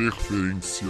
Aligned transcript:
Interferência 0.00 0.86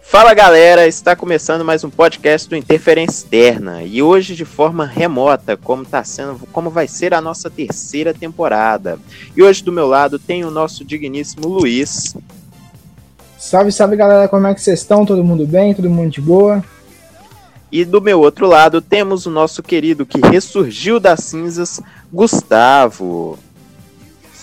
Fala 0.00 0.32
galera, 0.32 0.86
está 0.86 1.14
começando 1.14 1.66
mais 1.66 1.84
um 1.84 1.90
podcast 1.90 2.48
do 2.48 2.56
Interferência 2.56 3.24
Externa 3.24 3.82
e 3.82 4.02
hoje 4.02 4.34
de 4.34 4.46
forma 4.46 4.86
remota, 4.86 5.54
como 5.54 5.84
tá 5.84 6.02
sendo, 6.02 6.46
como 6.50 6.70
vai 6.70 6.88
ser 6.88 7.12
a 7.12 7.20
nossa 7.20 7.50
terceira 7.50 8.14
temporada. 8.14 8.98
E 9.36 9.42
hoje 9.42 9.62
do 9.62 9.70
meu 9.70 9.86
lado 9.86 10.18
tem 10.18 10.46
o 10.46 10.50
nosso 10.50 10.82
digníssimo 10.82 11.46
Luiz. 11.46 12.16
Salve, 13.36 13.70
salve 13.70 13.96
galera, 13.96 14.28
como 14.28 14.46
é 14.46 14.54
que 14.54 14.62
vocês 14.62 14.80
estão? 14.80 15.04
Todo 15.04 15.22
mundo 15.22 15.46
bem? 15.46 15.74
Todo 15.74 15.90
mundo 15.90 16.10
de 16.10 16.22
boa? 16.22 16.64
E 17.70 17.84
do 17.84 18.00
meu 18.00 18.18
outro 18.18 18.46
lado 18.46 18.80
temos 18.80 19.26
o 19.26 19.30
nosso 19.30 19.62
querido 19.62 20.06
que 20.06 20.26
ressurgiu 20.26 20.98
das 20.98 21.20
cinzas, 21.20 21.82
Gustavo. 22.10 23.38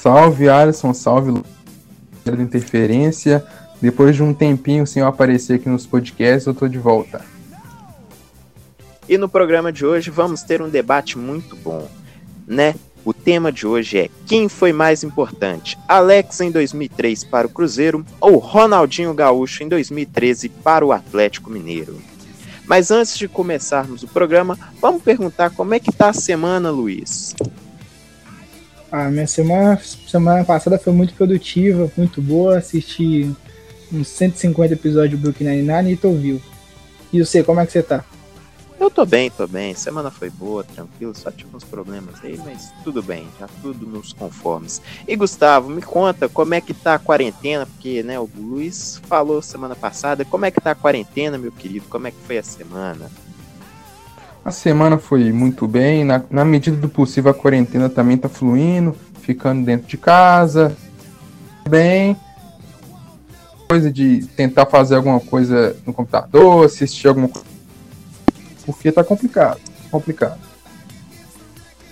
Salve 0.05 0.47
Alisson, 0.47 0.93
salve 0.93 1.41
da 2.23 2.33
Interferência. 2.33 3.43
Depois 3.81 4.15
de 4.15 4.21
um 4.21 4.35
tempinho 4.35 4.85
sem 4.85 5.01
eu 5.01 5.07
aparecer 5.07 5.55
aqui 5.55 5.67
nos 5.67 5.87
podcasts, 5.87 6.45
eu 6.45 6.53
tô 6.53 6.67
de 6.67 6.77
volta. 6.77 7.25
E 9.09 9.17
no 9.17 9.27
programa 9.27 9.71
de 9.71 9.83
hoje 9.83 10.11
vamos 10.11 10.43
ter 10.43 10.61
um 10.61 10.69
debate 10.69 11.17
muito 11.17 11.55
bom, 11.55 11.89
né? 12.45 12.75
O 13.03 13.15
tema 13.15 13.51
de 13.51 13.65
hoje 13.65 13.97
é 13.97 14.09
quem 14.27 14.47
foi 14.47 14.71
mais 14.71 15.03
importante, 15.03 15.75
Alex 15.87 16.39
em 16.39 16.51
2003 16.51 17.23
para 17.23 17.47
o 17.47 17.49
Cruzeiro 17.49 18.05
ou 18.21 18.37
Ronaldinho 18.37 19.11
Gaúcho 19.11 19.63
em 19.63 19.67
2013 19.67 20.49
para 20.49 20.85
o 20.85 20.91
Atlético 20.91 21.49
Mineiro. 21.49 21.99
Mas 22.67 22.91
antes 22.91 23.17
de 23.17 23.27
começarmos 23.27 24.03
o 24.03 24.07
programa, 24.07 24.55
vamos 24.79 25.01
perguntar 25.01 25.49
como 25.49 25.73
é 25.73 25.79
que 25.79 25.91
tá 25.91 26.09
a 26.09 26.13
semana, 26.13 26.69
Luiz. 26.69 27.33
A 28.95 29.09
minha 29.09 29.27
semana, 29.27 29.77
semana 30.07 30.45
passada 30.45 30.79
foi 30.79 30.93
muito 30.93 31.13
produtiva, 31.15 31.91
muito 31.97 32.21
boa. 32.21 32.59
Assisti 32.59 33.29
uns 33.91 34.07
150 34.07 34.73
episódios 34.73 35.19
do 35.19 35.21
Brooklyn 35.21 35.49
Nine-Nine 35.49 35.91
e 35.91 35.97
tô 35.97 36.13
vivo. 36.13 36.41
E 37.11 37.19
você, 37.19 37.43
como 37.43 37.59
é 37.59 37.65
que 37.65 37.73
você 37.73 37.83
tá? 37.83 38.05
Eu 38.79 38.89
tô 38.89 39.05
bem, 39.05 39.29
tô 39.29 39.45
bem. 39.47 39.75
Semana 39.75 40.09
foi 40.09 40.29
boa, 40.29 40.63
tranquilo, 40.63 41.13
só 41.13 41.29
tive 41.29 41.53
uns 41.53 41.65
problemas 41.65 42.23
aí, 42.23 42.39
mas 42.45 42.71
tudo 42.85 43.03
bem, 43.03 43.27
já 43.37 43.49
tudo 43.61 43.85
nos 43.85 44.13
conformes. 44.13 44.81
E 45.05 45.13
Gustavo, 45.17 45.69
me 45.69 45.81
conta 45.81 46.29
como 46.29 46.53
é 46.53 46.61
que 46.61 46.73
tá 46.73 46.95
a 46.95 46.99
quarentena, 46.99 47.65
porque, 47.65 48.01
né, 48.01 48.17
o 48.17 48.29
Luiz 48.33 49.01
falou 49.09 49.41
semana 49.41 49.75
passada, 49.75 50.23
como 50.23 50.45
é 50.45 50.51
que 50.51 50.61
tá 50.61 50.71
a 50.71 50.75
quarentena, 50.75 51.37
meu 51.37 51.51
querido? 51.51 51.85
Como 51.89 52.07
é 52.07 52.11
que 52.11 52.21
foi 52.25 52.37
a 52.37 52.43
semana? 52.43 53.11
A 54.45 54.51
semana 54.51 54.99
foi 54.99 55.31
muito 55.31 55.67
bem, 55.67 56.05
na, 56.05 56.21
na 56.29 56.45
medida 56.45 56.77
do 56.77 56.87
possível 56.87 57.31
a 57.31 57.33
quarentena 57.33 57.89
também 57.89 58.15
tá 58.15 58.29
fluindo, 58.29 58.95
ficando 59.19 59.65
dentro 59.65 59.87
de 59.87 59.97
casa, 59.97 60.77
bem, 61.67 62.15
coisa 63.67 63.91
de 63.91 64.23
tentar 64.35 64.67
fazer 64.67 64.97
alguma 64.97 65.19
coisa 65.19 65.75
no 65.83 65.91
computador, 65.91 66.63
assistir 66.63 67.07
alguma 67.07 67.27
coisa. 67.27 67.47
Porque 68.63 68.91
tá 68.91 69.03
complicado. 69.03 69.59
Complicado. 69.89 70.39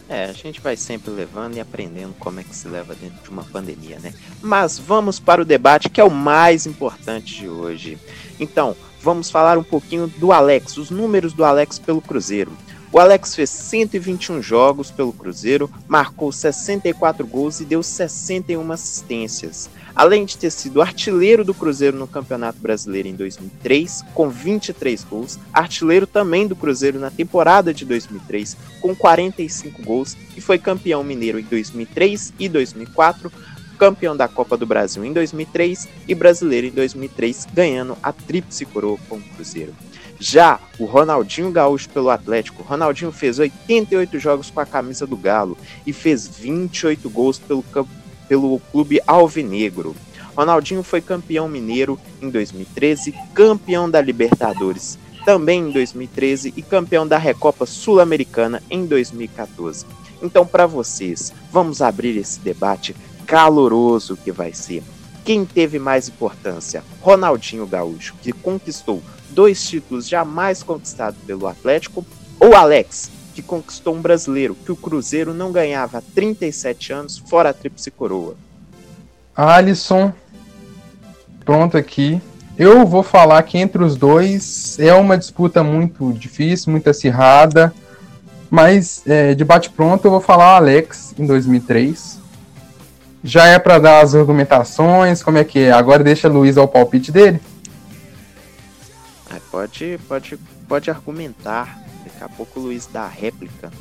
É, 0.08 0.26
a 0.26 0.34
gente 0.34 0.62
vai 0.62 0.78
sempre 0.78 1.10
levando 1.10 1.56
e 1.56 1.60
aprendendo 1.60 2.14
como 2.20 2.40
é 2.40 2.44
que 2.44 2.56
se 2.56 2.68
leva 2.68 2.94
dentro 2.94 3.18
de 3.24 3.30
uma 3.32 3.44
pandemia, 3.44 3.98
né? 3.98 4.14
Mas 4.44 4.78
vamos 4.78 5.20
para 5.20 5.42
o 5.42 5.46
debate 5.46 5.90
que 5.90 6.00
é 6.00 6.04
o 6.04 6.12
mais 6.12 6.68
importante 6.68 7.36
de 7.36 7.50
hoje. 7.50 7.98
Então, 8.40 8.76
vamos 9.04 9.30
falar 9.30 9.58
um 9.58 9.64
pouquinho 9.64 10.08
do 10.08 10.32
Alex, 10.32 10.78
os 10.78 10.90
números 10.90 11.34
do 11.34 11.44
Alex 11.44 11.78
pelo 11.78 12.02
Cruzeiro. 12.02 12.54
O 12.92 13.00
Alex 13.00 13.36
fez 13.36 13.50
121 13.50 14.42
jogos 14.42 14.90
pelo 14.90 15.12
Cruzeiro, 15.12 15.70
marcou 15.88 16.32
64 16.32 17.28
gols 17.28 17.60
e 17.60 17.66
deu 17.66 17.84
61 17.84 18.72
assistências 18.72 19.70
além 19.96 20.26
de 20.26 20.38
ter 20.38 20.52
sido 20.52 20.82
artilheiro 20.82 21.44
do 21.44 21.54
Cruzeiro 21.54 21.98
no 21.98 22.08
Campeonato 22.08 22.60
Brasileiro 22.60 23.08
em 23.08 23.16
2003, 23.16 24.04
com 24.14 24.30
23 24.30 25.04
gols, 25.04 25.40
artilheiro 25.52 26.08
também 26.08 26.48
do 26.48 26.56
Cruzeiro 26.56 27.00
na 27.00 27.12
temporada 27.12 27.74
de 27.74 27.86
2003, 27.86 28.58
com 28.82 28.96
45 28.96 29.84
gols, 29.84 30.18
e 30.36 30.42
foi 30.42 30.58
campeão 30.58 31.04
mineiro 31.04 31.40
em 31.40 31.44
2003 31.44 32.34
e 32.40 32.50
2004, 32.50 33.32
campeão 33.78 34.16
da 34.16 34.28
Copa 34.28 34.58
do 34.58 34.66
Brasil 34.66 35.04
em 35.04 35.14
2003 35.14 35.88
e 36.08 36.16
brasileiro 36.16 36.68
em 36.68 36.72
2003, 36.72 37.48
ganhando 37.54 37.98
a 38.02 38.12
tríplice 38.12 38.66
coroa 38.66 38.98
com 39.08 39.18
o 39.18 39.22
Cruzeiro. 39.22 39.74
Já 40.20 40.60
o 40.80 40.86
Ronaldinho 40.86 41.52
Gaúcho 41.52 41.90
pelo 41.90 42.10
Atlético, 42.10 42.64
Ronaldinho 42.64 43.12
fez 43.12 43.40
88 43.40 44.20
jogos 44.20 44.50
com 44.50 44.60
a 44.60 44.66
camisa 44.66 45.06
do 45.06 45.18
Galo 45.18 45.58
e 45.86 45.92
fez 45.92 46.28
28 46.28 47.10
gols 47.10 47.40
pelo, 47.40 47.64
pelo 48.28 48.60
clube 48.72 49.02
alvinegro. 49.06 49.96
Ronaldinho 50.36 50.82
foi 50.82 51.02
campeão 51.02 51.48
mineiro 51.48 52.00
em 52.22 52.30
2013, 52.30 53.14
campeão 53.34 53.90
da 53.90 54.02
Libertadores 54.02 54.98
também 55.24 55.62
em 55.62 55.72
2013 55.72 56.54
e 56.56 56.62
campeão 56.62 57.08
da 57.08 57.18
Recopa 57.18 57.66
Sul-Americana 57.66 58.62
em 58.70 58.86
2014. 58.86 59.86
Então, 60.22 60.46
para 60.46 60.66
vocês, 60.66 61.34
vamos 61.52 61.82
abrir 61.82 62.18
esse 62.18 62.40
debate 62.40 62.96
caloroso 63.26 64.18
que 64.18 64.32
vai 64.32 64.54
ser. 64.54 64.84
Quem 65.24 65.46
teve 65.46 65.80
mais 65.80 66.10
importância? 66.10 66.84
Ronaldinho 67.02 67.66
Gaúcho, 67.66 68.16
que 68.22 68.32
conquistou 68.32 69.02
dois 69.30 69.66
títulos 69.66 70.08
jamais 70.08 70.62
conquistados 70.62 71.20
pelo 71.26 71.48
Atlético, 71.48 72.06
ou 72.40 72.56
Alex, 72.56 73.10
que 73.34 73.42
conquistou 73.42 73.96
um 73.96 74.02
brasileiro 74.02 74.56
que 74.56 74.72
o 74.72 74.76
Cruzeiro 74.76 75.34
não 75.34 75.52
ganhava 75.52 76.00
há 76.00 76.02
37 76.14 76.94
anos, 76.94 77.18
fora 77.18 77.50
a 77.50 77.54
Tríplice 77.54 77.90
Coroa. 77.90 78.36
Alisson, 79.36 80.14
pronto 81.44 81.78
aqui. 81.78 82.22
Eu 82.58 82.86
vou 82.86 83.02
falar 83.02 83.42
que 83.44 83.58
entre 83.58 83.84
os 83.84 83.96
dois 83.96 84.78
é 84.80 84.94
uma 84.94 85.18
disputa 85.18 85.64
muito 85.64 86.14
difícil, 86.14 86.72
muito 86.72 86.88
acirrada, 86.88 87.74
mas 88.52 89.02
é, 89.08 89.34
de 89.34 89.44
bate-pronto 89.44 90.06
eu 90.06 90.12
vou 90.12 90.22
falar 90.22 90.58
Alex 90.58 91.16
em 91.18 91.26
2003. 91.26 92.22
Já 93.24 93.48
é 93.48 93.58
para 93.58 93.80
dar 93.80 94.02
as 94.02 94.14
argumentações, 94.14 95.24
como 95.24 95.38
é 95.38 95.44
que 95.44 95.60
é? 95.60 95.72
Agora 95.72 96.04
deixa 96.04 96.28
Luiz 96.28 96.58
ao 96.58 96.68
palpite 96.68 97.12
dele? 97.12 97.40
É, 99.34 99.40
pode, 99.50 100.00
pode, 100.08 100.38
pode 100.68 100.92
argumentar 100.92 101.84
Daqui 102.04 102.24
a 102.24 102.30
pouco 102.30 102.60
o 102.60 102.64
Luiz 102.64 102.88
dá 102.92 103.04
a 103.04 103.08
réplica. 103.08 103.72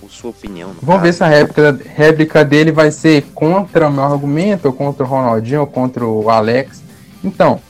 Por 0.00 0.10
sua 0.10 0.30
opinião. 0.30 0.72
Vamos 0.82 0.86
caso. 0.86 1.02
ver 1.02 1.12
se 1.12 1.24
a 1.24 1.28
réplica, 1.28 1.80
réplica 1.94 2.44
dele 2.44 2.72
vai 2.72 2.90
ser 2.90 3.22
contra 3.34 3.88
o 3.88 3.92
meu 3.92 4.04
argumento, 4.04 4.66
ou 4.66 4.72
contra 4.72 5.04
o 5.04 5.08
Ronaldinho, 5.08 5.60
ou 5.60 5.66
contra 5.66 6.04
o 6.04 6.28
Alex. 6.28 6.82
Então, 7.24 7.60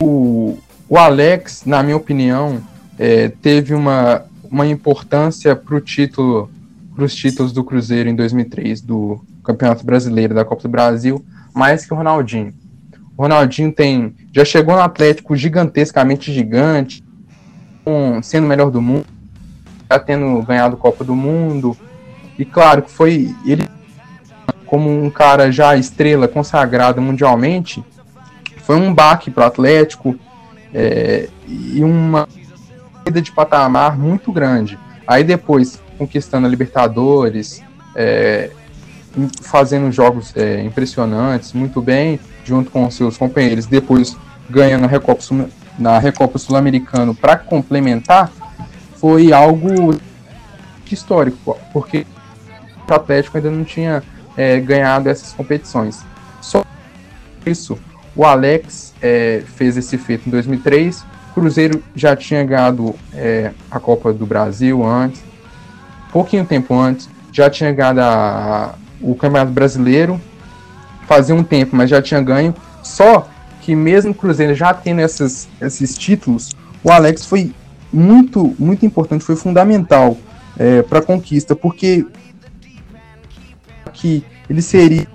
o, 0.00 0.58
o 0.88 0.98
Alex, 0.98 1.62
na 1.64 1.82
minha 1.82 1.96
opinião, 1.96 2.60
é, 2.98 3.28
teve 3.28 3.72
uma, 3.72 4.24
uma 4.44 4.66
importância 4.66 5.56
para 5.56 5.76
o 5.76 5.80
título, 5.80 6.50
para 7.00 7.06
os 7.06 7.14
títulos 7.14 7.50
do 7.50 7.64
Cruzeiro 7.64 8.10
em 8.10 8.14
2003, 8.14 8.82
do 8.82 9.24
Campeonato 9.42 9.86
Brasileiro 9.86 10.34
da 10.34 10.44
Copa 10.44 10.64
do 10.64 10.68
Brasil, 10.68 11.24
mais 11.54 11.86
que 11.86 11.94
o 11.94 11.96
Ronaldinho. 11.96 12.52
O 13.16 13.22
Ronaldinho 13.22 13.72
tem, 13.72 14.14
já 14.30 14.44
chegou 14.44 14.74
no 14.74 14.82
Atlético 14.82 15.34
gigantescamente 15.34 16.30
gigante, 16.30 17.02
com, 17.82 18.22
sendo 18.22 18.44
o 18.44 18.48
melhor 18.48 18.70
do 18.70 18.82
mundo, 18.82 19.06
já 19.90 19.98
tendo 19.98 20.42
ganhado 20.42 20.76
Copa 20.76 21.02
do 21.02 21.16
Mundo. 21.16 21.74
E 22.38 22.44
claro 22.44 22.82
que 22.82 22.90
foi 22.90 23.34
ele, 23.46 23.66
como 24.66 24.90
um 24.90 25.08
cara 25.08 25.50
já 25.50 25.74
estrela, 25.78 26.28
consagrado 26.28 27.00
mundialmente, 27.00 27.82
foi 28.58 28.76
um 28.76 28.92
baque 28.92 29.30
para 29.30 29.44
o 29.44 29.46
Atlético 29.46 30.14
é, 30.74 31.30
e 31.48 31.82
uma 31.82 32.28
vida 33.06 33.22
de 33.22 33.32
patamar 33.32 33.98
muito 33.98 34.30
grande. 34.30 34.78
Aí 35.06 35.24
depois, 35.24 35.80
conquistando 36.00 36.46
a 36.46 36.50
Libertadores, 36.50 37.62
é, 37.94 38.50
fazendo 39.42 39.92
jogos 39.92 40.34
é, 40.34 40.62
impressionantes, 40.62 41.52
muito 41.52 41.82
bem, 41.82 42.18
junto 42.42 42.70
com 42.70 42.90
seus 42.90 43.18
companheiros, 43.18 43.66
depois 43.66 44.16
ganhando 44.48 44.84
a 44.84 44.88
Recopa 44.88 45.22
na 45.78 45.98
Recopa 45.98 46.38
Sul-Americano 46.38 47.14
para 47.14 47.36
complementar 47.36 48.32
foi 48.96 49.32
algo 49.32 49.94
histórico, 50.90 51.58
porque 51.72 52.06
o 52.88 52.94
Atlético 52.94 53.36
ainda 53.36 53.50
não 53.50 53.64
tinha 53.64 54.02
é, 54.36 54.58
ganhado 54.58 55.08
essas 55.08 55.32
competições. 55.32 56.00
Só 56.40 56.64
isso, 57.46 57.78
o 58.16 58.24
Alex 58.24 58.94
é, 59.02 59.42
fez 59.54 59.76
esse 59.76 59.96
feito 59.98 60.26
em 60.28 60.30
2003, 60.30 61.02
o 61.30 61.34
Cruzeiro 61.34 61.82
já 61.94 62.16
tinha 62.16 62.42
ganhado 62.42 62.94
é, 63.14 63.52
a 63.70 63.78
Copa 63.78 64.12
do 64.12 64.26
Brasil 64.26 64.84
antes, 64.84 65.22
pouquinho 66.12 66.44
tempo 66.44 66.74
antes, 66.74 67.08
já 67.32 67.48
tinha 67.48 67.72
ganhado 67.72 68.00
a, 68.00 68.74
o 69.00 69.14
Campeonato 69.14 69.52
Brasileiro, 69.52 70.20
fazia 71.06 71.34
um 71.34 71.42
tempo, 71.42 71.74
mas 71.76 71.90
já 71.90 72.00
tinha 72.02 72.20
ganho. 72.20 72.54
Só 72.82 73.28
que 73.60 73.74
mesmo 73.74 74.12
o 74.12 74.14
Cruzeiro 74.14 74.54
já 74.54 74.72
tendo 74.72 75.00
essas, 75.00 75.48
esses 75.60 75.96
títulos, 75.96 76.50
o 76.82 76.90
Alex 76.90 77.26
foi 77.26 77.52
muito, 77.92 78.54
muito 78.58 78.86
importante, 78.86 79.24
foi 79.24 79.36
fundamental 79.36 80.16
é, 80.58 80.82
para 80.82 81.00
a 81.00 81.02
conquista, 81.02 81.54
porque 81.54 82.06
que 83.92 84.24
ele 84.48 84.62
seria 84.62 85.06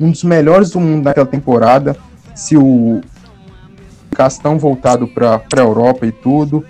um 0.00 0.10
dos 0.10 0.24
melhores 0.24 0.70
do 0.70 0.80
mundo 0.80 1.04
naquela 1.04 1.26
temporada, 1.26 1.96
se 2.34 2.56
o 2.56 3.00
Castão 4.14 4.58
voltado 4.58 5.06
para 5.08 5.40
a 5.56 5.60
Europa 5.60 6.06
e 6.06 6.12
tudo. 6.12 6.64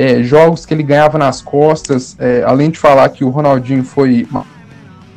É, 0.00 0.22
jogos 0.22 0.64
que 0.64 0.72
ele 0.72 0.84
ganhava 0.84 1.18
nas 1.18 1.42
costas, 1.42 2.16
é, 2.20 2.44
além 2.46 2.70
de 2.70 2.78
falar 2.78 3.08
que 3.08 3.24
o 3.24 3.30
Ronaldinho 3.30 3.82
foi. 3.82 4.28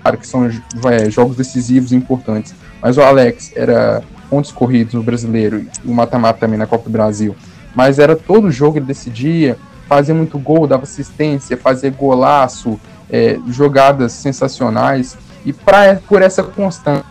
Claro 0.01 0.17
que 0.17 0.25
são 0.25 0.49
é, 0.89 1.07
jogos 1.11 1.37
decisivos 1.37 1.91
e 1.91 1.95
importantes, 1.95 2.55
mas 2.81 2.97
o 2.97 3.01
Alex 3.03 3.51
era 3.55 4.01
pontos 4.27 4.51
corridos 4.51 4.95
no 4.95 5.03
brasileiro 5.03 5.67
e 5.85 5.87
o 5.87 5.93
mata-mata 5.93 6.39
também 6.39 6.57
na 6.57 6.65
Copa 6.65 6.85
do 6.85 6.89
Brasil. 6.89 7.35
Mas 7.75 7.99
era 7.99 8.15
todo 8.15 8.49
jogo 8.49 8.79
ele 8.79 8.85
decidia, 8.87 9.55
fazia 9.87 10.15
muito 10.15 10.39
gol, 10.39 10.65
dava 10.65 10.81
assistência, 10.81 11.55
fazia 11.55 11.91
golaço, 11.91 12.79
é, 13.07 13.37
jogadas 13.49 14.13
sensacionais. 14.13 15.15
E 15.45 15.53
pra, 15.53 16.01
por 16.07 16.23
essa 16.23 16.41
constância, 16.41 17.05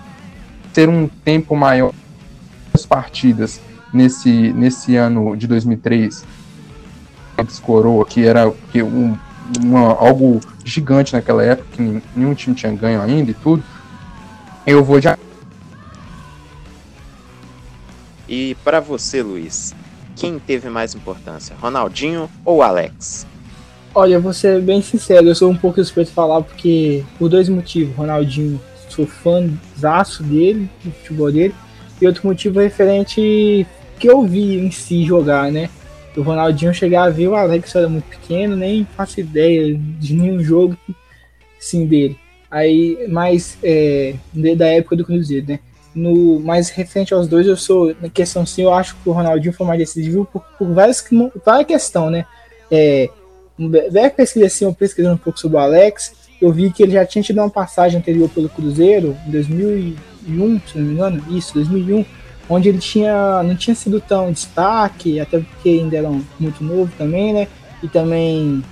ter 0.74 0.88
um 0.88 1.06
tempo 1.24 1.54
maior 1.54 1.92
das 2.72 2.84
partidas 2.84 3.60
nesse, 3.94 4.52
nesse 4.52 4.96
ano 4.96 5.36
de 5.36 5.46
2003, 5.46 6.24
coroa, 7.62 8.04
que 8.04 8.24
era 8.24 8.52
que 8.72 8.82
um, 8.82 9.16
uma, 9.62 9.94
algo 9.94 10.40
gigante 10.64 11.12
naquela 11.12 11.42
época, 11.42 11.68
que 11.72 12.02
nenhum 12.14 12.34
time 12.34 12.54
tinha 12.54 12.72
ganho 12.72 13.00
ainda 13.00 13.30
e 13.30 13.34
tudo, 13.34 13.62
eu 14.66 14.84
vou 14.84 15.00
já. 15.00 15.18
E 18.28 18.54
para 18.62 18.78
você, 18.78 19.22
Luiz, 19.22 19.74
quem 20.14 20.38
teve 20.38 20.68
mais 20.68 20.94
importância, 20.94 21.56
Ronaldinho 21.60 22.30
ou 22.44 22.62
Alex? 22.62 23.26
Olha, 23.92 24.20
vou 24.20 24.32
ser 24.32 24.60
bem 24.62 24.80
sincero, 24.80 25.26
eu 25.26 25.34
sou 25.34 25.50
um 25.50 25.56
pouco 25.56 25.82
suspeito 25.82 26.10
de 26.10 26.14
falar 26.14 26.42
porque 26.42 27.04
por 27.18 27.28
dois 27.28 27.48
motivos. 27.48 27.96
Ronaldinho, 27.96 28.60
sou 28.88 29.06
fãzaço 29.06 30.22
dele, 30.22 30.70
do 30.84 30.92
futebol 30.92 31.32
dele, 31.32 31.54
e 32.00 32.06
outro 32.06 32.26
motivo 32.28 32.60
é 32.60 32.64
referente 32.64 33.66
que 33.98 34.08
eu 34.08 34.22
vi 34.22 34.58
em 34.58 34.70
si 34.70 35.04
jogar, 35.04 35.50
né? 35.50 35.68
O 36.16 36.22
Ronaldinho 36.22 36.74
chegar 36.74 37.04
a 37.04 37.10
ver 37.10 37.28
o 37.28 37.34
Alex 37.34 37.74
era 37.74 37.88
muito 37.88 38.04
pequeno, 38.04 38.56
nem 38.56 38.86
faço 38.96 39.20
ideia 39.20 39.74
de 39.74 40.14
nenhum 40.14 40.42
jogo 40.42 40.76
sim 41.58 41.86
dele. 41.86 42.18
Aí, 42.50 43.06
mas 43.08 43.56
é, 43.62 44.14
da 44.56 44.66
época 44.66 44.96
do 44.96 45.04
Cruzeiro, 45.04 45.46
né? 45.46 45.60
No, 45.94 46.38
mais 46.40 46.68
referente 46.70 47.12
aos 47.12 47.28
dois, 47.28 47.46
eu 47.46 47.56
sou, 47.56 47.94
na 48.00 48.08
questão 48.08 48.46
sim, 48.46 48.62
eu 48.62 48.72
acho 48.72 48.96
que 48.96 49.08
o 49.08 49.12
Ronaldinho 49.12 49.52
foi 49.52 49.66
mais 49.66 49.78
decisivo 49.78 50.24
por, 50.24 50.42
por 50.58 50.68
várias, 50.72 51.04
várias 51.44 51.66
questões, 51.66 52.12
né? 52.12 52.26
É, 52.70 53.08
Velho 53.68 54.10
pesquisa 54.12 54.46
assim, 54.46 54.64
eu 54.64 54.72
pesquisando 54.72 55.16
um 55.16 55.18
pouco 55.18 55.38
sobre 55.38 55.58
o 55.58 55.60
Alex, 55.60 56.12
eu 56.40 56.50
vi 56.50 56.70
que 56.70 56.82
ele 56.82 56.92
já 56.92 57.04
tinha 57.04 57.22
tido 57.22 57.38
uma 57.38 57.50
passagem 57.50 57.98
anterior 57.98 58.28
pelo 58.30 58.48
Cruzeiro, 58.48 59.14
em 59.26 59.30
2001, 59.30 60.60
se 60.60 60.78
não 60.78 60.86
me 60.86 60.92
engano, 60.94 61.24
isso, 61.36 61.52
2001, 61.52 62.04
onde 62.50 62.68
ele 62.68 62.78
tinha, 62.78 63.42
não 63.44 63.54
tinha 63.54 63.76
sido 63.76 64.00
tão 64.00 64.32
destaque, 64.32 65.20
até 65.20 65.38
porque 65.38 65.68
ainda 65.68 65.96
era 65.96 66.10
muito 66.38 66.64
novo 66.64 66.90
também, 66.98 67.32
né? 67.32 67.46
E 67.80 67.86
também 67.86 68.62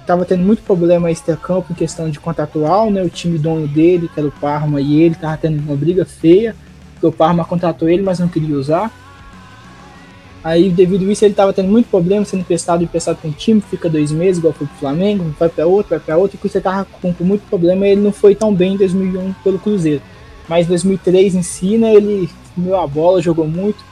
estava 0.00 0.24
tendo 0.24 0.42
muito 0.42 0.62
problema 0.62 1.10
extra-campo 1.10 1.72
em 1.72 1.76
questão 1.76 2.10
de 2.10 2.18
contratual, 2.18 2.90
né? 2.90 3.02
O 3.04 3.08
time 3.08 3.38
dono 3.38 3.68
dele, 3.68 4.10
que 4.12 4.18
era 4.18 4.28
o 4.28 4.32
Parma, 4.32 4.80
e 4.80 5.00
ele 5.00 5.14
estava 5.14 5.36
tendo 5.36 5.60
uma 5.60 5.76
briga 5.76 6.04
feia, 6.04 6.56
porque 6.94 7.06
o 7.06 7.12
Parma 7.12 7.44
contratou 7.44 7.88
ele, 7.88 8.02
mas 8.02 8.18
não 8.18 8.26
queria 8.26 8.56
usar. 8.56 8.90
Aí, 10.42 10.68
devido 10.68 11.06
a 11.08 11.12
isso, 11.12 11.24
ele 11.24 11.32
estava 11.32 11.52
tendo 11.52 11.68
muito 11.68 11.88
problema, 11.88 12.24
sendo 12.24 12.40
emprestado, 12.40 12.82
emprestado 12.82 13.18
para 13.18 13.28
um 13.28 13.32
time, 13.32 13.60
fica 13.60 13.88
dois 13.88 14.10
meses, 14.10 14.38
igual 14.38 14.54
foi 14.54 14.66
pro 14.66 14.76
Flamengo, 14.76 15.32
vai 15.38 15.48
para 15.48 15.66
outro, 15.66 15.90
vai 15.90 16.00
para 16.00 16.16
outro, 16.16 16.36
e 16.42 16.48
você 16.48 16.58
estava 16.58 16.84
com, 17.00 17.12
com, 17.12 17.24
muito 17.24 17.42
problema, 17.42 17.86
ele 17.86 18.00
não 18.00 18.10
foi 18.10 18.34
tão 18.34 18.52
bem 18.52 18.74
em 18.74 18.76
2001 18.76 19.34
pelo 19.44 19.58
Cruzeiro. 19.58 20.02
Mas 20.48 20.66
em 20.66 20.70
2003 20.70 21.34
em 21.36 21.42
si, 21.42 21.76
né, 21.76 21.94
ele 21.94 22.28
comeu 22.60 22.78
a 22.78 22.86
bola, 22.86 23.22
jogou 23.22 23.46
muito. 23.46 23.82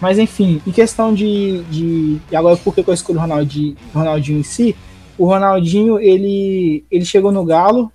Mas 0.00 0.18
enfim, 0.18 0.60
em 0.66 0.72
questão 0.72 1.14
de. 1.14 1.62
de 1.70 2.18
e 2.30 2.36
agora 2.36 2.56
por 2.56 2.74
que 2.74 2.84
eu 2.86 2.92
escolhi 2.94 3.18
o 3.18 3.22
Ronaldinho, 3.22 3.76
Ronaldinho 3.94 4.40
em 4.40 4.42
si? 4.42 4.76
O 5.16 5.24
Ronaldinho, 5.24 5.98
ele, 5.98 6.84
ele 6.90 7.04
chegou 7.04 7.32
no 7.32 7.44
Galo, 7.44 7.90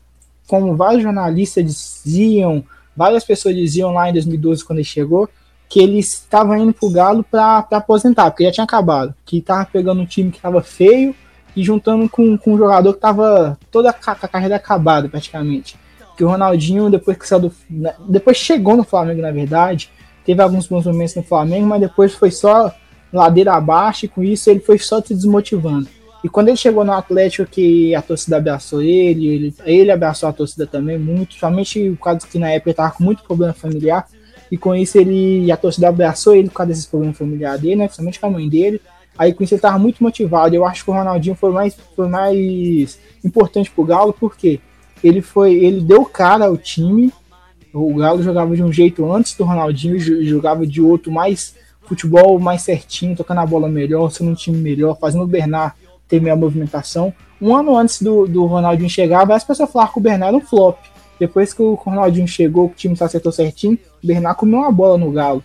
como 0.48 0.76
vários 0.76 1.04
jornalistas 1.04 2.02
diziam, 2.04 2.64
várias 2.98 3.24
pessoas 3.24 3.56
diziam 3.56 3.92
lá 3.94 4.10
em 4.10 4.14
2012 4.14 4.66
quando 4.66 4.80
ele 4.80 4.88
chegou, 4.88 5.30
que 5.70 5.80
ele 5.80 6.00
estava 6.00 6.58
indo 6.58 6.74
pro 6.74 6.90
Galo 6.90 7.24
para 7.24 7.60
aposentar, 7.72 8.32
porque 8.32 8.46
já 8.46 8.52
tinha 8.52 8.64
acabado. 8.64 9.14
Que 9.24 9.38
estava 9.38 9.64
pegando 9.66 10.02
um 10.02 10.06
time 10.06 10.32
que 10.32 10.38
estava 10.38 10.62
feio 10.64 11.16
e 11.56 11.64
juntando 11.64 12.10
com, 12.10 12.36
com 12.38 12.54
um 12.54 12.58
jogador 12.58 12.94
que 12.94 12.98
estava 12.98 13.58
toda 13.70 13.92
a, 13.92 14.12
a 14.12 14.28
carreira 14.28 14.56
acabada, 14.56 15.08
praticamente. 15.08 15.78
Que 16.18 16.24
o 16.24 16.28
Ronaldinho, 16.28 16.90
depois 16.90 17.16
que 17.16 17.28
saiu 17.28 17.42
do, 17.42 17.54
né, 17.70 17.94
depois 18.10 18.38
chegou 18.38 18.76
no 18.76 18.84
Flamengo, 18.84 19.22
na 19.22 19.32
verdade, 19.32 19.92
teve 20.26 20.42
alguns 20.42 20.68
bons 20.68 20.86
momentos 20.86 21.16
no 21.16 21.24
Flamengo, 21.24 21.68
mas 21.68 21.82
depois 21.82 22.14
foi 22.14 22.32
só 22.32 22.74
ladeira 23.12 23.54
abaixo 23.54 24.06
e 24.06 24.10
com 24.10 24.24
isso 24.24 24.50
ele 24.50 24.60
foi 24.60 24.78
só 24.78 25.02
se 25.02 25.14
desmotivando. 25.14 25.88
E 26.24 26.30
quando 26.30 26.50
ele 26.50 26.58
chegou 26.58 26.86
no 26.86 26.94
Atlético, 26.94 27.50
que 27.50 27.96
a 27.96 28.02
torcida 28.02 28.38
abraçou 28.38 28.82
ele, 28.82 29.28
ele, 29.28 29.56
ele 29.66 29.92
abraçou 29.92 30.30
a 30.30 30.34
torcida 30.34 30.68
também 30.68 30.98
muito, 30.98 31.34
somente 31.34 31.90
o 31.90 31.98
caso 31.98 32.28
que 32.28 32.38
na 32.38 32.52
época 32.52 32.70
ele 32.70 32.74
estava 32.74 32.92
com 32.92 33.04
muito 33.04 33.24
problema 33.24 33.54
familiar, 33.54 34.08
e 34.52 34.58
com 34.58 34.76
isso 34.76 34.98
ele 34.98 35.52
a 35.52 35.58
torcida 35.58 35.88
abraçou 35.88 36.36
ele 36.36 36.50
por 36.50 36.56
causa 36.56 36.70
desses 36.70 36.86
problemas 36.86 37.18
familiares 37.18 37.62
dele, 37.62 37.78
né, 37.78 37.86
principalmente 37.86 38.20
com 38.20 38.28
a 38.28 38.30
mãe 38.30 38.50
dele. 38.50 38.82
Aí 39.18 39.34
com 39.34 39.44
isso 39.44 39.54
ele 39.54 39.60
estava 39.60 39.80
muito 39.80 40.04
motivado. 40.04 40.54
Eu 40.54 40.66
acho 40.66 40.84
que 40.84 40.92
o 40.92 40.94
Ronaldinho 40.94 41.36
foi 41.36 41.52
mais, 41.52 41.76
foi 41.96 42.08
mais 42.08 43.00
importante 43.24 43.72
pro 43.72 43.86
Galo, 43.86 44.14
porque 44.14 44.60
ele 45.04 45.22
foi, 45.22 45.54
ele 45.54 45.82
deu 45.82 46.06
cara 46.06 46.46
ao 46.46 46.58
time. 46.58 47.12
O 47.74 47.94
Galo 47.96 48.22
jogava 48.22 48.56
de 48.56 48.64
um 48.64 48.72
jeito 48.72 49.10
antes 49.12 49.34
do 49.36 49.44
Ronaldinho, 49.44 50.00
jogava 50.00 50.68
de 50.68 50.82
outro 50.82 51.12
mais 51.12 51.56
futebol 51.84 52.40
mais 52.40 52.62
certinho, 52.62 53.16
tocando 53.16 53.40
a 53.40 53.46
bola 53.46 53.68
melhor, 53.68 54.10
sendo 54.12 54.32
um 54.32 54.36
time 54.36 54.58
melhor, 54.58 54.98
fazendo 55.00 55.24
o 55.24 55.28
Bernard 55.28 55.74
ter 56.08 56.22
melhor 56.22 56.38
movimentação. 56.38 57.14
Um 57.42 57.56
ano 57.56 57.76
antes 57.76 58.02
do, 58.02 58.28
do 58.28 58.46
Ronaldinho 58.46 58.90
chegar, 58.90 59.30
as 59.32 59.44
pessoas 59.44 59.72
falaram 59.72 59.92
que 59.94 60.00
o 60.00 60.02
Bernard 60.02 60.36
era 60.36 60.38
um 60.38 60.46
flop. 60.46 60.78
Depois 61.20 61.54
que 61.54 61.62
o 61.62 61.74
Ronaldinho 61.76 62.28
chegou, 62.28 62.66
o 62.66 62.70
time 62.70 62.96
se 62.96 63.04
acertou 63.04 63.32
certinho, 63.32 63.78
o 64.04 64.08
Bernard 64.08 64.38
comeu 64.38 64.60
uma 64.60 64.72
bola 64.72 64.98
no 64.98 65.12
Galo. 65.12 65.44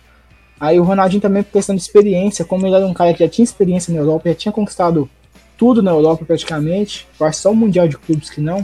Aí 0.59 0.79
o 0.79 0.83
Ronaldinho 0.83 1.21
também, 1.21 1.43
por 1.43 1.51
questão 1.51 1.75
de 1.75 1.81
experiência, 1.81 2.43
como 2.43 2.65
ele 2.65 2.75
era 2.75 2.85
um 2.85 2.93
cara 2.93 3.13
que 3.13 3.19
já 3.19 3.29
tinha 3.29 3.43
experiência 3.43 3.93
na 3.93 3.99
Europa, 3.99 4.29
já 4.29 4.35
tinha 4.35 4.51
conquistado 4.51 5.09
tudo 5.57 5.81
na 5.81 5.91
Europa 5.91 6.25
praticamente, 6.25 7.07
quase 7.17 7.37
só 7.37 7.51
o 7.51 7.55
Mundial 7.55 7.87
de 7.87 7.97
Clubes 7.97 8.29
que 8.29 8.41
não. 8.41 8.63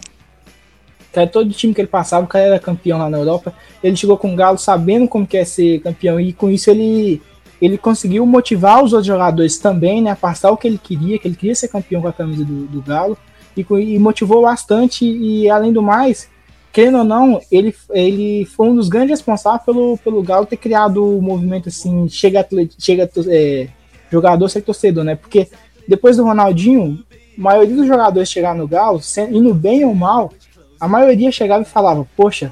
Cara, 1.13 1.27
todo 1.27 1.51
time 1.51 1.75
que 1.75 1.79
ele 1.79 1.87
passava, 1.87 2.25
o 2.25 2.27
cara 2.27 2.45
era 2.45 2.59
campeão 2.59 2.97
lá 2.97 3.07
na 3.07 3.19
Europa. 3.19 3.53
Ele 3.83 3.95
chegou 3.95 4.17
com 4.17 4.33
o 4.33 4.35
Galo 4.35 4.57
sabendo 4.57 5.07
como 5.07 5.27
que 5.27 5.37
é 5.37 5.45
ser 5.45 5.79
campeão 5.79 6.19
e 6.19 6.33
com 6.33 6.49
isso 6.49 6.69
ele 6.71 7.21
ele 7.61 7.77
conseguiu 7.77 8.25
motivar 8.25 8.83
os 8.83 8.91
outros 8.91 9.07
jogadores 9.07 9.57
também, 9.57 10.01
né, 10.01 10.11
a 10.11 10.15
passar 10.17 10.51
o 10.51 10.57
que 10.57 10.67
ele 10.67 10.77
queria, 10.77 11.17
que 11.17 11.25
ele 11.25 11.35
queria 11.35 11.55
ser 11.55 11.69
campeão 11.69 12.01
com 12.01 12.09
a 12.09 12.13
camisa 12.13 12.43
do, 12.43 12.65
do 12.65 12.81
Galo 12.81 13.17
e, 13.55 13.61
e 13.61 13.97
motivou 13.99 14.41
bastante 14.41 15.05
e 15.05 15.49
além 15.49 15.71
do 15.71 15.81
mais, 15.81 16.27
querendo 16.73 16.97
ou 16.97 17.03
não, 17.05 17.39
ele, 17.49 17.73
ele 17.91 18.45
foi 18.45 18.67
um 18.67 18.75
dos 18.75 18.89
grandes 18.89 19.11
responsáveis 19.11 19.63
pelo, 19.63 19.97
pelo 19.99 20.21
Galo 20.21 20.45
ter 20.45 20.57
criado 20.57 21.17
o 21.17 21.21
movimento 21.21 21.69
assim, 21.69 22.09
chega, 22.09 22.45
chega 22.77 23.09
é, 23.29 23.69
jogador 24.11 24.49
ser 24.49 24.61
torcedor, 24.61 25.05
né? 25.05 25.15
Porque 25.15 25.47
depois 25.87 26.17
do 26.17 26.25
Ronaldinho, 26.25 27.01
a 27.37 27.41
maioria 27.41 27.75
dos 27.75 27.87
jogadores 27.87 28.29
chegaram 28.29 28.57
no 28.59 28.67
Galo, 28.67 28.99
indo 29.31 29.53
bem 29.53 29.85
ou 29.85 29.95
mal, 29.95 30.33
a 30.83 30.87
maioria 30.89 31.31
chegava 31.31 31.61
e 31.61 31.65
falava, 31.65 32.05
poxa, 32.13 32.51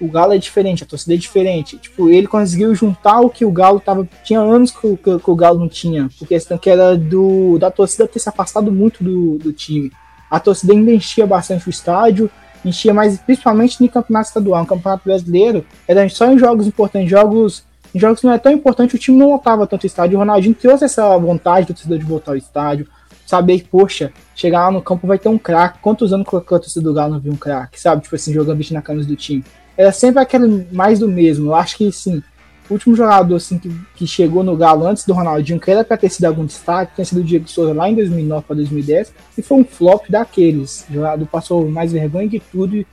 o 0.00 0.06
Galo 0.08 0.32
é 0.32 0.38
diferente, 0.38 0.84
a 0.84 0.86
torcida 0.86 1.14
é 1.14 1.16
diferente. 1.16 1.76
Tipo, 1.76 2.08
ele 2.08 2.28
conseguiu 2.28 2.72
juntar 2.72 3.18
o 3.18 3.28
que 3.28 3.44
o 3.44 3.50
Galo 3.50 3.80
tava. 3.80 4.08
Tinha 4.22 4.38
anos 4.38 4.70
que, 4.70 4.96
que, 4.96 5.18
que 5.18 5.30
o 5.30 5.34
Galo 5.34 5.58
não 5.58 5.68
tinha. 5.68 6.08
Porque 6.16 6.38
que 6.38 6.70
era 6.70 6.96
do, 6.96 7.58
da 7.58 7.72
torcida 7.72 8.06
ter 8.06 8.20
se 8.20 8.28
afastado 8.28 8.70
muito 8.70 9.02
do, 9.02 9.38
do 9.38 9.52
time. 9.52 9.90
A 10.30 10.38
torcida 10.38 10.72
ainda 10.72 10.92
enchia 10.92 11.26
bastante 11.26 11.66
o 11.66 11.70
estádio 11.70 12.30
enchia 12.64 12.94
mais, 12.94 13.18
principalmente 13.18 13.82
no 13.82 13.88
campeonato 13.88 14.28
estadual. 14.28 14.60
No 14.60 14.66
campeonato 14.68 15.02
brasileiro, 15.04 15.66
era 15.88 16.08
só 16.08 16.32
em 16.32 16.38
jogos 16.38 16.68
importantes, 16.68 17.10
jogos. 17.10 17.64
Em 17.92 17.98
jogos 17.98 18.20
que 18.20 18.26
não 18.26 18.34
é 18.34 18.38
tão 18.38 18.52
importante, 18.52 18.94
o 18.94 18.98
time 18.98 19.18
não 19.18 19.30
lotava 19.30 19.66
tanto 19.66 19.82
o 19.82 19.86
estádio. 19.86 20.16
O 20.16 20.20
Ronaldinho 20.20 20.54
trouxe 20.54 20.84
essa 20.84 21.18
vontade 21.18 21.66
do 21.66 21.74
torcedor 21.74 21.98
de 21.98 22.04
voltar 22.04 22.30
ao 22.30 22.36
estádio. 22.36 22.86
Saber 23.26 23.60
que, 23.60 23.68
poxa, 23.68 24.12
chegar 24.34 24.66
lá 24.66 24.70
no 24.70 24.82
campo 24.82 25.06
vai 25.06 25.18
ter 25.18 25.28
um 25.28 25.38
craque. 25.38 25.78
Quantos 25.80 26.12
anos 26.12 26.28
que 26.28 26.36
a 26.36 26.40
torcida 26.40 26.84
do 26.84 26.94
Galo 26.94 27.14
não 27.14 27.20
viu 27.20 27.32
um 27.32 27.36
craque, 27.36 27.80
sabe? 27.80 28.02
Tipo 28.02 28.14
assim, 28.14 28.32
jogando 28.32 28.58
bicho 28.58 28.74
na 28.74 28.82
camisa 28.82 29.08
do 29.08 29.16
time. 29.16 29.44
Era 29.76 29.92
sempre 29.92 30.22
aquele 30.22 30.66
mais 30.70 30.98
do 30.98 31.08
mesmo. 31.08 31.50
Eu 31.50 31.54
acho 31.54 31.76
que, 31.76 31.90
sim, 31.90 32.22
o 32.68 32.72
último 32.74 32.96
jogador 32.96 33.36
assim, 33.36 33.58
que, 33.58 33.70
que 33.94 34.06
chegou 34.06 34.42
no 34.42 34.56
Galo 34.56 34.86
antes 34.86 35.04
do 35.04 35.12
Ronaldinho, 35.12 35.60
que 35.60 35.70
era 35.70 35.84
para 35.84 35.96
ter 35.96 36.08
sido 36.08 36.24
algum 36.24 36.44
destaque, 36.44 36.94
tinha 36.94 37.04
sido 37.04 37.20
o 37.20 37.24
Diego 37.24 37.48
Souza 37.48 37.74
lá 37.74 37.88
em 37.88 37.94
2009 37.94 38.44
para 38.46 38.56
2010, 38.56 39.12
e 39.36 39.42
foi 39.42 39.58
um 39.58 39.64
flop 39.64 40.06
daqueles. 40.08 40.86
O 40.88 40.94
jogador 40.94 41.26
passou 41.26 41.68
mais 41.68 41.92
vergonha 41.92 42.28
que 42.28 42.40
tudo 42.40 42.76
e 42.76 42.86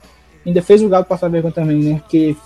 ainda 0.44 0.60
fez 0.60 0.82
o 0.82 0.88
Galo 0.88 1.04
passar 1.04 1.28
vergonha 1.28 1.54
também, 1.54 1.78
né? 1.82 1.98
Porque 2.00 2.36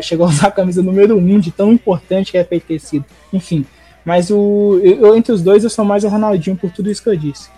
chegou 0.00 0.26
a 0.26 0.30
usar 0.30 0.48
a 0.48 0.52
camisa 0.52 0.82
número 0.82 1.16
1 1.16 1.18
um 1.18 1.38
de 1.38 1.50
tão 1.50 1.72
importante 1.72 2.32
que 2.32 2.38
é 2.38 2.44
ter 2.44 2.78
sido. 2.78 3.04
Enfim, 3.32 3.66
mas 4.04 4.30
o, 4.30 4.80
eu, 4.82 5.16
entre 5.16 5.32
os 5.32 5.42
dois 5.42 5.64
eu 5.64 5.70
sou 5.70 5.84
mais 5.84 6.04
o 6.04 6.08
Ronaldinho 6.08 6.56
por 6.56 6.70
tudo 6.70 6.90
isso 6.90 7.02
que 7.02 7.08
eu 7.08 7.16
disse. 7.16 7.48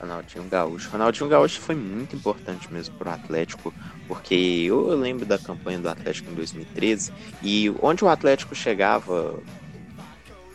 Ronaldinho 0.00 0.44
Gaúcho. 0.44 0.90
Ronaldinho 0.90 1.28
Gaúcho 1.28 1.60
foi 1.60 1.74
muito 1.74 2.14
importante 2.14 2.72
mesmo 2.72 2.94
para 2.96 3.10
o 3.10 3.14
Atlético, 3.14 3.72
porque 4.06 4.34
eu 4.34 4.88
lembro 4.96 5.24
da 5.24 5.38
campanha 5.38 5.78
do 5.78 5.88
Atlético 5.88 6.30
em 6.30 6.34
2013 6.34 7.12
e 7.42 7.74
onde 7.82 8.04
o 8.04 8.08
Atlético 8.08 8.54
chegava 8.54 9.34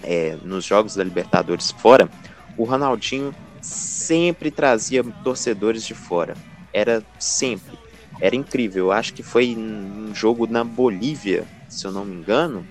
é, 0.03 0.37
nos 0.43 0.65
jogos 0.65 0.95
da 0.95 1.03
Libertadores 1.03 1.71
fora, 1.71 2.09
o 2.57 2.63
Ronaldinho 2.63 3.33
sempre 3.61 4.51
trazia 4.51 5.03
torcedores 5.23 5.85
de 5.85 5.93
fora. 5.93 6.35
Era 6.73 7.03
sempre. 7.19 7.77
Era 8.19 8.35
incrível. 8.35 8.85
Eu 8.85 8.91
acho 8.91 9.13
que 9.13 9.23
foi 9.23 9.55
um 9.55 10.13
jogo 10.13 10.47
na 10.47 10.63
Bolívia, 10.63 11.45
se 11.67 11.85
eu 11.85 11.91
não 11.91 12.05
me 12.05 12.15
engano, 12.15 12.65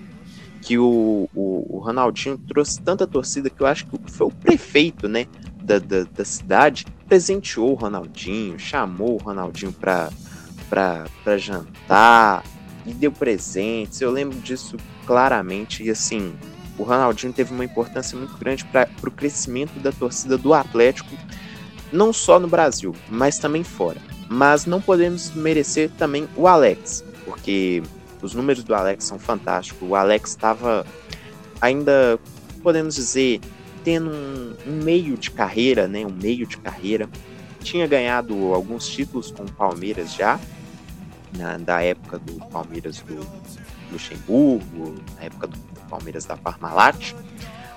que 0.61 0.79
o, 0.79 1.29
o, 1.35 1.77
o 1.77 1.79
Ronaldinho 1.79 2.39
trouxe 2.39 2.81
tanta 2.81 3.07
torcida 3.07 3.49
que 3.49 3.63
eu 3.63 3.67
acho 3.67 3.87
que 3.87 3.99
foi 4.11 4.27
o 4.27 4.31
prefeito, 4.31 5.09
né, 5.09 5.27
da, 5.63 5.79
da, 5.79 6.05
da 6.05 6.25
cidade, 6.25 6.87
presenteou 7.09 7.73
o 7.73 7.75
Ronaldinho, 7.75 8.59
chamou 8.59 9.15
o 9.15 9.17
Ronaldinho 9.17 9.73
para 9.73 10.11
jantar 11.39 12.45
e 12.87 12.93
deu 12.93 13.13
presentes. 13.13 14.01
Eu 14.01 14.11
lembro 14.11 14.39
disso 14.41 14.77
claramente 15.07 15.83
e 15.83 15.91
assim, 15.91 16.35
o 16.79 16.83
Ronaldinho 16.83 17.33
teve 17.33 17.53
uma 17.53 17.65
importância 17.65 18.17
muito 18.17 18.37
grande 18.37 18.65
para 18.65 18.89
o 19.05 19.11
crescimento 19.11 19.79
da 19.81 19.93
torcida 19.93 20.39
do 20.39 20.55
Atlético, 20.55 21.15
não 21.93 22.13
só 22.13 22.39
no 22.39 22.49
Brasil, 22.49 22.95
mas 23.09 23.39
também 23.39 23.65
fora. 23.65 24.01
Mas 24.29 24.67
não 24.67 24.81
podemos 24.81 25.31
merecer 25.33 25.91
também 25.99 26.29
o 26.37 26.47
Alex, 26.47 27.05
porque 27.25 27.83
os 28.23 28.35
números 28.35 28.65
do 28.65 28.75
Alex 28.75 29.05
são 29.05 29.19
fantásticos. 29.19 29.89
O 29.89 29.95
Alex 29.95 30.31
estava 30.31 30.87
ainda, 31.61 32.19
podemos 32.63 32.95
dizer, 32.95 33.41
tendo 33.85 34.11
um, 34.11 34.57
um, 34.67 34.83
meio 34.83 35.17
de 35.17 35.31
carreira, 35.31 35.89
né? 35.89 36.05
Um 36.05 36.11
meio 36.11 36.47
de 36.47 36.57
carreira. 36.59 37.09
Tinha 37.63 37.87
ganhado 37.87 38.55
alguns 38.55 38.89
títulos 38.89 39.31
com 39.31 39.45
o 39.45 39.53
Palmeiras 39.53 40.15
já, 40.15 40.41
na, 41.37 41.59
da 41.59 41.83
época 41.83 42.19
do 42.19 42.35
Palmeiras 42.47 43.01
do 43.01 43.27
Luxemburgo, 43.93 44.95
na 45.17 45.25
época 45.25 45.47
do, 45.47 45.59
Palmeiras 45.91 46.25
da 46.25 46.37
Parmalat, 46.37 47.15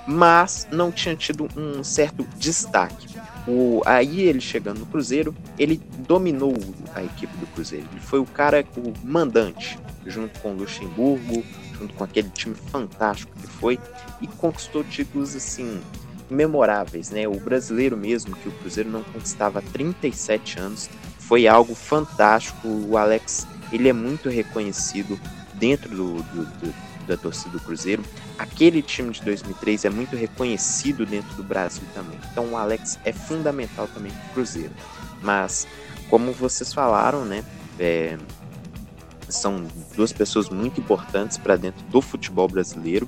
mas 0.07 0.67
não 0.71 0.91
tinha 0.91 1.15
tido 1.15 1.47
um 1.55 1.83
certo 1.83 2.27
destaque. 2.37 3.07
O, 3.47 3.81
aí 3.85 4.21
ele 4.21 4.39
chegando 4.39 4.79
no 4.79 4.85
Cruzeiro, 4.85 5.35
ele 5.57 5.81
dominou 6.07 6.55
a 6.95 7.03
equipe 7.03 7.35
do 7.37 7.45
Cruzeiro. 7.47 7.87
Ele 7.91 7.99
foi 7.99 8.19
o 8.19 8.25
cara, 8.25 8.65
o 8.77 8.93
mandante, 9.05 9.77
junto 10.05 10.39
com 10.39 10.51
o 10.51 10.57
Luxemburgo, 10.57 11.43
junto 11.77 11.93
com 11.93 12.03
aquele 12.03 12.29
time 12.29 12.55
fantástico 12.55 13.33
que 13.39 13.47
foi, 13.47 13.79
e 14.21 14.27
conquistou 14.27 14.83
títulos 14.83 15.35
assim 15.35 15.81
memoráveis, 16.29 17.09
né? 17.09 17.27
O 17.27 17.39
brasileiro 17.39 17.97
mesmo, 17.97 18.35
que 18.35 18.47
o 18.47 18.51
Cruzeiro 18.53 18.89
não 18.89 19.03
conquistava 19.03 19.59
há 19.59 19.61
37 19.61 20.59
anos, 20.59 20.89
foi 21.19 21.47
algo 21.47 21.75
fantástico. 21.75 22.67
O 22.67 22.97
Alex, 22.97 23.47
ele 23.71 23.89
é 23.89 23.93
muito 23.93 24.29
reconhecido 24.29 25.19
dentro 25.55 25.89
do, 25.89 26.23
do, 26.23 26.45
do, 26.45 26.75
da 27.07 27.17
torcida 27.17 27.51
do 27.51 27.59
Cruzeiro. 27.59 28.03
Aquele 28.37 28.81
time 28.81 29.11
de 29.11 29.21
2003 29.21 29.85
é 29.85 29.89
muito 29.89 30.15
reconhecido 30.15 31.05
dentro 31.05 31.33
do 31.35 31.43
Brasil 31.43 31.83
também. 31.93 32.17
Então 32.31 32.51
o 32.51 32.57
Alex 32.57 32.99
é 33.05 33.13
fundamental 33.13 33.87
também 33.87 34.11
para 34.11 34.25
o 34.25 34.33
Cruzeiro. 34.33 34.71
Mas, 35.21 35.67
como 36.09 36.31
vocês 36.31 36.73
falaram, 36.73 37.23
né? 37.25 37.43
É, 37.79 38.17
são 39.29 39.65
duas 39.95 40.11
pessoas 40.11 40.49
muito 40.49 40.79
importantes 40.79 41.37
para 41.37 41.55
dentro 41.55 41.83
do 41.85 42.01
futebol 42.01 42.47
brasileiro. 42.47 43.07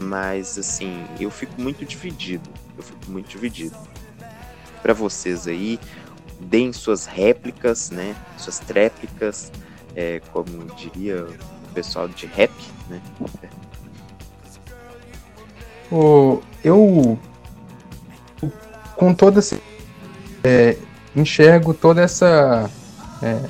Mas, 0.00 0.56
assim, 0.58 1.04
eu 1.18 1.30
fico 1.30 1.60
muito 1.60 1.84
dividido. 1.84 2.48
Eu 2.76 2.82
fico 2.82 3.10
muito 3.10 3.28
dividido. 3.28 3.76
Para 4.82 4.92
vocês 4.92 5.48
aí, 5.48 5.80
deem 6.40 6.72
suas 6.72 7.06
réplicas, 7.06 7.90
né? 7.90 8.14
Suas 8.36 8.60
tréplicas, 8.60 9.50
é, 9.96 10.20
como 10.32 10.66
diria 10.76 11.24
o 11.24 11.74
pessoal 11.74 12.06
de 12.06 12.26
rap, 12.26 12.52
né? 12.88 13.02
O, 15.90 16.40
eu, 16.62 17.18
com 18.96 19.14
toda 19.14 19.38
essa. 19.38 19.58
É, 20.44 20.76
enxergo 21.16 21.74
toda 21.74 22.00
essa 22.00 22.70
é, 23.20 23.40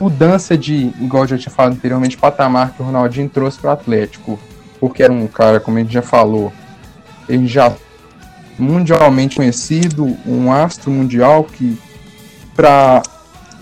mudança 0.00 0.56
de, 0.56 0.92
igual 1.00 1.24
eu 1.24 1.28
já 1.28 1.38
tinha 1.38 1.52
falado 1.52 1.72
anteriormente, 1.72 2.16
patamar 2.16 2.72
que 2.72 2.80
o 2.80 2.86
Ronaldinho 2.86 3.28
trouxe 3.28 3.58
para 3.58 3.70
o 3.70 3.72
Atlético 3.72 4.38
porque 4.80 5.02
era 5.02 5.12
um 5.12 5.26
cara, 5.26 5.60
como 5.60 5.78
a 5.78 5.80
gente 5.80 5.92
já 5.92 6.02
falou, 6.02 6.52
ele 7.28 7.46
já 7.46 7.74
mundialmente 8.58 9.36
conhecido, 9.36 10.16
um 10.26 10.52
astro 10.52 10.90
mundial 10.90 11.44
que 11.44 11.78
para 12.54 13.02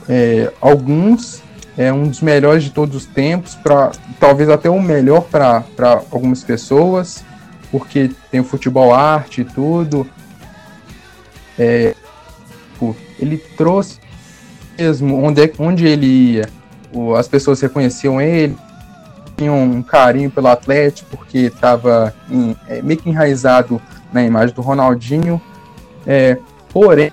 é, 0.08 0.52
alguns 0.60 1.42
é 1.76 1.92
um 1.92 2.08
dos 2.08 2.20
melhores 2.20 2.64
de 2.64 2.70
todos 2.70 2.94
os 2.94 3.06
tempos, 3.06 3.54
para 3.54 3.92
talvez 4.20 4.48
até 4.48 4.70
o 4.70 4.80
melhor 4.80 5.22
para 5.22 5.64
algumas 6.10 6.42
pessoas, 6.44 7.24
porque 7.70 8.10
tem 8.30 8.40
o 8.40 8.44
futebol 8.44 8.94
arte 8.94 9.40
e 9.40 9.44
tudo. 9.44 10.06
É, 11.58 11.94
ele 13.18 13.38
trouxe 13.56 14.00
mesmo 14.78 15.22
onde, 15.22 15.42
é, 15.42 15.52
onde 15.58 15.86
ele 15.86 16.06
ia, 16.06 16.48
as 17.16 17.28
pessoas 17.28 17.60
reconheciam 17.60 18.20
ele, 18.20 18.56
tinham 19.36 19.60
um 19.62 19.82
carinho 19.82 20.30
pelo 20.30 20.48
Atlético, 20.48 21.16
porque 21.16 21.38
estava 21.38 22.14
é, 22.68 22.82
meio 22.82 23.00
que 23.00 23.08
enraizado 23.08 23.80
na 24.12 24.22
imagem 24.22 24.54
do 24.54 24.62
Ronaldinho. 24.62 25.40
É, 26.06 26.38
porém, 26.72 27.12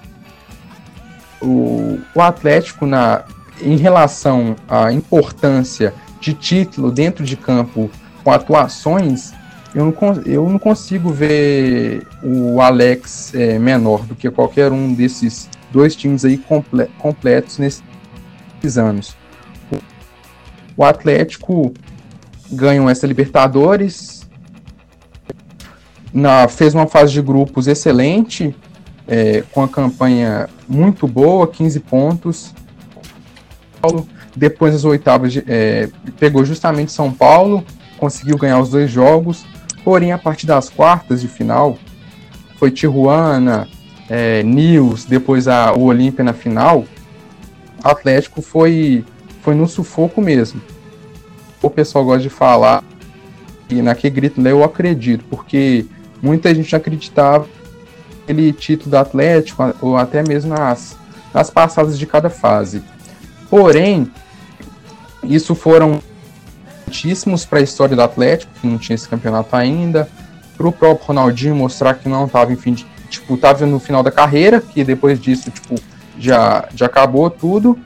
o, 1.41 1.99
o 2.13 2.21
Atlético, 2.21 2.85
na, 2.85 3.23
em 3.61 3.77
relação 3.77 4.55
à 4.67 4.91
importância 4.91 5.93
de 6.19 6.33
título 6.33 6.91
dentro 6.91 7.23
de 7.23 7.35
campo 7.35 7.89
com 8.23 8.31
atuações, 8.31 9.33
eu 9.73 9.85
não, 9.85 10.21
eu 10.25 10.49
não 10.49 10.59
consigo 10.59 11.11
ver 11.11 12.05
o 12.21 12.59
Alex 12.59 13.33
é, 13.33 13.57
menor 13.57 14.05
do 14.05 14.15
que 14.15 14.29
qualquer 14.29 14.71
um 14.71 14.93
desses 14.93 15.49
dois 15.71 15.95
times 15.95 16.25
aí 16.25 16.37
comple 16.37 16.87
completos 16.99 17.57
nesses 17.57 18.77
anos. 18.77 19.15
O 20.75 20.83
Atlético 20.83 21.73
ganham 22.51 22.89
essa 22.89 23.07
Libertadores. 23.07 24.21
Na, 26.13 26.47
fez 26.49 26.75
uma 26.75 26.87
fase 26.87 27.13
de 27.13 27.21
grupos 27.21 27.67
excelente, 27.67 28.53
é, 29.07 29.43
com 29.51 29.63
a 29.63 29.67
campanha 29.67 30.49
muito 30.67 31.07
boa, 31.07 31.47
15 31.47 31.79
pontos. 31.81 32.53
Depois 34.35 34.73
das 34.73 34.85
oitavas, 34.85 35.35
é, 35.47 35.89
pegou 36.19 36.45
justamente 36.45 36.91
São 36.91 37.11
Paulo, 37.11 37.63
conseguiu 37.97 38.37
ganhar 38.37 38.59
os 38.59 38.69
dois 38.69 38.89
jogos. 38.89 39.45
Porém, 39.83 40.11
a 40.11 40.17
partir 40.17 40.45
das 40.45 40.69
quartas 40.69 41.21
de 41.21 41.27
final, 41.27 41.77
foi 42.57 42.71
Tijuana, 42.71 43.67
é, 44.09 44.43
Nils, 44.43 45.05
depois 45.05 45.47
a, 45.47 45.73
o 45.73 45.83
Olímpia 45.83 46.23
na 46.23 46.33
final. 46.33 46.85
Atlético 47.83 48.41
foi, 48.41 49.03
foi 49.41 49.55
no 49.55 49.67
sufoco 49.67 50.21
mesmo 50.21 50.61
o 51.61 51.69
pessoal 51.69 52.03
gosta 52.03 52.23
de 52.23 52.29
falar, 52.29 52.83
e 53.69 53.81
naquele 53.81 54.13
grito 54.13 54.41
eu 54.41 54.63
acredito, 54.63 55.23
porque 55.29 55.85
muita 56.21 56.53
gente 56.53 56.75
acreditava 56.75 57.47
aquele 58.23 58.51
título 58.51 58.91
do 58.91 58.97
Atlético, 58.97 59.73
ou 59.81 59.95
até 59.95 60.23
mesmo 60.23 60.53
nas, 60.53 60.97
nas 61.33 61.49
passadas 61.49 61.97
de 61.97 62.05
cada 62.05 62.29
fase. 62.29 62.81
Porém, 63.51 64.09
isso 65.21 65.53
foram 65.53 66.01
muitíssimos 66.87 67.43
para 67.43 67.59
a 67.59 67.61
história 67.61 67.97
do 67.97 68.01
Atlético, 68.01 68.49
que 68.61 68.65
não 68.65 68.77
tinha 68.77 68.95
esse 68.95 69.09
campeonato 69.09 69.53
ainda, 69.53 70.07
para 70.57 70.67
o 70.69 70.71
próprio 70.71 71.05
Ronaldinho 71.05 71.53
mostrar 71.53 71.95
que 71.95 72.07
não 72.07 72.27
estava, 72.27 72.53
enfim, 72.53 72.73
de, 72.73 72.87
tipo, 73.09 73.35
estava 73.35 73.65
no 73.65 73.77
final 73.77 74.01
da 74.01 74.09
carreira, 74.09 74.61
que 74.61 74.85
depois 74.85 75.19
disso, 75.19 75.51
tipo, 75.51 75.75
já, 76.17 76.69
já 76.73 76.85
acabou 76.85 77.29
tudo, 77.29 77.77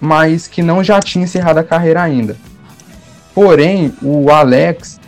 mas 0.00 0.48
que 0.48 0.62
não 0.62 0.82
já 0.82 0.98
tinha 0.98 1.24
encerrado 1.24 1.58
a 1.58 1.64
carreira 1.64 2.02
ainda. 2.02 2.34
Porém, 3.34 3.94
o 4.00 4.30
Alex 4.30 4.98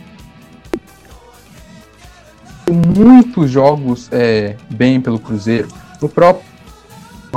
muitos 2.71 3.49
jogos 3.49 4.07
é, 4.11 4.55
bem 4.69 5.01
pelo 5.01 5.17
Cruzeiro. 5.17 5.67
No 5.99 6.07
próprio 6.07 6.45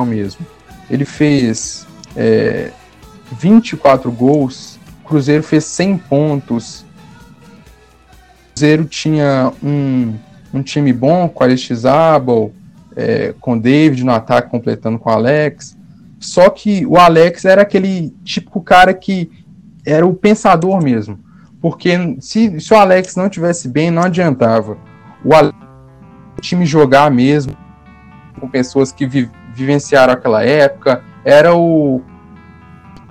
mesmo. 0.05 0.45
Ele 0.91 1.05
fez 1.05 1.87
é, 2.17 2.71
24 3.33 4.11
gols, 4.11 4.79
Cruzeiro 5.05 5.43
fez 5.43 5.64
100 5.64 5.99
pontos. 5.99 6.85
Cruzeiro 8.55 8.85
tinha 8.85 9.52
um, 9.62 10.14
um 10.55 10.62
time 10.62 10.93
bom 10.93 11.29
com 11.29 11.43
Aristizábal, 11.43 12.52
é, 12.97 13.35
com 13.40 13.59
David 13.59 14.05
no 14.05 14.12
ataque 14.12 14.50
completando 14.50 14.99
com 14.99 15.11
Alex. 15.11 15.76
Só 16.19 16.50
que 16.50 16.85
o 16.87 16.97
Alex 16.97 17.45
era 17.45 17.62
aquele 17.62 18.14
típico 18.25 18.61
cara 18.61 18.93
que 18.95 19.31
era 19.87 20.07
o 20.07 20.14
pensador 20.14 20.83
mesmo. 20.83 21.19
Porque 21.61 22.17
se, 22.21 22.61
se 22.61 22.73
o 22.73 22.76
Alex 22.76 23.17
não 23.17 23.29
tivesse 23.29 23.69
bem, 23.69 23.90
não 23.90 24.02
adiantava. 24.02 24.76
O, 25.25 25.35
Alex, 25.35 25.57
o 26.38 26.40
time 26.40 26.64
jogar 26.64 27.11
mesmo, 27.11 27.57
com 28.38 28.49
pessoas 28.49 28.93
que 28.93 29.07
vi, 29.07 29.29
vivenciaram 29.55 30.12
aquela 30.12 30.43
época. 30.45 31.02
Era 31.25 31.55
o, 31.55 32.03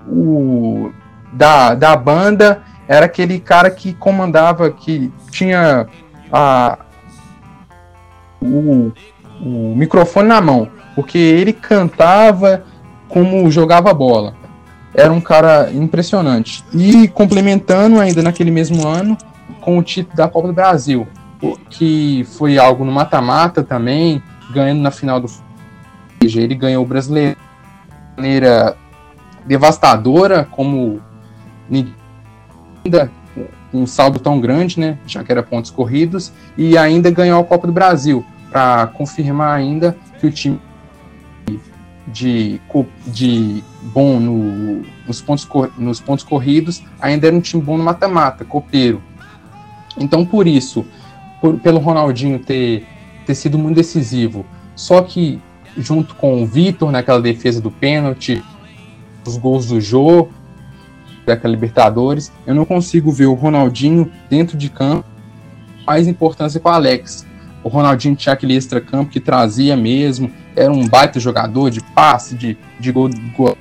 o 0.08 0.92
da, 1.32 1.75
da 1.75 1.96
banda, 1.96 2.63
era 2.88 3.06
aquele 3.06 3.39
cara 3.39 3.70
que 3.70 3.94
comandava, 3.94 4.72
que 4.72 5.12
tinha 5.30 5.88
a, 6.32 6.80
o, 8.42 8.92
o 9.42 9.75
microfone 9.75 10.28
na 10.28 10.42
mão, 10.42 10.68
porque 10.96 11.18
ele 11.18 11.54
cantava 11.54 12.63
como 13.08 13.50
jogava 13.51 13.94
bola. 13.94 14.34
Era 14.94 15.13
um 15.13 15.22
cara 15.22 15.70
impressionante. 15.72 16.63
E 16.74 17.08
complementando 17.08 18.00
ainda 18.00 18.24
naquele 18.24 18.50
mesmo 18.50 18.88
ano 18.88 19.16
com 19.62 19.78
o 19.78 19.84
título 19.84 20.16
da 20.16 20.28
Copa 20.28 20.48
do 20.48 20.54
Brasil, 20.54 21.08
que 21.70 22.25
foi 22.38 22.58
algo 22.58 22.84
no 22.84 22.92
mata-mata 22.92 23.63
também, 23.63 24.22
ganhando 24.51 24.82
na 24.82 24.92
final 24.92 25.20
do 25.20 25.28
ele 26.22 26.54
ganhou 26.54 26.84
o 26.84 26.88
brasileiro 26.88 27.38
maneira 28.20 28.76
devastadora, 29.46 30.46
como 30.52 31.02
ainda 32.84 33.10
um 33.74 33.88
saldo 33.88 34.20
tão 34.20 34.42
grande, 34.42 34.80
né, 34.80 34.98
já 35.08 35.24
que 35.24 35.32
era 35.32 35.42
pontos 35.42 35.72
corridos, 35.72 36.34
e 36.58 36.78
ainda 36.78 37.10
ganhou 37.10 37.40
a 37.40 37.46
Copa 37.46 37.66
do 37.66 37.74
Brasil, 37.74 38.26
para 38.52 38.88
confirmar 38.88 39.58
ainda 39.58 39.96
que 40.20 40.28
o 40.28 40.32
time 40.32 40.60
de, 42.08 42.60
de 43.08 43.64
bom 43.84 44.20
no, 44.20 44.84
nos, 45.08 45.22
pontos, 45.22 45.48
nos 45.78 46.02
pontos 46.02 46.26
corridos 46.26 46.84
ainda 47.00 47.28
era 47.28 47.36
um 47.36 47.40
time 47.40 47.62
bom 47.62 47.78
no 47.78 47.84
mata-mata, 47.84 48.44
copeiro. 48.44 49.02
Então, 49.98 50.26
por 50.26 50.48
isso, 50.48 50.86
por, 51.40 51.60
pelo 51.60 51.80
Ronaldinho 51.80 52.40
ter, 52.40 52.86
ter 53.26 53.36
sido 53.36 53.58
muito 53.58 53.76
decisivo, 53.76 54.46
só 54.76 55.02
que 55.02 55.40
junto 55.78 56.16
com 56.16 56.42
o 56.42 56.46
Vitor 56.46 56.92
naquela 56.92 57.22
defesa 57.22 57.62
do 57.62 57.72
pênalti, 57.72 58.44
os 59.26 59.38
gols 59.38 59.68
do 59.68 59.80
jogo 59.80 60.32
daquela 61.26 61.54
Libertadores, 61.54 62.32
eu 62.46 62.56
não 62.56 62.66
consigo 62.66 63.12
ver 63.12 63.28
o 63.28 63.34
Ronaldinho 63.34 64.12
dentro 64.30 64.58
de 64.58 64.70
campo 64.70 65.06
mais 65.86 66.08
importância 66.08 66.60
com 66.60 66.70
o 66.70 66.72
Alex. 66.72 67.26
O 67.64 67.70
Ronaldinho 67.70 68.16
tinha 68.16 68.34
aquele 68.34 68.56
extra-campo 68.56 69.12
que 69.12 69.20
trazia 69.20 69.76
mesmo, 69.76 70.32
era 70.56 70.72
um 70.72 70.88
baita 70.88 71.20
jogador 71.20 71.72
de 71.72 71.82
passe, 71.82 72.36
de, 72.36 72.58
de 72.80 72.92
gol, 72.92 73.10
gol. 73.36 73.58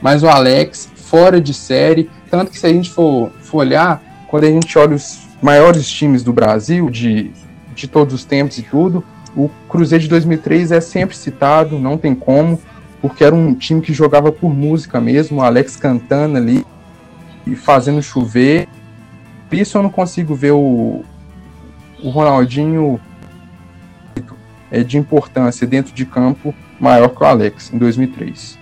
Mas 0.00 0.22
o 0.22 0.28
Alex, 0.28 0.88
fora 0.94 1.40
de 1.40 1.52
série, 1.52 2.08
tanto 2.30 2.52
que 2.52 2.58
se 2.58 2.66
a 2.66 2.72
gente 2.72 2.90
for, 2.90 3.30
for 3.40 3.58
olhar, 3.58 4.00
quando 4.28 4.44
a 4.44 4.50
gente 4.50 4.78
olha 4.78 4.94
os 4.94 5.18
maiores 5.42 5.88
times 5.88 6.22
do 6.22 6.32
Brasil, 6.32 6.88
de, 6.88 7.32
de 7.74 7.88
todos 7.88 8.14
os 8.14 8.24
tempos 8.24 8.58
e 8.58 8.62
tudo, 8.62 9.04
o 9.38 9.48
Cruzeiro 9.68 10.02
de 10.02 10.10
2003 10.10 10.72
é 10.72 10.80
sempre 10.80 11.16
citado, 11.16 11.78
não 11.78 11.96
tem 11.96 12.12
como, 12.12 12.60
porque 13.00 13.22
era 13.22 13.32
um 13.32 13.54
time 13.54 13.80
que 13.80 13.94
jogava 13.94 14.32
por 14.32 14.52
música 14.52 15.00
mesmo, 15.00 15.38
o 15.38 15.42
Alex 15.42 15.76
cantando 15.76 16.36
ali 16.36 16.66
e 17.46 17.54
fazendo 17.54 18.02
chover. 18.02 18.66
Por 19.48 19.56
isso 19.56 19.78
eu 19.78 19.82
não 19.84 19.90
consigo 19.90 20.34
ver 20.34 20.50
o, 20.50 21.04
o 22.02 22.10
Ronaldinho 22.10 23.00
é 24.72 24.82
de 24.82 24.98
importância 24.98 25.66
dentro 25.66 25.94
de 25.94 26.04
campo 26.04 26.52
maior 26.80 27.08
que 27.08 27.22
o 27.22 27.26
Alex 27.26 27.72
em 27.72 27.78
2003. 27.78 28.58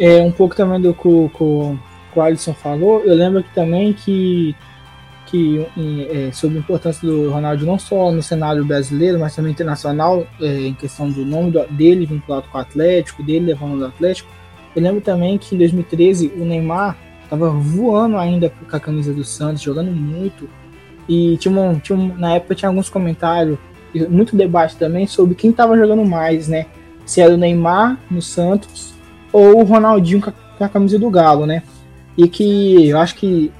É 0.00 0.20
um 0.20 0.32
pouco 0.32 0.56
também 0.56 0.80
do 0.80 0.92
que 0.92 1.06
o, 1.06 1.30
que 1.32 2.18
o 2.18 2.20
Alisson 2.20 2.52
falou. 2.54 3.04
Eu 3.04 3.14
lembro 3.14 3.38
aqui 3.38 3.54
também 3.54 3.92
que 3.92 4.56
que 5.26 5.66
é, 6.10 6.30
sobre 6.32 6.58
a 6.58 6.60
importância 6.60 7.06
do 7.06 7.30
Ronaldo 7.30 7.64
não 7.64 7.78
só 7.78 8.12
no 8.12 8.22
cenário 8.22 8.64
brasileiro, 8.64 9.18
mas 9.18 9.34
também 9.34 9.52
internacional, 9.52 10.26
é, 10.40 10.66
em 10.66 10.74
questão 10.74 11.10
do 11.10 11.24
nome 11.24 11.52
dele 11.70 12.06
vinculado 12.06 12.46
com 12.50 12.58
o 12.58 12.60
Atlético, 12.60 13.22
dele 13.22 13.46
levando 13.46 13.80
o 13.80 13.86
Atlético. 13.86 14.30
Eu 14.74 14.82
lembro 14.82 15.00
também 15.00 15.38
que 15.38 15.54
em 15.54 15.58
2013 15.58 16.32
o 16.36 16.44
Neymar 16.44 16.96
estava 17.22 17.50
voando 17.50 18.16
ainda 18.16 18.50
com 18.50 18.76
a 18.76 18.80
camisa 18.80 19.12
do 19.12 19.24
Santos, 19.24 19.62
jogando 19.62 19.90
muito. 19.90 20.48
E 21.08 21.36
tinha, 21.38 21.52
uma, 21.52 21.74
tinha 21.80 21.96
uma, 21.96 22.14
na 22.14 22.34
época 22.34 22.54
tinha 22.54 22.68
alguns 22.68 22.88
comentários, 22.88 23.58
muito 24.08 24.36
debate 24.36 24.76
também 24.76 25.06
sobre 25.06 25.34
quem 25.34 25.50
estava 25.50 25.76
jogando 25.76 26.04
mais, 26.04 26.48
né? 26.48 26.66
Se 27.04 27.20
era 27.20 27.34
o 27.34 27.36
Neymar 27.36 27.98
no 28.10 28.20
Santos 28.20 28.94
ou 29.32 29.60
o 29.60 29.64
Ronaldinho 29.64 30.20
com 30.20 30.30
a, 30.30 30.32
com 30.32 30.64
a 30.64 30.68
camisa 30.68 30.98
do 30.98 31.10
Galo, 31.10 31.46
né? 31.46 31.62
E 32.16 32.28
que 32.28 32.88
eu 32.88 32.98
acho 32.98 33.14
que 33.14 33.52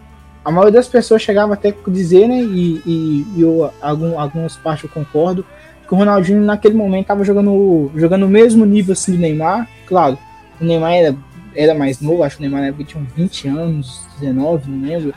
a 0.44 0.50
maioria 0.50 0.72
das 0.72 0.88
pessoas 0.88 1.22
chegava 1.22 1.54
até 1.54 1.70
a 1.70 1.90
dizer, 1.90 2.28
né, 2.28 2.42
e, 2.42 2.82
e, 2.84 3.26
e 3.36 3.40
eu, 3.40 3.70
algum, 3.80 4.18
algumas 4.18 4.56
partes 4.56 4.84
eu 4.84 4.90
concordo, 4.90 5.44
que 5.86 5.94
o 5.94 5.96
Ronaldinho 5.96 6.42
naquele 6.42 6.74
momento 6.74 7.02
estava 7.02 7.24
jogando, 7.24 7.90
jogando 7.94 8.26
o 8.26 8.28
mesmo 8.28 8.64
nível 8.64 8.92
assim 8.92 9.12
do 9.12 9.18
Neymar. 9.18 9.68
Claro, 9.86 10.18
o 10.60 10.64
Neymar 10.64 10.92
era, 10.92 11.16
era 11.54 11.74
mais 11.74 12.00
novo, 12.00 12.22
acho 12.22 12.36
que 12.36 12.46
o 12.46 12.50
Neymar 12.50 12.74
tinha 12.84 13.02
uns 13.02 13.12
20 13.12 13.48
anos, 13.48 14.06
19, 14.20 14.70
não 14.70 14.86
lembro. 14.86 15.14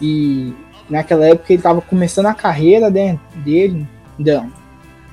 E 0.00 0.52
naquela 0.90 1.24
época 1.26 1.52
ele 1.52 1.60
estava 1.60 1.80
começando 1.80 2.26
a 2.26 2.34
carreira 2.34 2.90
dele, 2.90 3.86
então, 4.18 4.50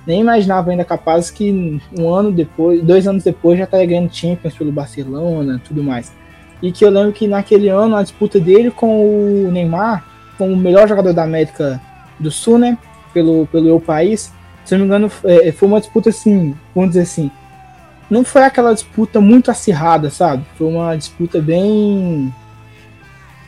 nem 0.06 0.22
imaginava 0.22 0.72
ainda 0.72 0.84
capaz 0.84 1.30
que 1.30 1.80
um 1.98 2.10
ano 2.10 2.32
depois, 2.32 2.82
dois 2.84 3.08
anos 3.08 3.24
depois 3.24 3.58
já 3.58 3.66
estaria 3.66 3.86
ganhando 3.86 4.14
Champions 4.14 4.56
pelo 4.56 4.72
Barcelona 4.72 5.62
tudo 5.68 5.84
mais. 5.84 6.12
E 6.62 6.72
que 6.72 6.86
eu 6.86 6.90
lembro 6.90 7.12
que 7.12 7.28
naquele 7.28 7.70
ano 7.70 7.96
a 7.96 8.04
disputa 8.04 8.40
dele 8.40 8.70
com 8.70 9.46
o 9.48 9.52
Neymar, 9.52 10.06
como 10.38 10.54
o 10.54 10.58
melhor 10.58 10.88
jogador 10.88 11.14
da 11.14 11.24
América 11.24 11.82
do 12.20 12.30
Sul, 12.30 12.58
né? 12.58 12.78
Pelo, 13.14 13.48
pelo 13.48 13.66
meu 13.66 13.80
país, 13.80 14.32
se 14.64 14.74
não 14.74 14.82
me 14.82 14.86
engano, 14.86 15.12
é, 15.24 15.52
foi 15.52 15.68
uma 15.68 15.80
disputa 15.80 16.10
assim, 16.10 16.56
vamos 16.74 16.92
dizer 16.92 17.02
assim. 17.02 17.32
Não 18.10 18.24
foi 18.24 18.44
aquela 18.44 18.74
disputa 18.74 19.20
muito 19.20 19.50
acirrada, 19.50 20.10
sabe? 20.10 20.46
Foi 20.58 20.68
uma 20.68 20.96
disputa 20.96 21.42
bem. 21.42 22.34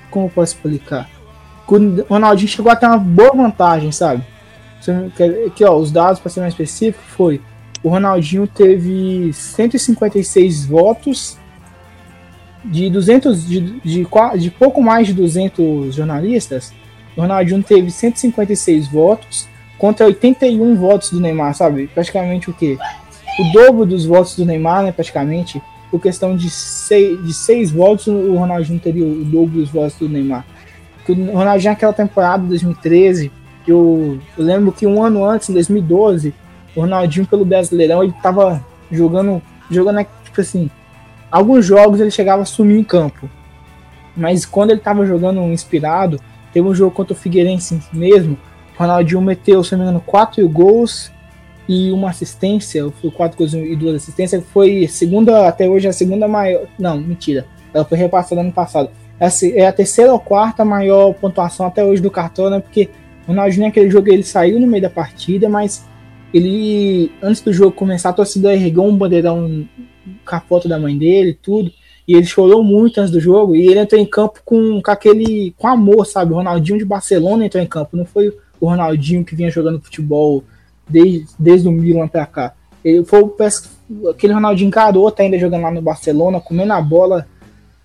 Como 0.09 0.25
eu 0.25 0.29
posso 0.29 0.55
explicar? 0.55 1.09
O 1.67 2.01
Ronaldinho 2.09 2.49
chegou 2.49 2.71
a 2.71 2.75
ter 2.75 2.85
uma 2.85 2.97
boa 2.97 3.31
vantagem, 3.31 3.91
sabe? 3.91 4.23
Aqui, 5.47 5.63
ó, 5.63 5.75
os 5.75 5.91
dados, 5.91 6.19
para 6.19 6.29
ser 6.29 6.41
mais 6.41 6.53
específico, 6.53 7.03
foi: 7.07 7.41
o 7.81 7.89
Ronaldinho 7.89 8.47
teve 8.47 9.31
156 9.33 10.65
votos 10.65 11.37
de 12.63 12.89
200 12.89 13.47
de, 13.47 13.59
de, 13.81 14.07
de, 14.37 14.51
pouco 14.51 14.81
mais 14.81 15.07
de 15.07 15.13
200 15.13 15.95
jornalistas, 15.95 16.73
o 17.15 17.21
Ronaldinho 17.21 17.61
teve 17.61 17.91
156 17.91 18.87
votos 18.87 19.47
contra 19.77 20.05
81 20.05 20.75
votos 20.75 21.11
do 21.11 21.19
Neymar, 21.19 21.53
sabe? 21.53 21.87
Praticamente 21.87 22.49
o 22.49 22.53
quê? 22.53 22.77
O 23.39 23.51
dobro 23.51 23.85
dos 23.85 24.05
votos 24.05 24.35
do 24.35 24.45
Neymar, 24.45 24.83
né, 24.83 24.91
praticamente. 24.91 25.61
Por 25.91 25.99
questão 26.01 26.35
de 26.35 26.49
seis, 26.49 27.23
de 27.23 27.33
seis 27.33 27.69
votos, 27.69 28.07
o 28.07 28.33
Ronaldinho 28.35 28.79
teria 28.79 29.05
o 29.05 29.23
dobro 29.23 29.59
dos 29.59 29.69
votos 29.69 29.95
do 29.99 30.09
Neymar. 30.09 30.43
O 31.07 31.13
Ronaldinho 31.13 31.71
naquela 31.71 31.93
temporada 31.93 32.41
de 32.41 32.49
2013, 32.49 33.31
eu, 33.67 34.19
eu 34.35 34.43
lembro 34.43 34.71
que 34.71 34.87
um 34.87 35.03
ano 35.03 35.23
antes, 35.23 35.49
em 35.49 35.53
2012, 35.53 36.33
o 36.75 36.81
Ronaldinho 36.81 37.27
pelo 37.27 37.45
Brasileirão, 37.45 38.03
ele 38.03 38.13
tava 38.23 38.63
jogando, 38.91 39.39
jogando 39.69 40.03
tipo 40.23 40.41
assim, 40.41 40.69
Alguns 41.33 41.65
jogos 41.65 41.99
ele 41.99 42.11
chegava 42.11 42.43
a 42.43 42.45
sumir 42.45 42.77
em 42.77 42.83
campo. 42.83 43.27
Mas 44.15 44.45
quando 44.45 44.69
ele 44.69 44.77
estava 44.77 45.03
jogando 45.03 45.41
inspirado, 45.51 46.19
teve 46.53 46.67
um 46.67 46.75
jogo 46.75 46.91
contra 46.91 47.13
o 47.13 47.15
Figueirense 47.15 47.81
mesmo. 47.91 48.37
O 48.75 48.79
Ronaldinho 48.79 49.19
meteu, 49.19 49.63
se 49.63 49.71
não 49.71 49.79
me 49.79 49.85
engano, 49.85 49.99
quatro 50.05 50.47
gols 50.47 51.11
e 51.67 51.91
uma 51.91 52.11
assistência. 52.11 52.87
Foi 53.01 53.09
quatro 53.09 53.35
gols 53.35 53.51
e 53.55 53.75
duas 53.75 53.95
assistências. 53.95 54.43
Foi 54.53 54.87
segunda, 54.87 55.47
até 55.47 55.67
hoje, 55.67 55.87
a 55.87 55.91
segunda 55.91 56.27
maior. 56.27 56.67
Não, 56.77 56.99
mentira. 56.99 57.47
Ela 57.73 57.83
foi 57.83 57.97
repassada 57.97 58.39
ano 58.39 58.51
passado. 58.51 58.91
Essa 59.19 59.47
é 59.47 59.65
a 59.65 59.73
terceira 59.73 60.13
ou 60.13 60.19
quarta 60.19 60.63
maior 60.63 61.15
pontuação 61.15 61.65
até 61.65 61.83
hoje 61.83 61.99
do 61.99 62.11
cartão, 62.11 62.47
né? 62.51 62.59
Porque 62.59 62.91
o 63.25 63.29
Ronaldinho, 63.29 63.65
naquele 63.65 63.89
jogo, 63.89 64.07
ele 64.13 64.21
saiu 64.21 64.59
no 64.59 64.67
meio 64.67 64.83
da 64.83 64.89
partida, 64.91 65.49
mas 65.49 65.83
ele, 66.31 67.11
antes 67.23 67.41
do 67.41 67.51
jogo 67.51 67.71
começar, 67.71 68.09
a 68.09 68.13
torcida 68.13 68.53
ergueu 68.53 68.83
um 68.83 68.95
bandeirão 68.95 69.65
com 70.25 70.35
a 70.35 70.39
foto 70.39 70.67
da 70.67 70.79
mãe 70.79 70.97
dele, 70.97 71.37
tudo. 71.41 71.71
E 72.07 72.13
ele 72.15 72.25
chorou 72.25 72.63
muito 72.63 72.99
antes 72.99 73.11
do 73.11 73.19
jogo. 73.19 73.55
E 73.55 73.67
ele 73.67 73.79
entrou 73.79 73.99
em 73.99 74.05
campo 74.05 74.39
com, 74.43 74.81
com 74.81 74.91
aquele. 74.91 75.53
com 75.57 75.67
amor, 75.67 76.05
sabe? 76.05 76.33
O 76.33 76.35
Ronaldinho 76.35 76.77
de 76.77 76.85
Barcelona 76.85 77.45
entrou 77.45 77.63
em 77.63 77.67
campo. 77.67 77.95
Não 77.95 78.05
foi 78.05 78.35
o 78.59 78.67
Ronaldinho 78.67 79.23
que 79.23 79.35
vinha 79.35 79.49
jogando 79.49 79.81
futebol 79.81 80.43
desde, 80.87 81.25
desde 81.39 81.67
o 81.67 81.71
Milan 81.71 82.07
pra 82.07 82.25
cá. 82.25 82.53
Ele 82.83 83.03
foi 83.05 83.23
aquele 84.09 84.33
Ronaldinho 84.33 84.69
garoto 84.69 85.21
ainda 85.21 85.39
jogando 85.39 85.61
lá 85.61 85.71
no 85.71 85.81
Barcelona, 85.81 86.41
comendo 86.41 86.73
a 86.73 86.81
bola. 86.81 87.25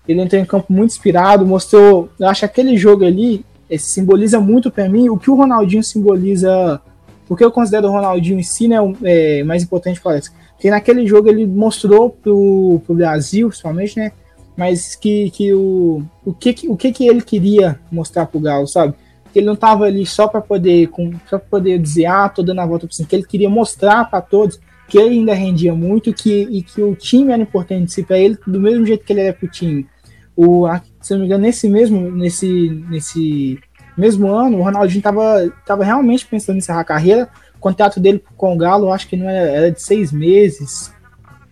Ele 0.07 0.21
entrou 0.21 0.41
em 0.41 0.45
campo 0.45 0.73
muito 0.73 0.91
inspirado, 0.91 1.45
mostrou. 1.45 2.09
Eu 2.19 2.27
acho 2.27 2.41
que 2.41 2.45
aquele 2.45 2.75
jogo 2.75 3.05
ali 3.05 3.45
simboliza 3.77 4.39
muito 4.39 4.71
para 4.71 4.89
mim 4.89 5.07
o 5.07 5.17
que 5.17 5.31
o 5.31 5.35
Ronaldinho 5.35 5.83
simboliza. 5.83 6.81
Porque 7.27 7.43
eu 7.43 7.51
considero 7.51 7.87
o 7.87 7.91
Ronaldinho 7.91 8.39
em 8.39 8.43
si, 8.43 8.67
né? 8.67 8.77
É, 9.03 9.43
mais 9.43 9.63
importante 9.63 10.01
para 10.01 10.17
isso 10.17 10.31
que 10.59 10.69
naquele 10.69 11.07
jogo 11.07 11.29
ele 11.29 11.45
mostrou 11.47 12.09
pro, 12.09 12.81
pro 12.85 12.95
Brasil, 12.95 13.47
principalmente, 13.47 13.97
né? 13.97 14.11
Mas 14.57 14.95
que, 14.95 15.31
que 15.31 15.53
o, 15.53 16.03
o, 16.25 16.33
que, 16.33 16.67
o 16.67 16.75
que, 16.75 16.91
que 16.91 17.07
ele 17.07 17.21
queria 17.21 17.79
mostrar 17.91 18.25
pro 18.25 18.39
Galo, 18.39 18.67
sabe? 18.67 18.93
que 19.31 19.39
ele 19.39 19.45
não 19.45 19.53
estava 19.53 19.85
ali 19.85 20.05
só 20.05 20.27
para 20.27 20.41
poder, 20.41 20.87
com, 20.87 21.11
só 21.29 21.37
poder 21.37 21.79
dizer, 21.79 22.05
ah, 22.05 22.29
tô 22.29 22.41
dando 22.41 22.61
a 22.61 22.65
volta 22.65 22.87
cima, 22.89 23.07
que 23.07 23.15
ele 23.15 23.25
queria 23.25 23.49
mostrar 23.49 24.09
para 24.09 24.21
todos 24.21 24.59
que 24.87 24.97
ele 24.97 25.19
ainda 25.19 25.33
rendia 25.33 25.73
muito 25.73 26.11
que, 26.11 26.47
e 26.49 26.63
que 26.63 26.81
o 26.81 26.95
time 26.95 27.31
era 27.31 27.41
importante 27.41 27.91
si 27.91 28.01
para 28.01 28.17
ele, 28.17 28.37
do 28.45 28.59
mesmo 28.59 28.85
jeito 28.85 29.05
que 29.05 29.13
ele 29.13 29.21
era 29.21 29.33
para 29.33 29.45
o 29.45 29.51
time. 29.51 29.87
O, 30.35 30.65
se 30.99 31.13
não 31.13 31.19
me 31.19 31.25
engano, 31.27 31.43
nesse 31.43 31.69
mesmo, 31.69 32.09
nesse, 32.09 32.83
nesse 32.89 33.59
mesmo 33.95 34.33
ano, 34.33 34.57
o 34.57 34.63
Ronaldinho 34.63 34.99
estava 34.99 35.53
tava 35.65 35.83
realmente 35.83 36.25
pensando 36.25 36.55
em 36.55 36.59
encerrar 36.59 36.79
a 36.79 36.85
carreira. 36.85 37.29
O 37.59 37.61
contrato 37.61 37.99
dele 37.99 38.23
com 38.35 38.55
o 38.55 38.57
Galo, 38.57 38.91
acho 38.91 39.07
que 39.07 39.17
não 39.17 39.29
era, 39.29 39.49
era 39.49 39.71
de 39.71 39.81
seis 39.81 40.11
meses, 40.11 40.91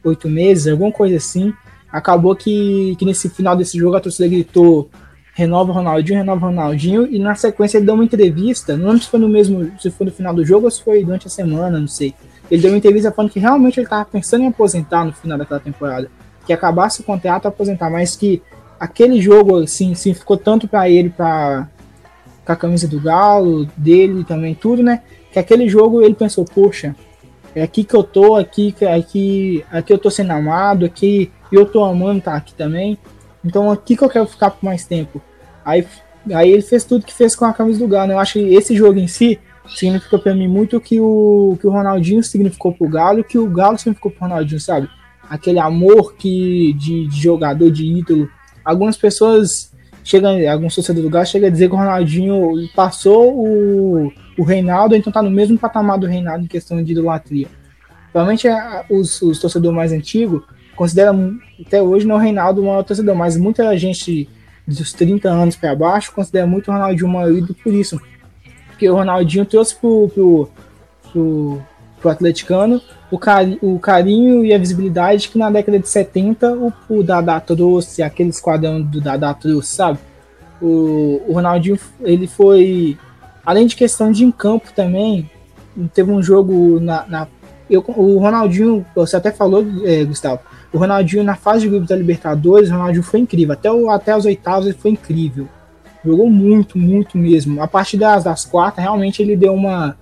oito 0.04 0.28
meses, 0.30 0.68
alguma 0.68 0.92
coisa 0.92 1.18
assim. 1.18 1.54
Acabou 1.92 2.36
que, 2.36 2.96
que 2.98 3.06
nesse 3.06 3.30
final 3.30 3.56
desse 3.56 3.78
jogo 3.78 3.96
a 3.96 4.02
torcida 4.02 4.28
gritou 4.28 4.90
renova 5.38 5.72
o 5.72 5.76
Ronaldinho, 5.76 6.18
renova 6.18 6.48
o 6.48 6.50
Ronaldinho, 6.50 7.06
e 7.06 7.20
na 7.20 7.36
sequência 7.36 7.78
ele 7.78 7.86
deu 7.86 7.94
uma 7.94 8.04
entrevista, 8.04 8.76
não 8.76 8.88
lembro 8.88 9.04
se 9.04 9.10
foi 9.10 9.20
no 9.20 9.30
mesmo, 9.30 9.72
se 9.80 9.92
foi 9.92 10.08
no 10.08 10.12
final 10.12 10.34
do 10.34 10.44
jogo 10.44 10.66
ou 10.66 10.72
se 10.72 10.82
foi 10.82 11.06
durante 11.06 11.28
a 11.28 11.30
semana, 11.30 11.80
não 11.80 11.88
sei. 11.88 12.16
Ele 12.50 12.60
deu 12.60 12.72
uma 12.72 12.78
entrevista 12.78 13.12
falando 13.12 13.32
que 13.32 13.40
realmente 13.40 13.80
ele 13.80 13.86
estava 13.86 14.04
pensando 14.04 14.46
em 14.46 14.48
aposentar 14.48 15.06
no 15.06 15.14
final 15.14 15.38
daquela 15.38 15.60
temporada, 15.60 16.10
que 16.44 16.52
acabasse 16.52 17.02
o 17.02 17.04
contrato 17.04 17.48
aposentar, 17.48 17.88
mas 17.88 18.16
que 18.16 18.42
aquele 18.80 19.22
jogo 19.22 19.58
assim, 19.58 19.92
assim 19.92 20.12
ficou 20.12 20.38
tanto 20.38 20.68
para 20.68 20.90
ele, 20.90 21.12
para 21.12 21.68
a 22.44 22.56
camisa 22.56 22.88
do 22.88 23.00
Galo, 23.00 23.68
dele 23.78 24.24
também 24.24 24.56
tudo, 24.56 24.82
né? 24.82 25.04
Que 25.32 25.40
aquele 25.40 25.68
jogo 25.68 26.02
ele 26.02 26.16
pensou, 26.16 26.46
poxa, 26.46 26.96
é 27.56 27.64
aqui 27.64 27.84
que 27.84 27.96
eu 27.96 28.04
tô, 28.04 28.36
aqui, 28.36 28.76
aqui, 28.94 29.66
aqui 29.72 29.92
eu 29.92 29.98
tô 29.98 30.12
sendo 30.12 30.32
amado, 30.32 30.86
aqui 30.86 31.32
eu 31.52 31.66
tô 31.66 31.84
amando 31.84 32.22
tá 32.22 32.36
aqui 32.36 32.54
também. 32.54 32.98
Então 33.44 33.72
aqui 33.72 33.96
que 33.98 34.04
eu 34.04 34.10
quero 34.10 34.28
ficar 34.28 34.52
por 34.52 34.64
mais 34.64 34.86
tempo. 34.86 35.22
Aí, 35.66 35.86
aí 36.34 36.52
ele 36.52 36.62
fez 36.62 36.84
tudo 36.84 37.06
que 37.06 37.14
fez 37.14 37.36
com 37.36 37.46
a 37.46 37.54
camisa 37.54 37.80
do 37.80 37.88
Galo. 37.88 38.12
Eu 38.12 38.20
acho 38.20 38.34
que 38.34 38.54
esse 38.54 38.76
jogo 38.76 39.00
em 39.00 39.08
si 39.08 39.40
significou 39.68 40.20
para 40.20 40.36
mim 40.36 40.48
muito 40.48 40.80
que 40.80 41.00
o, 41.00 41.58
que 41.60 41.68
o 41.68 41.72
Ronaldinho 41.72 42.24
significou 42.24 42.74
pro 42.74 42.88
Galo, 42.88 43.24
que 43.24 43.38
o 43.38 43.50
Galo 43.50 43.78
significou 43.78 44.12
pro 44.12 44.22
Ronaldinho, 44.28 44.62
sabe? 44.62 44.90
Aquele 45.30 45.60
amor 45.60 46.14
que 46.14 46.74
de, 46.74 47.08
de 47.08 47.22
jogador, 47.22 47.70
de 47.70 47.86
ídolo. 47.86 48.30
Algumas 48.64 48.96
pessoas 48.96 49.74
chegam, 50.04 50.38
alguns 50.50 50.76
torcedores 50.76 51.04
do 51.04 51.12
Galo 51.12 51.26
chegam 51.26 51.48
a 51.48 51.52
dizer 51.52 51.68
que 51.68 51.76
o 51.76 51.78
Ronaldinho 51.78 52.54
passou 52.76 53.34
o, 53.36 54.14
o 54.38 54.44
Reinaldo, 54.44 54.96
então 54.96 55.12
tá 55.12 55.22
no 55.22 55.32
mesmo 55.32 55.58
patamar 55.58 55.98
do 55.98 56.08
Reinaldo 56.08 56.46
em 56.46 56.48
questão 56.48 56.82
de 56.84 56.92
idolatria. 56.92 57.48
Provavelmente 58.12 58.48
os, 58.90 59.22
os 59.22 59.40
torcedores 59.40 59.76
mais 59.76 59.92
antigos 59.92 60.44
consideram 60.76 61.38
até 61.66 61.82
hoje 61.82 62.06
não 62.06 62.16
o 62.16 62.20
Reinaldo 62.20 62.62
o 62.62 62.66
maior 62.66 62.84
torcedor, 62.84 63.16
mas 63.16 63.36
muita 63.36 63.76
gente 63.78 64.30
dos 64.68 64.94
30 64.94 65.30
anos 65.30 65.56
para 65.56 65.76
baixo 65.76 66.12
considera 66.12 66.46
muito 66.46 66.70
o 66.70 66.74
Ronaldinho 66.74 67.08
maior 67.08 67.32
ídolo 67.32 67.56
por 67.64 67.74
isso 67.74 68.00
porque 68.68 68.88
o 68.90 68.96
Ronaldinho 68.96 69.46
trouxe 69.46 69.76
pro, 69.76 70.10
pro, 70.14 70.50
pro, 71.12 71.62
pro 72.00 72.10
atleticano 72.10 72.82
o, 73.10 73.18
cari 73.18 73.58
o 73.62 73.80
carinho 73.80 74.46
e 74.46 74.54
a 74.54 74.58
visibilidade 74.58 75.30
que 75.30 75.38
na 75.38 75.50
década 75.50 75.80
de 75.80 75.88
70 75.88 76.54
o, 76.54 76.74
o 76.90 77.04
Dada 77.04 77.40
trouxe, 77.40 78.04
aquele 78.04 78.30
esquadrão 78.30 78.82
do 78.82 79.02
Dada 79.02 79.34
trouxe, 79.34 79.76
sabe? 79.76 80.00
O, 80.62 81.22
o 81.28 81.34
Ronaldinho, 81.34 81.80
ele 82.02 82.28
foi, 82.28 82.98
além 83.48 83.66
de 83.66 83.78
questão 83.78 84.12
de 84.12 84.26
em 84.26 84.32
campo 84.32 84.74
também, 84.76 85.32
teve 85.94 86.12
um 86.12 86.22
jogo 86.22 86.82
na, 86.82 87.08
na 87.08 87.28
eu, 87.70 87.82
o 87.88 88.18
Ronaldinho, 88.18 88.86
você 88.94 89.16
até 89.16 89.32
falou, 89.32 89.66
é, 89.86 90.04
Gustavo, 90.04 90.42
o 90.74 90.78
Ronaldinho 90.78 91.24
na 91.24 91.36
fase 91.36 91.62
de 91.62 91.70
grupos 91.70 91.88
da 91.88 91.96
Libertadores, 91.96 92.70
o 92.70 92.74
Ronaldinho 92.74 93.04
foi 93.04 93.22
incrível, 93.22 93.54
até, 93.54 93.72
o, 93.72 93.90
até 93.90 94.16
os 94.18 94.26
oitavos 94.26 94.66
ele 94.66 94.78
foi 94.78 94.92
incrível. 94.92 95.48
Jogou 96.04 96.30
muito, 96.30 96.78
muito 96.78 97.18
mesmo. 97.18 97.62
A 97.62 97.68
partir 97.68 97.96
das, 97.96 98.26
das 98.26 98.44
quartas, 98.44 98.84
realmente 98.84 99.22
ele 99.22 99.36
deu 99.36 99.54
uma, 99.54 99.98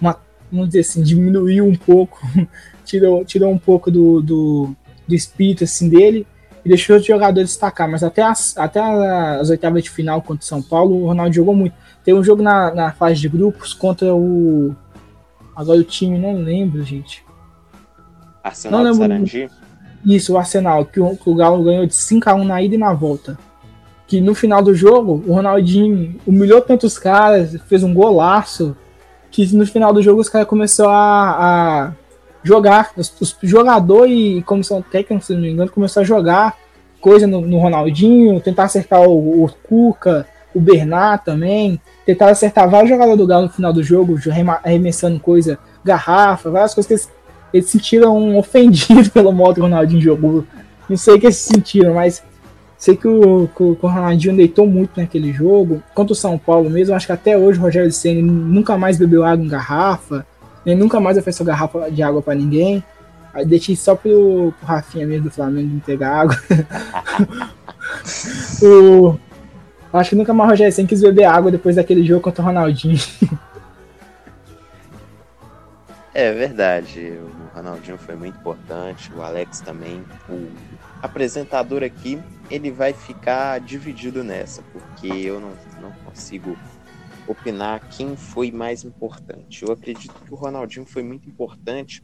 uma. 0.00 0.18
Vamos 0.52 0.68
dizer 0.68 0.80
assim, 0.80 1.02
diminuiu 1.02 1.66
um 1.66 1.74
pouco, 1.74 2.20
tirou, 2.84 3.24
tirou 3.24 3.50
um 3.50 3.58
pouco 3.58 3.90
do, 3.90 4.20
do, 4.20 4.76
do 5.08 5.14
espírito 5.14 5.64
assim, 5.64 5.88
dele 5.88 6.26
e 6.64 6.68
deixou 6.68 6.96
os 6.96 7.04
jogadores 7.04 7.50
destacar. 7.50 7.90
Mas 7.90 8.02
até 8.02 8.22
as, 8.22 8.56
até 8.56 8.80
as 8.80 9.50
oitavas 9.50 9.82
de 9.82 9.90
final 9.90 10.22
contra 10.22 10.42
o 10.42 10.46
São 10.46 10.62
Paulo, 10.62 11.02
o 11.02 11.06
Ronaldo 11.06 11.34
jogou 11.34 11.54
muito. 11.54 11.74
Tem 12.04 12.14
um 12.14 12.22
jogo 12.22 12.42
na, 12.42 12.74
na 12.74 12.92
fase 12.92 13.20
de 13.20 13.28
grupos 13.28 13.72
contra 13.72 14.14
o. 14.14 14.74
Agora 15.56 15.78
o 15.78 15.84
time, 15.84 16.18
não 16.18 16.36
lembro, 16.36 16.82
gente. 16.82 17.24
Arsenal 18.42 18.84
não 18.84 18.92
lembro. 18.92 19.50
Isso, 20.04 20.34
o 20.34 20.38
Arsenal, 20.38 20.84
que 20.84 21.00
o, 21.00 21.16
que 21.16 21.30
o 21.30 21.34
Galo 21.34 21.64
ganhou 21.64 21.86
de 21.86 21.94
5x1 21.94 22.44
na 22.44 22.60
ida 22.62 22.74
e 22.74 22.78
na 22.78 22.92
volta 22.92 23.38
que 24.06 24.20
no 24.20 24.34
final 24.34 24.62
do 24.62 24.74
jogo 24.74 25.22
o 25.26 25.32
Ronaldinho 25.32 26.16
humilhou 26.26 26.60
tantos 26.60 26.98
caras, 26.98 27.56
fez 27.66 27.82
um 27.82 27.94
golaço, 27.94 28.76
que 29.30 29.54
no 29.56 29.66
final 29.66 29.92
do 29.92 30.02
jogo 30.02 30.20
os 30.20 30.28
caras 30.28 30.46
começaram 30.46 30.90
a, 30.90 31.86
a 31.86 31.92
jogar, 32.42 32.92
os, 32.96 33.12
os 33.20 33.36
jogadores 33.42 34.12
e 34.14 34.42
comissão 34.42 34.82
técnica, 34.82 35.24
se 35.24 35.32
não 35.32 35.40
me 35.40 35.50
engano, 35.50 35.70
começou 35.70 36.02
a 36.02 36.04
jogar 36.04 36.56
coisa 37.00 37.26
no, 37.26 37.40
no 37.40 37.58
Ronaldinho, 37.58 38.40
tentar 38.40 38.64
acertar 38.64 39.02
o, 39.02 39.44
o 39.44 39.50
Cuca, 39.68 40.26
o 40.54 40.60
Bernard 40.60 41.24
também, 41.24 41.80
tentar 42.06 42.30
acertar 42.30 42.68
vários 42.68 42.90
jogadores 42.90 43.18
do 43.18 43.26
Galo 43.26 43.44
no 43.44 43.52
final 43.52 43.72
do 43.72 43.82
jogo, 43.82 44.16
arremessando 44.62 45.18
coisa, 45.18 45.58
garrafa, 45.84 46.50
várias 46.50 46.74
coisas 46.74 46.86
que 46.86 46.94
eles, 46.94 47.10
eles 47.52 47.70
sentiram 47.70 48.36
ofendidos 48.36 49.08
pelo 49.10 49.32
modo 49.32 49.54
que 49.54 49.60
o 49.60 49.64
Ronaldinho 49.64 50.00
jogou. 50.00 50.44
Não 50.88 50.96
sei 50.96 51.14
o 51.14 51.20
que 51.20 51.26
eles 51.26 51.36
sentiram, 51.36 51.94
mas 51.94 52.22
Sei 52.84 52.94
que 52.94 53.08
o, 53.08 53.48
que 53.48 53.62
o 53.62 53.72
Ronaldinho 53.80 54.36
deitou 54.36 54.66
muito 54.66 55.00
naquele 55.00 55.32
jogo. 55.32 55.82
Quanto 55.94 56.10
o 56.10 56.14
São 56.14 56.36
Paulo 56.36 56.68
mesmo, 56.68 56.94
acho 56.94 57.06
que 57.06 57.12
até 57.12 57.34
hoje 57.34 57.58
o 57.58 57.62
Rogério 57.62 57.90
Senna 57.90 58.20
nunca 58.20 58.76
mais 58.76 58.98
bebeu 58.98 59.24
água 59.24 59.42
em 59.42 59.48
garrafa, 59.48 60.26
nem 60.66 60.76
nunca 60.76 61.00
mais 61.00 61.16
ofereceu 61.16 61.46
garrafa 61.46 61.90
de 61.90 62.02
água 62.02 62.20
para 62.20 62.34
ninguém. 62.34 62.84
Aí 63.32 63.46
deixei 63.46 63.74
só 63.74 63.94
pro, 63.94 64.52
pro 64.58 64.66
Rafinha 64.66 65.06
mesmo 65.06 65.24
do 65.24 65.30
Flamengo 65.30 65.72
não 65.72 65.80
pegar 65.80 66.10
água. 66.10 66.38
o, 68.62 69.16
acho 69.98 70.10
que 70.10 70.16
nunca 70.16 70.34
mais 70.34 70.48
o 70.48 70.50
Rogério 70.50 70.72
Senna 70.72 70.88
quis 70.88 71.00
beber 71.00 71.24
água 71.24 71.50
depois 71.50 71.76
daquele 71.76 72.04
jogo 72.04 72.20
contra 72.20 72.42
o 72.42 72.46
Ronaldinho. 72.46 72.98
É 76.16 76.32
verdade, 76.32 77.18
o 77.20 77.56
Ronaldinho 77.56 77.98
foi 77.98 78.14
muito 78.14 78.38
importante, 78.38 79.12
o 79.12 79.20
Alex 79.20 79.60
também. 79.60 80.04
O 80.28 80.48
apresentador 81.02 81.82
aqui 81.82 82.22
ele 82.48 82.70
vai 82.70 82.92
ficar 82.92 83.58
dividido 83.58 84.22
nessa, 84.22 84.62
porque 84.72 85.08
eu 85.08 85.40
não, 85.40 85.50
não 85.80 85.90
consigo 86.04 86.56
opinar 87.26 87.80
quem 87.90 88.14
foi 88.14 88.52
mais 88.52 88.84
importante. 88.84 89.64
Eu 89.64 89.72
acredito 89.72 90.14
que 90.24 90.32
o 90.32 90.36
Ronaldinho 90.36 90.86
foi 90.86 91.02
muito 91.02 91.28
importante 91.28 92.00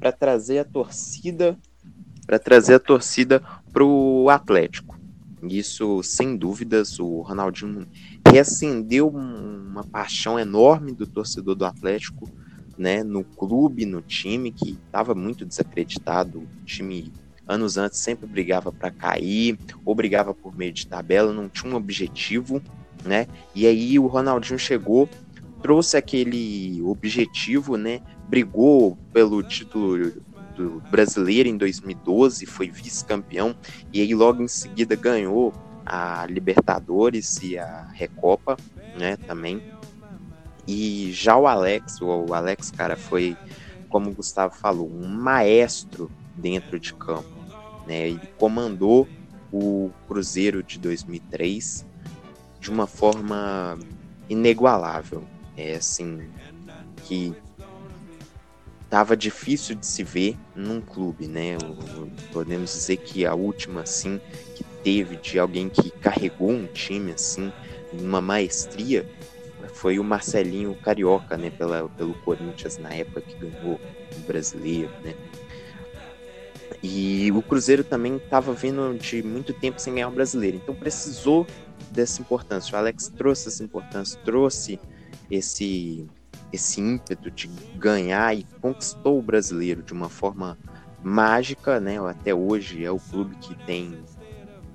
para 0.00 0.10
trazer 0.10 0.58
a 0.58 0.64
torcida 0.64 1.56
para 2.26 2.38
trazer 2.38 2.74
a 2.74 2.80
torcida 2.80 3.42
para 3.72 3.84
o 3.84 4.28
Atlético. 4.28 4.96
Isso, 5.42 6.02
sem 6.02 6.36
dúvidas, 6.36 6.98
o 7.00 7.20
Ronaldinho 7.20 7.86
reacendeu 8.26 9.08
uma 9.08 9.82
paixão 9.84 10.38
enorme 10.38 10.92
do 10.92 11.06
torcedor 11.06 11.56
do 11.56 11.64
Atlético, 11.64 12.30
né, 12.78 13.02
no 13.02 13.24
clube, 13.24 13.84
no 13.84 14.00
time 14.00 14.52
que 14.52 14.78
estava 14.86 15.14
muito 15.14 15.44
desacreditado, 15.44 16.38
o 16.38 16.64
time 16.64 17.12
anos 17.46 17.76
antes 17.76 17.98
sempre 17.98 18.26
brigava 18.26 18.72
para 18.72 18.90
cair, 18.90 19.58
ou 19.84 19.94
brigava 19.94 20.32
por 20.32 20.56
meio 20.56 20.72
de 20.72 20.86
tabela, 20.86 21.32
não 21.32 21.48
tinha 21.48 21.72
um 21.72 21.76
objetivo, 21.76 22.62
né? 23.04 23.26
E 23.54 23.66
aí 23.66 23.98
o 23.98 24.06
Ronaldinho 24.06 24.58
chegou, 24.58 25.08
trouxe 25.60 25.96
aquele 25.96 26.80
objetivo, 26.82 27.76
né? 27.76 28.00
Brigou 28.28 28.96
pelo 29.12 29.42
título 29.42 30.12
do 30.56 30.82
brasileiro 30.90 31.48
em 31.48 31.56
2012, 31.56 32.46
foi 32.46 32.68
vice-campeão 32.68 33.54
e 33.92 34.00
aí 34.00 34.14
logo 34.14 34.42
em 34.42 34.48
seguida 34.48 34.94
ganhou 34.94 35.52
a 35.84 36.26
Libertadores 36.26 37.42
e 37.42 37.58
a 37.58 37.88
Recopa, 37.92 38.56
né, 38.98 39.16
também. 39.16 39.62
E 40.66 41.10
já 41.12 41.36
o 41.36 41.46
Alex, 41.46 42.00
o 42.00 42.32
Alex, 42.32 42.70
cara, 42.70 42.96
foi, 42.96 43.36
como 43.88 44.10
o 44.10 44.14
Gustavo 44.14 44.54
falou, 44.54 44.88
um 44.88 45.08
maestro 45.08 46.10
dentro 46.36 46.78
de 46.78 46.94
campo. 46.94 47.28
Né? 47.86 48.10
Ele 48.10 48.28
comandou 48.38 49.08
o 49.52 49.90
Cruzeiro 50.06 50.62
de 50.62 50.78
2003 50.78 51.84
de 52.60 52.70
uma 52.70 52.86
forma 52.86 53.76
inigualável. 54.28 55.24
É 55.56 55.74
assim 55.74 56.22
que 57.04 57.34
tava 58.92 59.16
difícil 59.16 59.74
de 59.74 59.86
se 59.86 60.04
ver 60.04 60.36
num 60.54 60.78
clube, 60.78 61.26
né? 61.26 61.56
Podemos 62.30 62.70
dizer 62.70 62.98
que 62.98 63.24
a 63.24 63.34
última 63.34 63.80
assim 63.80 64.20
que 64.54 64.62
teve 64.84 65.16
de 65.16 65.38
alguém 65.38 65.70
que 65.70 65.90
carregou 65.90 66.50
um 66.50 66.66
time 66.66 67.12
assim, 67.12 67.50
numa 67.90 68.20
maestria, 68.20 69.08
foi 69.72 69.98
o 69.98 70.04
Marcelinho 70.04 70.74
Carioca, 70.74 71.38
né, 71.38 71.48
pela, 71.48 71.88
pelo 71.88 72.12
Corinthians 72.16 72.76
na 72.76 72.92
época 72.92 73.22
que 73.22 73.34
ganhou 73.34 73.80
o 74.14 74.20
brasileiro, 74.26 74.90
né? 75.02 75.14
E 76.82 77.32
o 77.32 77.40
Cruzeiro 77.40 77.82
também 77.82 78.16
estava 78.16 78.52
vindo 78.52 78.94
de 78.98 79.22
muito 79.22 79.54
tempo 79.54 79.80
sem 79.80 79.94
ganhar 79.94 80.08
o 80.08 80.12
brasileiro, 80.12 80.58
então 80.58 80.74
precisou 80.74 81.46
dessa 81.90 82.20
importância. 82.20 82.74
O 82.74 82.78
Alex 82.78 83.10
trouxe 83.16 83.48
essa 83.48 83.64
importância, 83.64 84.20
trouxe 84.22 84.78
esse 85.30 86.06
esse 86.52 86.80
ímpeto 86.80 87.30
de 87.30 87.48
ganhar 87.76 88.36
e 88.36 88.44
conquistou 88.60 89.18
o 89.18 89.22
brasileiro 89.22 89.82
de 89.82 89.92
uma 89.92 90.08
forma 90.08 90.58
mágica, 91.02 91.80
né? 91.80 91.98
Até 92.06 92.34
hoje 92.34 92.84
é 92.84 92.90
o 92.90 92.98
clube 92.98 93.34
que 93.36 93.54
tem 93.66 94.04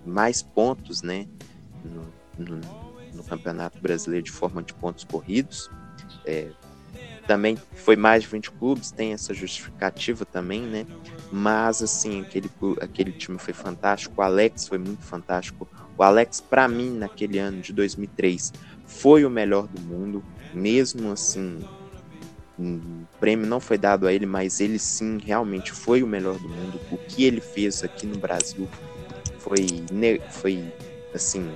mais 0.06 0.42
pontos, 0.42 1.02
né? 1.02 1.28
No, 1.86 2.14
no, 2.38 2.62
no 3.14 3.24
Campeonato 3.24 3.80
Brasileiro 3.80 4.26
de 4.26 4.32
forma 4.32 4.64
de 4.64 4.74
pontos 4.74 5.04
corridos. 5.04 5.70
É, 6.26 6.50
também 7.28 7.58
foi 7.76 7.96
mais 7.96 8.24
de 8.24 8.30
20 8.30 8.52
clubes, 8.52 8.90
tem 8.90 9.12
essa 9.12 9.34
justificativa 9.34 10.26
também, 10.26 10.62
né? 10.62 10.88
Mas, 11.32 11.84
assim, 11.84 12.22
aquele, 12.22 12.50
aquele 12.82 13.12
time 13.12 13.38
foi 13.38 13.54
fantástico, 13.54 14.16
o 14.18 14.24
Alex 14.24 14.68
foi 14.68 14.78
muito 14.78 15.04
fantástico. 15.04 15.68
O 15.98 16.04
Alex, 16.04 16.40
para 16.40 16.68
mim, 16.68 16.98
naquele 16.98 17.38
ano 17.38 17.62
de 17.62 17.74
2003, 17.74 18.54
foi 18.86 19.26
o 19.26 19.30
melhor 19.30 19.68
do 19.68 19.82
mundo, 19.82 20.24
mesmo 20.54 21.12
assim. 21.12 21.60
O 22.60 23.06
prêmio 23.20 23.46
não 23.46 23.60
foi 23.60 23.78
dado 23.78 24.08
a 24.08 24.14
ele, 24.14 24.26
mas 24.26 24.60
ele 24.60 24.80
sim 24.80 25.20
realmente 25.24 25.72
foi 25.72 26.02
o 26.02 26.08
melhor 26.08 26.40
do 26.40 26.50
mundo. 26.50 26.80
O 26.92 26.98
que 26.98 27.24
ele 27.24 27.40
fez 27.40 27.84
aqui 27.84 28.08
no 28.08 28.18
Brasil 28.18 28.68
foi, 29.38 29.68
foi 30.32 30.74
assim, 31.14 31.52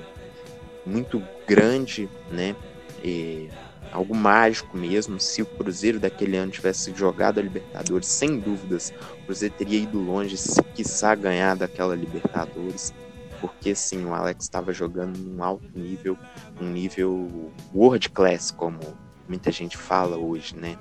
muito 0.85 1.23
grande, 1.47 2.07
né? 2.29 2.55
E 3.03 3.49
algo 3.91 4.15
mágico 4.15 4.77
mesmo. 4.77 5.19
Se 5.19 5.41
o 5.41 5.45
Cruzeiro 5.45 5.99
daquele 5.99 6.37
ano 6.37 6.51
tivesse 6.51 6.93
jogado 6.93 7.39
a 7.39 7.43
Libertadores, 7.43 8.07
sem 8.07 8.39
dúvidas, 8.39 8.93
o 9.21 9.25
Cruzeiro 9.25 9.55
teria 9.57 9.79
ido 9.79 9.99
longe, 9.99 10.37
se 10.37 10.61
quiçá 10.75 11.15
ganhar 11.15 11.55
daquela 11.55 11.95
Libertadores. 11.95 12.93
Porque 13.41 13.73
sim, 13.73 14.05
o 14.05 14.13
Alex 14.13 14.45
estava 14.45 14.71
jogando 14.71 15.17
num 15.17 15.43
alto 15.43 15.67
nível, 15.73 16.15
um 16.61 16.69
nível 16.69 17.51
world 17.73 18.07
class, 18.09 18.51
como 18.51 18.79
muita 19.27 19.51
gente 19.51 19.75
fala 19.75 20.15
hoje, 20.15 20.55
né? 20.55 20.77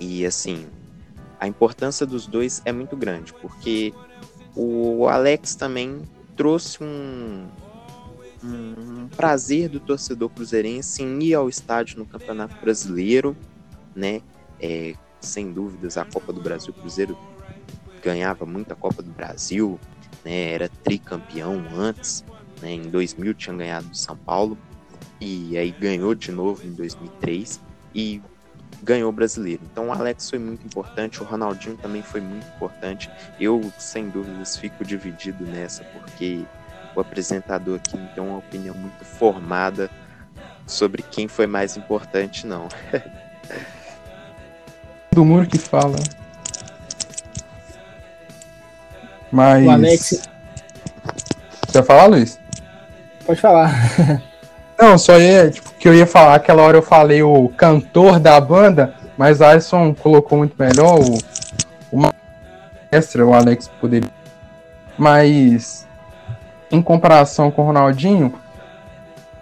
E 0.00 0.26
assim, 0.26 0.66
a 1.38 1.46
importância 1.46 2.04
dos 2.04 2.26
dois 2.26 2.60
é 2.64 2.72
muito 2.72 2.96
grande, 2.96 3.32
porque 3.34 3.94
o 4.54 5.06
Alex 5.06 5.54
também 5.54 6.02
trouxe 6.34 6.82
um, 6.82 7.46
um 8.42 9.08
prazer 9.16 9.68
do 9.68 9.78
torcedor 9.78 10.30
cruzeirense 10.30 11.02
em 11.02 11.22
ir 11.22 11.34
ao 11.34 11.48
estádio 11.48 11.98
no 11.98 12.06
Campeonato 12.06 12.56
Brasileiro, 12.60 13.36
né? 13.94 14.20
É, 14.60 14.94
sem 15.20 15.52
dúvidas, 15.52 15.96
a 15.96 16.04
Copa 16.04 16.32
do 16.32 16.40
Brasil, 16.40 16.72
Cruzeiro 16.72 17.16
ganhava 18.02 18.46
muito 18.46 18.72
a 18.72 18.76
Copa 18.76 19.02
do 19.02 19.10
Brasil, 19.10 19.78
né? 20.26 20.52
Era 20.52 20.68
tricampeão 20.68 21.64
antes, 21.76 22.24
né? 22.60 22.72
Em 22.72 22.82
2000 22.82 23.32
tinha 23.34 23.56
ganhado 23.56 23.86
do 23.86 23.96
São 23.96 24.16
Paulo 24.16 24.58
e 25.20 25.56
aí 25.56 25.70
ganhou 25.70 26.16
de 26.16 26.32
novo 26.32 26.66
em 26.66 26.72
2003 26.72 27.60
e 27.94 28.20
ganhou 28.82 29.08
o 29.08 29.12
brasileiro. 29.12 29.62
Então 29.70 29.88
o 29.88 29.92
Alex 29.92 30.28
foi 30.28 30.40
muito 30.40 30.66
importante, 30.66 31.22
o 31.22 31.24
Ronaldinho 31.24 31.76
também 31.76 32.02
foi 32.02 32.20
muito 32.20 32.44
importante. 32.56 33.08
Eu, 33.38 33.72
sem 33.78 34.08
dúvidas, 34.08 34.56
fico 34.56 34.84
dividido 34.84 35.46
nessa, 35.46 35.84
porque 35.84 36.44
o 36.94 37.00
apresentador 37.00 37.76
aqui 37.76 37.96
não 37.96 38.06
tem 38.08 38.24
uma 38.24 38.38
opinião 38.38 38.74
muito 38.74 39.04
formada 39.04 39.88
sobre 40.66 41.02
quem 41.02 41.28
foi 41.28 41.46
mais 41.46 41.76
importante, 41.76 42.44
não. 42.46 42.68
Do 45.12 45.24
muro 45.24 45.46
que 45.46 45.56
fala. 45.56 45.96
Mas. 49.30 49.66
O 49.66 49.70
Alex. 49.70 50.22
Você 51.66 51.78
ia 51.78 51.84
falar, 51.84 52.06
Luiz? 52.06 52.38
Pode 53.24 53.40
falar. 53.40 53.72
Não, 54.78 54.98
só 54.98 55.18
ia, 55.18 55.50
tipo, 55.50 55.72
que 55.78 55.88
eu 55.88 55.94
ia 55.94 56.06
falar, 56.06 56.34
aquela 56.34 56.62
hora 56.62 56.76
eu 56.76 56.82
falei 56.82 57.22
o 57.22 57.48
cantor 57.48 58.20
da 58.20 58.38
banda, 58.40 58.94
mas 59.16 59.40
Alisson 59.40 59.94
colocou 59.94 60.38
muito 60.38 60.54
melhor 60.58 61.00
o, 61.00 61.18
o 61.90 62.12
extra, 62.92 63.26
o 63.26 63.32
Alex 63.32 63.70
poderia. 63.80 64.10
Mas 64.98 65.86
em 66.70 66.82
comparação 66.82 67.50
com 67.50 67.62
o 67.62 67.66
Ronaldinho, 67.66 68.34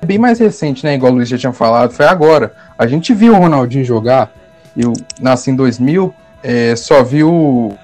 é 0.00 0.06
bem 0.06 0.18
mais 0.18 0.38
recente, 0.38 0.84
né? 0.84 0.94
Igual 0.94 1.12
o 1.12 1.16
Luiz 1.16 1.28
já 1.28 1.38
tinha 1.38 1.52
falado, 1.52 1.92
foi 1.92 2.06
agora. 2.06 2.52
A 2.78 2.86
gente 2.86 3.12
viu 3.12 3.34
o 3.34 3.38
Ronaldinho 3.38 3.84
jogar. 3.84 4.30
Eu 4.76 4.92
nasci 5.20 5.50
em 5.50 5.56
2000, 5.56 6.14
é, 6.42 6.76
só 6.76 7.02
viu 7.02 7.76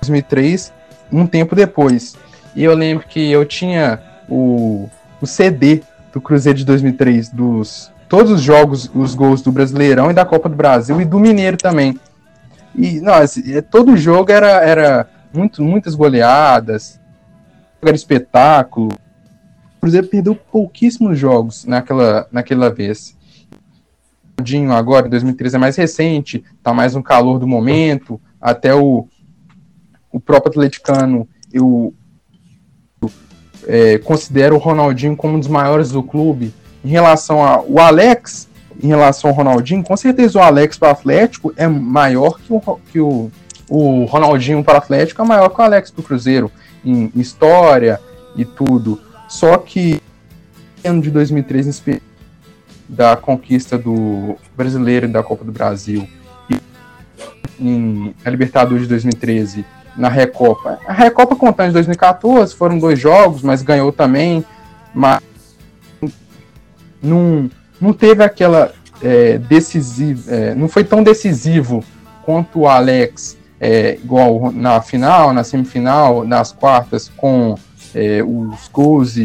2003 0.00 0.72
um 1.12 1.26
tempo 1.26 1.54
depois. 1.54 2.16
E 2.54 2.64
eu 2.64 2.74
lembro 2.74 3.06
que 3.06 3.30
eu 3.30 3.44
tinha 3.44 4.00
o, 4.28 4.88
o 5.20 5.26
CD 5.26 5.82
do 6.12 6.20
Cruzeiro 6.20 6.58
de 6.58 6.64
2003, 6.64 7.30
dos 7.30 7.92
todos 8.08 8.32
os 8.32 8.42
jogos, 8.42 8.90
os 8.92 9.14
gols 9.14 9.40
do 9.40 9.52
Brasileirão 9.52 10.10
e 10.10 10.14
da 10.14 10.24
Copa 10.24 10.48
do 10.48 10.56
Brasil 10.56 11.00
e 11.00 11.04
do 11.04 11.20
Mineiro 11.20 11.56
também. 11.56 11.98
E 12.74 13.00
nossa, 13.00 13.40
é, 13.48 13.60
todo 13.60 13.96
jogo 13.96 14.32
era, 14.32 14.60
era 14.64 15.08
muito, 15.32 15.62
muitas 15.62 15.94
goleadas, 15.94 17.00
era 17.80 17.94
espetáculo. 17.94 18.92
O 19.76 19.80
Cruzeiro 19.80 20.08
perdeu 20.08 20.34
pouquíssimos 20.34 21.18
jogos 21.18 21.64
naquela, 21.64 22.26
naquela 22.32 22.68
vez. 22.68 23.16
Agora, 24.76 25.06
em 25.06 25.10
2013, 25.10 25.56
é 25.56 25.58
mais 25.58 25.76
recente, 25.76 26.42
tá 26.62 26.72
mais 26.72 26.94
no 26.94 27.02
calor 27.02 27.38
do 27.38 27.46
momento, 27.46 28.20
até 28.40 28.74
o, 28.74 29.06
o 30.12 30.18
próprio 30.18 30.50
atleticano, 30.50 31.28
eu 31.52 31.94
é, 33.66 33.98
considero 33.98 34.56
o 34.56 34.58
Ronaldinho 34.58 35.16
como 35.16 35.36
um 35.36 35.38
dos 35.38 35.48
maiores 35.48 35.90
do 35.90 36.02
clube. 36.02 36.52
Em 36.84 36.88
relação 36.88 37.42
ao 37.44 37.78
Alex, 37.78 38.48
em 38.82 38.88
relação 38.88 39.30
ao 39.30 39.36
Ronaldinho, 39.36 39.82
com 39.82 39.96
certeza 39.96 40.38
o 40.38 40.42
Alex 40.42 40.78
para 40.78 40.88
o 40.88 40.92
Atlético 40.92 41.52
é 41.56 41.68
maior 41.68 42.38
que 42.40 42.52
o, 42.52 42.60
que 42.90 43.00
o, 43.00 43.30
o 43.68 44.04
Ronaldinho 44.04 44.64
para 44.64 44.74
o 44.74 44.78
Atlético 44.78 45.22
é 45.22 45.24
maior 45.24 45.50
que 45.50 45.60
o 45.60 45.64
Alex 45.64 45.90
para 45.90 46.00
o 46.00 46.04
Cruzeiro, 46.04 46.50
em 46.84 47.12
história 47.14 48.00
e 48.34 48.44
tudo. 48.44 49.00
Só 49.28 49.58
que 49.58 50.00
ano 50.82 51.02
de 51.02 51.10
2003, 51.10 51.82
da 52.88 53.16
conquista 53.16 53.78
do 53.78 54.36
brasileiro 54.56 55.06
e 55.06 55.08
da 55.08 55.22
Copa 55.22 55.44
do 55.44 55.52
Brasil, 55.52 56.08
e 56.48 56.60
em 57.60 58.14
a 58.24 58.30
Libertadores 58.30 58.84
de 58.84 58.88
2013 58.88 59.64
na 60.00 60.08
Recopa. 60.08 60.78
A 60.86 60.92
Recopa 60.92 61.36
contando 61.36 61.68
em 61.68 61.72
2014, 61.72 62.56
foram 62.56 62.78
dois 62.78 62.98
jogos, 62.98 63.42
mas 63.42 63.62
ganhou 63.62 63.92
também, 63.92 64.44
mas 64.94 65.20
não, 67.02 67.50
não 67.78 67.92
teve 67.92 68.24
aquela 68.24 68.72
é, 69.02 69.36
decisiva, 69.36 70.34
é, 70.34 70.54
não 70.54 70.68
foi 70.68 70.84
tão 70.84 71.02
decisivo 71.02 71.84
quanto 72.24 72.60
o 72.60 72.68
Alex, 72.68 73.36
é, 73.60 73.98
igual 74.02 74.50
na 74.50 74.80
final, 74.80 75.34
na 75.34 75.44
semifinal, 75.44 76.24
nas 76.24 76.50
quartas, 76.50 77.10
com 77.14 77.56
é, 77.94 78.22
os 78.22 78.68
gols 78.68 79.16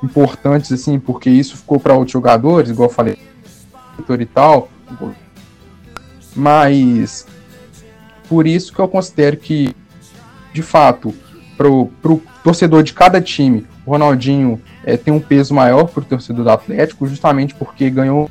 importantes, 0.00 0.70
assim, 0.70 1.00
porque 1.00 1.28
isso 1.28 1.56
ficou 1.56 1.80
para 1.80 1.94
outros 1.94 2.12
jogadores, 2.12 2.70
igual 2.70 2.88
eu 2.88 2.94
falei, 2.94 3.18
e 3.98 4.26
tal, 4.26 4.68
mas 6.36 7.26
por 8.28 8.46
isso 8.46 8.72
que 8.72 8.78
eu 8.78 8.88
considero 8.88 9.36
que 9.36 9.74
de 10.54 10.62
fato, 10.62 11.12
pro, 11.56 11.86
pro 12.00 12.22
torcedor 12.44 12.84
de 12.84 12.94
cada 12.94 13.20
time, 13.20 13.66
o 13.84 13.90
Ronaldinho 13.90 14.62
é, 14.84 14.96
tem 14.96 15.12
um 15.12 15.20
peso 15.20 15.52
maior 15.52 15.84
pro 15.84 16.04
torcedor 16.04 16.44
do 16.44 16.50
Atlético, 16.50 17.06
justamente 17.06 17.54
porque 17.54 17.90
ganhou 17.90 18.30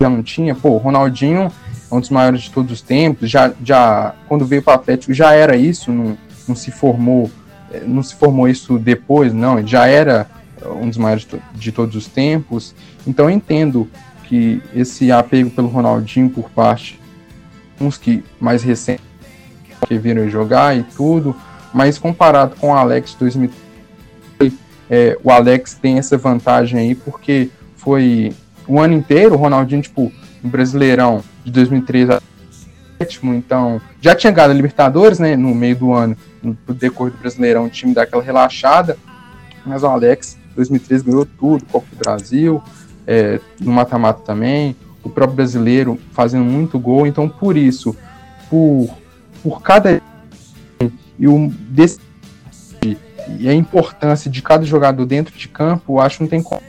já 0.00 0.10
não 0.10 0.22
tinha, 0.22 0.54
pô, 0.54 0.70
o 0.70 0.76
Ronaldinho 0.76 1.50
é 1.90 1.94
um 1.94 2.00
dos 2.00 2.10
maiores 2.10 2.42
de 2.42 2.50
todos 2.50 2.70
os 2.70 2.82
tempos, 2.82 3.30
já, 3.30 3.52
já 3.64 4.14
quando 4.28 4.44
veio 4.44 4.62
para 4.62 4.72
o 4.72 4.74
Atlético 4.74 5.14
já 5.14 5.32
era 5.32 5.56
isso, 5.56 5.90
não, 5.92 6.18
não 6.46 6.54
se 6.54 6.70
formou, 6.70 7.30
é, 7.72 7.80
não 7.80 8.02
se 8.02 8.14
formou 8.16 8.48
isso 8.48 8.78
depois, 8.78 9.32
não, 9.32 9.64
já 9.66 9.86
era 9.86 10.26
um 10.80 10.88
dos 10.88 10.98
maiores 10.98 11.26
de 11.54 11.72
todos 11.72 11.94
os 11.94 12.06
tempos. 12.06 12.74
Então 13.06 13.26
eu 13.26 13.30
entendo 13.30 13.88
que 14.24 14.60
esse 14.74 15.10
apego 15.10 15.50
pelo 15.50 15.68
Ronaldinho 15.68 16.30
por 16.30 16.50
parte 16.50 17.00
uns 17.80 17.96
que 17.96 18.24
mais 18.40 18.62
recentes 18.62 19.07
que 19.88 19.98
viram 19.98 20.28
jogar 20.28 20.76
e 20.76 20.82
tudo, 20.82 21.34
mas 21.72 21.98
comparado 21.98 22.54
com 22.56 22.68
o 22.68 22.74
Alex 22.74 23.16
2003, 23.18 24.52
é, 24.90 25.18
o 25.24 25.30
Alex 25.30 25.74
tem 25.74 25.98
essa 25.98 26.18
vantagem 26.18 26.78
aí 26.78 26.94
porque 26.94 27.50
foi 27.76 28.34
o 28.66 28.78
ano 28.78 28.94
inteiro, 28.94 29.34
o 29.34 29.38
Ronaldinho, 29.38 29.80
tipo, 29.80 30.12
no 30.42 30.50
Brasileirão 30.50 31.24
de 31.42 31.50
2003 31.50 32.20
sétimo, 32.98 33.32
então 33.32 33.80
já 34.00 34.14
tinha 34.14 34.32
ganhado 34.32 34.52
a 34.52 34.56
Libertadores, 34.56 35.18
né, 35.18 35.36
no 35.36 35.54
meio 35.54 35.76
do 35.76 35.92
ano, 35.92 36.16
no 36.42 36.56
decorrer 36.74 37.14
do 37.14 37.20
Brasileirão, 37.20 37.64
o 37.64 37.70
time 37.70 37.94
dá 37.94 38.02
aquela 38.02 38.22
relaxada, 38.22 38.98
mas 39.64 39.82
o 39.82 39.86
Alex 39.86 40.36
2003 40.54 41.02
ganhou 41.02 41.24
tudo, 41.24 41.64
Copa 41.66 41.86
do 41.90 41.96
Brasil, 41.96 42.62
é, 43.06 43.40
no 43.60 43.72
mata-mata 43.72 44.20
também, 44.22 44.76
o 45.02 45.08
próprio 45.08 45.36
brasileiro 45.36 45.98
fazendo 46.12 46.44
muito 46.44 46.78
gol, 46.78 47.06
então 47.06 47.28
por 47.28 47.56
isso, 47.56 47.96
por 48.50 48.90
por 49.42 49.62
cada 49.62 50.00
e 51.18 51.28
um 51.28 51.48
desse 51.48 52.00
e 53.38 53.48
a 53.48 53.52
importância 53.52 54.30
de 54.30 54.40
cada 54.40 54.64
jogador 54.64 55.04
dentro 55.04 55.36
de 55.36 55.48
campo, 55.48 55.94
eu 55.94 56.00
acho 56.00 56.16
que 56.16 56.22
não 56.22 56.30
tem 56.30 56.42
como. 56.42 56.62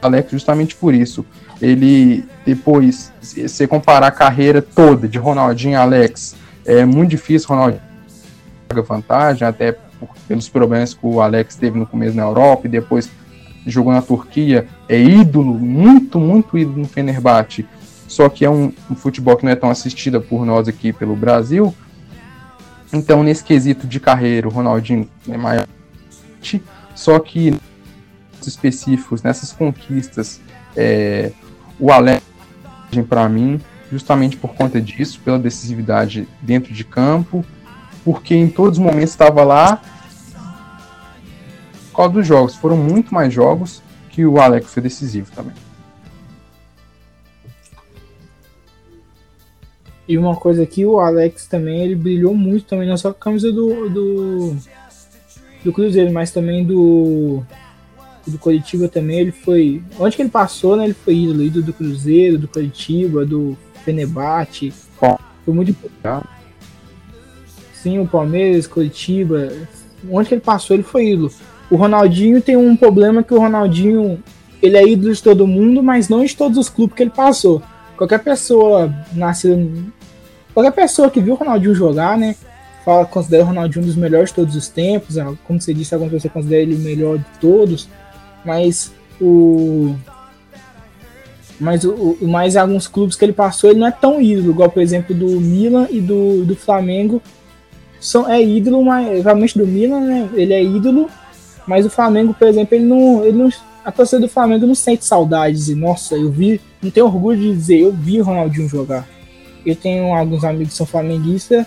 Alex, 0.00 0.30
justamente 0.30 0.76
por 0.76 0.94
isso. 0.94 1.26
Ele, 1.60 2.24
depois, 2.46 3.12
se 3.20 3.48
você 3.48 3.66
comparar 3.66 4.06
a 4.06 4.10
carreira 4.10 4.62
toda 4.62 5.08
de 5.08 5.18
Ronaldinho 5.18 5.72
e 5.72 5.76
Alex, 5.76 6.36
é 6.64 6.84
muito 6.84 7.10
difícil 7.10 7.48
Ronaldinho 7.48 7.82
vantagem, 8.86 9.46
até 9.46 9.76
pelos 10.28 10.48
problemas 10.48 10.94
que 10.94 11.00
o 11.02 11.20
Alex 11.20 11.56
teve 11.56 11.78
no 11.78 11.86
começo 11.86 12.16
na 12.16 12.22
Europa 12.22 12.66
e 12.66 12.70
depois 12.70 13.10
jogou 13.66 13.92
na 13.92 14.00
Turquia, 14.00 14.66
é 14.88 14.98
ídolo, 14.98 15.54
muito, 15.58 16.18
muito 16.18 16.56
ídolo 16.56 16.78
no 16.78 16.88
Fenerbahçe. 16.88 17.66
Só 18.06 18.28
que 18.28 18.44
é 18.44 18.50
um, 18.50 18.72
um 18.90 18.94
futebol 18.94 19.36
que 19.36 19.44
não 19.44 19.52
é 19.52 19.56
tão 19.56 19.70
assistido 19.70 20.20
por 20.20 20.46
nós 20.46 20.68
aqui 20.68 20.92
pelo 20.92 21.14
Brasil. 21.14 21.74
Então, 22.92 23.22
nesse 23.22 23.44
quesito 23.44 23.86
de 23.86 24.00
carreira, 24.00 24.48
o 24.48 24.50
Ronaldinho 24.50 25.08
é 25.28 25.36
maior. 25.36 25.66
Só 26.94 27.18
que 27.18 27.54
específicos, 28.46 29.22
nessas 29.22 29.52
conquistas, 29.52 30.40
é, 30.76 31.32
o 31.78 31.90
Alex, 31.92 32.22
para 33.08 33.28
mim, 33.28 33.60
justamente 33.90 34.36
por 34.36 34.54
conta 34.54 34.80
disso, 34.80 35.20
pela 35.24 35.38
decisividade 35.38 36.28
dentro 36.40 36.72
de 36.72 36.84
campo, 36.84 37.44
porque 38.04 38.34
em 38.34 38.48
todos 38.48 38.78
os 38.78 38.84
momentos 38.84 39.10
estava 39.10 39.44
lá. 39.44 39.80
Causa 41.94 42.12
dos 42.14 42.26
jogos, 42.26 42.54
foram 42.54 42.76
muito 42.76 43.12
mais 43.12 43.32
jogos 43.32 43.82
que 44.08 44.24
o 44.24 44.40
Alex 44.40 44.72
foi 44.72 44.82
decisivo 44.82 45.30
também. 45.32 45.54
E 50.10 50.18
uma 50.18 50.34
coisa 50.34 50.64
aqui, 50.64 50.84
o 50.84 50.98
Alex 50.98 51.46
também, 51.46 51.84
ele 51.84 51.94
brilhou 51.94 52.34
muito 52.34 52.64
também, 52.64 52.88
não 52.88 52.96
só 52.96 53.12
com 53.12 53.18
a 53.18 53.20
camisa 53.26 53.52
do, 53.52 53.88
do, 53.88 54.56
do 55.62 55.72
Cruzeiro, 55.72 56.12
mas 56.12 56.32
também 56.32 56.64
do, 56.64 57.44
do 58.26 58.36
Curitiba 58.36 58.88
também, 58.88 59.20
ele 59.20 59.30
foi. 59.30 59.80
Onde 60.00 60.16
que 60.16 60.22
ele 60.22 60.28
passou, 60.28 60.74
né? 60.74 60.82
Ele 60.82 60.94
foi 60.94 61.14
ídolo, 61.14 61.44
ídolo 61.44 61.64
do 61.64 61.72
Cruzeiro, 61.72 62.38
do 62.38 62.48
Curitiba, 62.48 63.24
do 63.24 63.56
Fenebate. 63.84 64.72
Foi 65.44 65.54
muito 65.54 65.70
importante. 65.70 66.26
Sim, 67.72 68.00
o 68.00 68.08
Palmeiras, 68.08 68.66
Curitiba. 68.66 69.52
Onde 70.10 70.28
que 70.28 70.34
ele 70.34 70.40
passou, 70.40 70.74
ele 70.74 70.82
foi 70.82 71.12
ídolo. 71.12 71.30
O 71.70 71.76
Ronaldinho 71.76 72.42
tem 72.42 72.56
um 72.56 72.76
problema 72.76 73.22
que 73.22 73.32
o 73.32 73.38
Ronaldinho 73.38 74.20
ele 74.60 74.76
é 74.76 74.88
ídolo 74.88 75.14
de 75.14 75.22
todo 75.22 75.46
mundo, 75.46 75.84
mas 75.84 76.08
não 76.08 76.24
de 76.24 76.34
todos 76.34 76.58
os 76.58 76.68
clubes 76.68 76.96
que 76.96 77.02
ele 77.04 77.10
passou. 77.10 77.62
Qualquer 77.96 78.18
pessoa 78.24 78.92
nascida. 79.12 79.56
Qualquer 80.52 80.72
pessoa 80.72 81.10
que 81.10 81.20
viu 81.20 81.34
o 81.34 81.36
Ronaldinho 81.36 81.74
jogar, 81.74 82.16
né? 82.18 82.34
Fala, 82.84 83.04
considera 83.04 83.44
o 83.44 83.46
Ronaldinho 83.46 83.84
um 83.84 83.86
dos 83.86 83.96
melhores 83.96 84.30
de 84.30 84.36
todos 84.36 84.56
os 84.56 84.68
tempos. 84.68 85.16
Como 85.44 85.60
você 85.60 85.72
disse, 85.74 85.94
alguma 85.94 86.10
pessoa 86.10 86.32
considera 86.32 86.62
ele 86.62 86.74
o 86.74 86.78
melhor 86.78 87.18
de 87.18 87.24
todos. 87.40 87.88
Mas 88.44 88.92
o. 89.20 89.94
Mas, 91.60 91.84
o, 91.84 92.16
mais 92.22 92.56
alguns 92.56 92.88
clubes 92.88 93.16
que 93.16 93.24
ele 93.24 93.34
passou, 93.34 93.68
ele 93.68 93.78
não 93.78 93.86
é 93.86 93.90
tão 93.90 94.18
ídolo, 94.18 94.50
igual, 94.50 94.70
por 94.70 94.82
exemplo, 94.82 95.14
do 95.14 95.38
Milan 95.38 95.86
e 95.90 96.00
do, 96.00 96.42
do 96.44 96.56
Flamengo. 96.56 97.20
São, 98.00 98.26
é 98.26 98.42
ídolo, 98.42 98.82
mas 98.82 99.22
realmente 99.22 99.58
do 99.58 99.66
Milan, 99.66 100.00
né? 100.00 100.30
Ele 100.32 100.54
é 100.54 100.64
ídolo, 100.64 101.10
mas 101.66 101.84
o 101.84 101.90
Flamengo, 101.90 102.32
por 102.32 102.48
exemplo, 102.48 102.74
ele 102.74 102.84
não, 102.84 103.22
ele 103.24 103.36
não. 103.36 103.50
A 103.84 103.92
torcida 103.92 104.22
do 104.22 104.28
Flamengo 104.28 104.66
não 104.66 104.74
sente 104.74 105.04
saudades. 105.04 105.68
E, 105.68 105.74
nossa, 105.74 106.14
eu 106.14 106.30
vi. 106.30 106.58
Não 106.82 106.90
tenho 106.90 107.04
orgulho 107.04 107.38
de 107.38 107.54
dizer, 107.54 107.80
eu 107.80 107.92
vi 107.92 108.22
o 108.22 108.24
Ronaldinho 108.24 108.66
jogar. 108.66 109.06
Eu 109.64 109.76
tenho 109.76 110.14
alguns 110.14 110.44
amigos 110.44 110.72
que 110.72 110.76
são 110.76 110.86
flamenguistas 110.86 111.66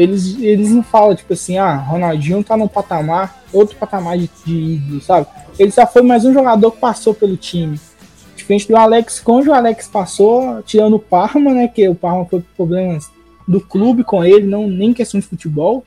eles, 0.00 0.38
eles 0.40 0.70
não 0.70 0.82
falam, 0.82 1.14
tipo 1.14 1.34
assim, 1.34 1.58
ah, 1.58 1.76
Ronaldinho 1.76 2.42
tá 2.42 2.56
no 2.56 2.66
patamar, 2.66 3.42
outro 3.52 3.76
patamar 3.76 4.16
de, 4.16 4.30
de 4.46 4.54
ídolo, 4.54 5.00
sabe? 5.02 5.26
Ele 5.58 5.70
só 5.70 5.86
foi 5.86 6.00
mais 6.00 6.24
um 6.24 6.32
jogador 6.32 6.70
que 6.70 6.80
passou 6.80 7.12
pelo 7.12 7.36
time. 7.36 7.78
Diferente 8.34 8.66
do 8.66 8.76
Alex, 8.76 9.20
quando 9.20 9.48
o 9.48 9.52
Alex 9.52 9.88
passou, 9.88 10.62
tirando 10.62 10.96
o 10.96 10.98
Parma, 10.98 11.52
né? 11.52 11.68
Que 11.68 11.86
o 11.86 11.94
Parma 11.94 12.24
foi 12.24 12.42
problemas 12.56 13.10
do 13.46 13.60
clube 13.60 14.02
com 14.02 14.24
ele, 14.24 14.46
não 14.46 14.66
nem 14.66 14.94
questão 14.94 15.20
de 15.20 15.26
futebol. 15.26 15.84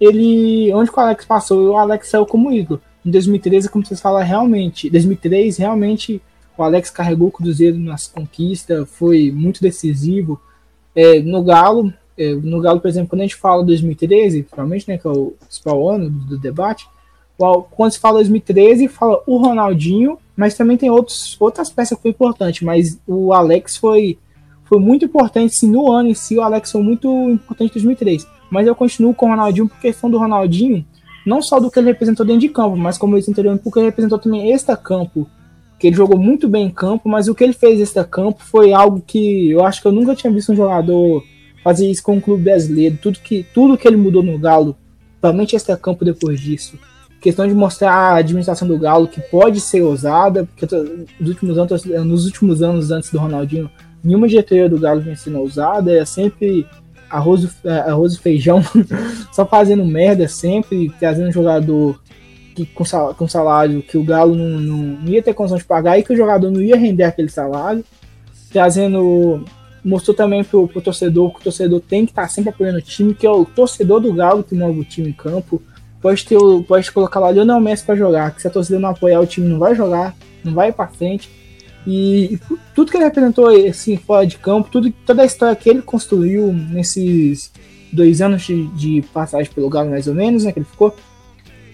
Ele. 0.00 0.72
Onde 0.72 0.90
o 0.90 1.00
Alex 1.00 1.26
passou, 1.26 1.72
o 1.72 1.76
Alex 1.76 2.08
saiu 2.08 2.24
como 2.24 2.50
ídolo. 2.50 2.80
Em 3.04 3.10
2013, 3.10 3.68
como 3.68 3.84
vocês 3.84 4.00
falam, 4.00 4.22
realmente. 4.22 4.88
2003, 4.88 5.58
realmente, 5.58 6.22
o 6.56 6.62
Alex 6.62 6.88
carregou 6.88 7.28
o 7.28 7.32
Cruzeiro 7.32 7.78
nas 7.78 8.06
conquistas, 8.06 8.88
foi 8.88 9.30
muito 9.30 9.60
decisivo. 9.60 10.40
É, 10.94 11.20
no 11.20 11.42
Galo, 11.42 11.92
é, 12.16 12.34
no 12.34 12.60
Galo, 12.60 12.80
por 12.80 12.88
exemplo, 12.88 13.10
quando 13.10 13.20
a 13.20 13.24
gente 13.24 13.36
fala 13.36 13.64
2013, 13.64 14.42
principalmente, 14.42 14.88
né, 14.88 14.98
que 14.98 15.06
é 15.06 15.10
o 15.10 15.34
principal 15.40 15.90
ano 15.90 16.08
do 16.10 16.38
debate, 16.38 16.86
quando 17.36 17.92
se 17.92 17.98
fala 17.98 18.18
2013, 18.18 18.86
fala 18.88 19.20
o 19.26 19.36
Ronaldinho, 19.38 20.18
mas 20.36 20.54
também 20.54 20.76
tem 20.76 20.90
outros, 20.90 21.36
outras 21.40 21.68
peças 21.70 21.96
que 21.96 22.02
foi 22.02 22.10
importante, 22.12 22.64
mas 22.64 22.98
o 23.06 23.32
Alex 23.32 23.76
foi, 23.76 24.18
foi 24.64 24.78
muito 24.78 25.04
importante, 25.04 25.54
sim, 25.56 25.68
no 25.68 25.90
ano 25.90 26.10
em 26.10 26.14
si, 26.14 26.36
o 26.36 26.42
Alex 26.42 26.70
foi 26.70 26.82
muito 26.82 27.08
importante 27.30 27.70
em 27.70 27.74
2003. 27.74 28.26
Mas 28.50 28.66
eu 28.66 28.74
continuo 28.74 29.14
com 29.14 29.26
o 29.26 29.30
Ronaldinho 29.30 29.68
por 29.68 29.78
questão 29.80 30.08
do 30.08 30.18
Ronaldinho, 30.18 30.84
não 31.26 31.42
só 31.42 31.58
do 31.58 31.70
que 31.70 31.78
ele 31.78 31.88
representou 31.88 32.24
dentro 32.24 32.42
de 32.42 32.48
campo, 32.48 32.76
mas 32.76 32.96
como 32.96 33.14
eu 33.14 33.18
disse 33.18 33.30
anteriormente, 33.30 33.64
porque 33.64 33.80
ele 33.80 33.86
representou 33.86 34.18
também 34.18 34.52
extra-campo, 34.52 35.28
que 35.78 35.88
ele 35.88 35.96
jogou 35.96 36.18
muito 36.18 36.48
bem 36.48 36.66
em 36.66 36.70
campo, 36.70 37.08
mas 37.08 37.28
o 37.28 37.34
que 37.34 37.44
ele 37.44 37.52
fez 37.52 37.80
extra-campo 37.80 38.42
foi 38.42 38.72
algo 38.72 39.02
que 39.06 39.50
eu 39.50 39.64
acho 39.64 39.82
que 39.82 39.88
eu 39.88 39.92
nunca 39.92 40.14
tinha 40.14 40.32
visto 40.32 40.52
um 40.52 40.56
jogador 40.56 41.24
fazer 41.62 41.90
isso 41.90 42.02
com 42.02 42.18
o 42.18 42.20
clube 42.20 42.44
brasileiro, 42.44 42.98
tudo 43.00 43.18
que, 43.20 43.44
tudo 43.54 43.76
que 43.76 43.88
ele 43.88 43.96
mudou 43.96 44.22
no 44.22 44.38
Galo, 44.38 44.76
principalmente 45.08 45.56
extra-campo 45.56 46.04
depois 46.04 46.38
disso. 46.40 46.78
Questão 47.20 47.48
de 47.48 47.54
mostrar 47.54 47.92
a 47.92 48.16
administração 48.16 48.68
do 48.68 48.78
Galo 48.78 49.08
que 49.08 49.20
pode 49.20 49.60
ser 49.60 49.80
ousada, 49.80 50.44
porque 50.44 50.66
nos 51.18 51.30
últimos 51.30 51.58
anos, 51.58 51.84
nos 51.84 52.26
últimos 52.26 52.62
anos 52.62 52.90
antes 52.90 53.10
do 53.10 53.18
Ronaldinho, 53.18 53.70
nenhuma 54.02 54.28
diretoria 54.28 54.68
do 54.68 54.78
Galo 54.78 55.00
vinha 55.00 55.16
sendo 55.16 55.38
ousada, 55.38 55.90
é 55.90 56.04
sempre 56.04 56.66
arroz, 57.08 57.48
arroz 57.86 58.12
e 58.12 58.18
feijão, 58.18 58.62
só 59.32 59.46
fazendo 59.46 59.84
merda 59.86 60.28
sempre, 60.28 60.92
trazendo 61.00 61.28
um 61.28 61.32
jogador 61.32 61.98
que, 62.54 62.66
com, 62.66 62.84
salário, 62.84 63.14
com 63.16 63.28
salário 63.28 63.82
que 63.82 63.98
o 63.98 64.04
Galo 64.04 64.34
não, 64.34 64.60
não, 64.60 65.08
ia 65.08 65.22
ter 65.22 65.34
condição 65.34 65.58
de 65.58 65.64
pagar 65.64 65.98
e 65.98 66.02
que 66.02 66.12
o 66.12 66.16
jogador 66.16 66.50
não 66.50 66.60
ia 66.60 66.76
render 66.76 67.04
aquele 67.04 67.28
salário, 67.28 67.84
trazendo 68.52 69.44
mostrou 69.84 70.16
também 70.16 70.42
pro, 70.42 70.66
pro 70.66 70.80
torcedor 70.80 71.32
que 71.34 71.40
o 71.40 71.44
torcedor 71.44 71.80
tem 71.80 72.06
que 72.06 72.12
estar 72.12 72.22
tá 72.22 72.28
sempre 72.28 72.50
apoiando 72.50 72.78
o 72.78 72.82
time, 72.82 73.14
que 73.14 73.26
é 73.26 73.30
o 73.30 73.44
torcedor 73.44 74.00
do 74.00 74.12
Galo 74.12 74.42
que 74.42 74.54
move 74.54 74.80
o 74.80 74.84
time 74.84 75.10
em 75.10 75.12
campo. 75.12 75.60
Pode, 76.00 76.24
ter, 76.24 76.38
pode 76.66 76.90
colocar 76.92 77.20
lá 77.20 77.30
Lionel 77.30 77.60
Messi 77.60 77.84
para 77.84 77.96
jogar, 77.96 78.34
que 78.34 78.40
se 78.40 78.48
a 78.48 78.50
torcida 78.50 78.78
não 78.78 78.90
apoiar 78.90 79.20
o 79.20 79.26
time 79.26 79.48
não 79.48 79.58
vai 79.58 79.74
jogar, 79.74 80.14
não 80.42 80.52
vai 80.52 80.72
para 80.72 80.88
frente. 80.88 81.30
E, 81.86 82.34
e, 82.34 82.40
tudo 82.74 82.90
que 82.90 82.96
ele 82.96 83.04
representou 83.04 83.48
assim, 83.48 83.96
fora 83.96 84.26
de 84.26 84.38
campo, 84.38 84.68
tudo, 84.70 84.90
toda 85.04 85.22
a 85.22 85.26
história 85.26 85.56
que 85.56 85.68
ele 85.68 85.82
construiu 85.82 86.52
nesses 86.52 87.52
dois 87.92 88.20
anos 88.20 88.42
de, 88.42 88.66
de 88.68 89.02
passagem 89.12 89.52
pelo 89.52 89.68
Galo, 89.68 89.90
mais 89.90 90.06
ou 90.06 90.14
menos, 90.14 90.44
né, 90.44 90.52
que 90.52 90.58
ele 90.58 90.66
ficou, 90.66 90.94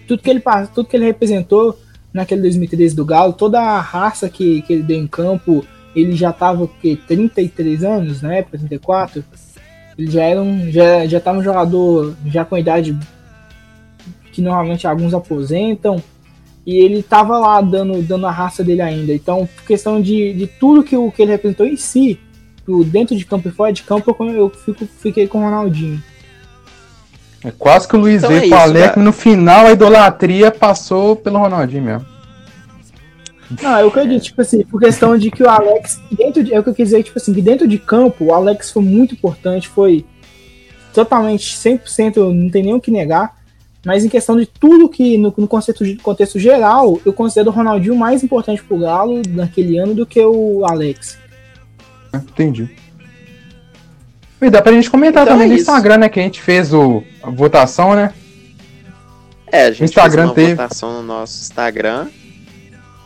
tudo 0.07 0.21
que 0.21 0.29
ele, 0.29 0.41
tudo 0.73 0.87
que 0.87 0.95
ele 0.95 1.05
representou 1.05 1.77
naquele 2.13 2.41
2013 2.41 2.95
do 2.95 3.05
Galo, 3.05 3.33
toda 3.33 3.59
a 3.59 3.79
raça 3.79 4.29
que, 4.29 4.61
que 4.63 4.73
ele 4.73 4.83
deu 4.83 4.97
em 4.97 5.07
campo, 5.07 5.65
ele 5.95 6.15
já 6.15 6.31
tava 6.31 6.67
que 6.67 6.95
33 6.95 7.83
anos 7.83 8.21
na 8.21 8.35
época, 8.35 8.57
34. 8.57 9.23
Ele 9.97 10.11
já 10.11 10.23
era 10.23 10.41
um 10.41 10.71
já 10.71 11.05
já 11.05 11.19
tava 11.19 11.39
um 11.39 11.43
jogador 11.43 12.15
já 12.25 12.45
com 12.45 12.57
idade 12.57 12.97
que 14.31 14.41
normalmente 14.41 14.87
alguns 14.87 15.13
aposentam 15.13 16.01
e 16.65 16.75
ele 16.75 17.03
tava 17.03 17.37
lá 17.37 17.59
dando 17.61 18.01
dando 18.01 18.25
a 18.25 18.31
raça 18.31 18.63
dele 18.63 18.81
ainda. 18.81 19.13
Então, 19.13 19.47
questão 19.67 20.01
de, 20.01 20.33
de 20.33 20.47
tudo 20.47 20.83
que 20.83 20.95
o 20.95 21.11
que 21.11 21.21
ele 21.21 21.31
representou 21.31 21.65
em 21.65 21.75
si, 21.75 22.19
dentro 22.87 23.15
de 23.15 23.25
campo 23.25 23.49
e 23.49 23.51
fora 23.51 23.73
de 23.73 23.83
campo, 23.83 24.15
eu 24.25 24.49
fico, 24.49 24.85
fiquei 24.85 25.27
com 25.27 25.39
o 25.39 25.41
Ronaldinho. 25.41 26.01
É 27.43 27.51
quase 27.51 27.87
que 27.87 27.95
o 27.95 27.99
Luiz 27.99 28.23
então 28.23 28.35
é 28.35 28.47
com 28.47 28.55
o 28.55 28.59
Alec, 28.59 28.99
no 28.99 29.11
final 29.11 29.65
a 29.65 29.71
idolatria 29.71 30.51
passou 30.51 31.15
pelo 31.15 31.39
Ronaldinho 31.39 31.83
mesmo. 31.83 32.05
Não, 33.61 33.79
eu 33.79 33.87
acredito, 33.87 34.23
tipo 34.23 34.41
assim, 34.41 34.63
por 34.63 34.79
questão 34.79 35.17
de 35.17 35.29
que 35.29 35.43
o 35.43 35.49
Alex, 35.49 35.99
dentro 36.11 36.43
de, 36.43 36.53
é 36.53 36.59
o 36.59 36.63
que 36.63 36.69
eu 36.69 36.75
quis 36.75 36.89
dizer, 36.89 37.03
tipo 37.03 37.17
assim, 37.17 37.33
que 37.33 37.41
dentro 37.41 37.67
de 37.67 37.77
campo, 37.77 38.25
o 38.25 38.33
Alex 38.33 38.71
foi 38.71 38.83
muito 38.83 39.15
importante, 39.15 39.67
foi 39.67 40.05
totalmente 40.93 41.55
100%, 41.57 42.33
não 42.33 42.49
tem 42.49 42.63
nem 42.63 42.73
o 42.73 42.79
que 42.79 42.91
negar, 42.91 43.35
mas 43.85 44.05
em 44.05 44.09
questão 44.09 44.37
de 44.37 44.45
tudo 44.45 44.87
que, 44.87 45.17
no, 45.17 45.33
no 45.35 45.47
contexto, 45.47 45.83
contexto 46.01 46.39
geral, 46.39 47.01
eu 47.05 47.11
considero 47.11 47.49
o 47.49 47.53
Ronaldinho 47.53 47.95
mais 47.95 48.23
importante 48.23 48.63
pro 48.63 48.77
Galo 48.77 49.21
naquele 49.27 49.77
ano 49.77 49.93
do 49.93 50.05
que 50.05 50.23
o 50.23 50.63
Alex. 50.65 51.17
Entendi. 52.13 52.69
E 54.41 54.49
dá 54.49 54.61
pra 54.61 54.71
gente 54.71 54.89
comentar 54.89 55.23
então 55.23 55.35
também 55.35 55.51
é 55.51 55.53
no 55.53 55.59
Instagram, 55.59 55.97
né, 55.97 56.09
que 56.09 56.19
a 56.19 56.23
gente 56.23 56.41
fez 56.41 56.73
o, 56.73 57.03
a 57.21 57.29
votação, 57.29 57.93
né? 57.93 58.11
É, 59.51 59.65
a 59.65 59.71
gente 59.71 59.83
Instagram 59.83 60.23
fez 60.23 60.29
uma 60.29 60.35
teve... 60.35 60.55
votação 60.55 60.93
no 60.93 61.03
nosso 61.03 61.41
Instagram 61.41 62.07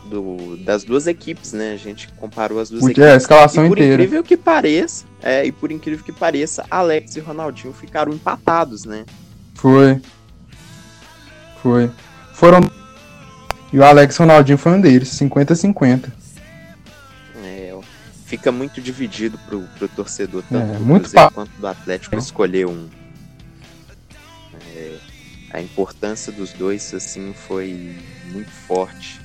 do, 0.06 0.56
das 0.56 0.82
duas 0.82 1.06
equipes, 1.06 1.52
né? 1.52 1.72
A 1.72 1.76
gente 1.76 2.08
comparou 2.16 2.58
as 2.58 2.70
duas 2.70 2.84
equipes. 2.84 3.04
É, 3.04 3.12
a 3.12 3.16
escalação 3.16 3.66
e 3.66 3.68
por 3.68 3.76
inteira. 3.76 4.02
incrível 4.02 4.22
que 4.22 4.36
pareça, 4.36 5.04
é, 5.22 5.44
e 5.44 5.52
por 5.52 5.70
incrível 5.70 6.04
que 6.04 6.12
pareça, 6.12 6.64
Alex 6.70 7.16
e 7.16 7.20
Ronaldinho 7.20 7.74
ficaram 7.74 8.12
empatados, 8.12 8.84
né? 8.84 9.04
Foi. 9.54 10.00
Foi. 11.62 11.90
foram. 12.32 12.60
E 13.72 13.78
o 13.78 13.84
Alex 13.84 14.16
Ronaldinho 14.16 14.56
foi 14.56 14.72
um 14.72 14.80
deles, 14.80 15.10
50-50. 15.18 16.12
É, 18.26 18.28
fica 18.28 18.50
muito 18.50 18.80
dividido 18.80 19.38
pro, 19.38 19.62
pro 19.78 19.88
torcedor, 19.88 20.42
tanto 20.50 20.72
É, 20.74 20.78
do 20.78 20.84
muito 20.84 21.02
Cruzeiro 21.02 21.26
pa- 21.28 21.32
quanto 21.32 21.52
do 21.58 21.66
Atlético, 21.66 22.16
escolher 22.18 22.66
um. 22.66 22.88
É, 24.74 24.96
a 25.50 25.60
importância 25.60 26.32
dos 26.32 26.52
dois, 26.52 26.92
assim, 26.92 27.32
foi 27.32 27.94
muito 28.24 28.50
forte 28.50 29.20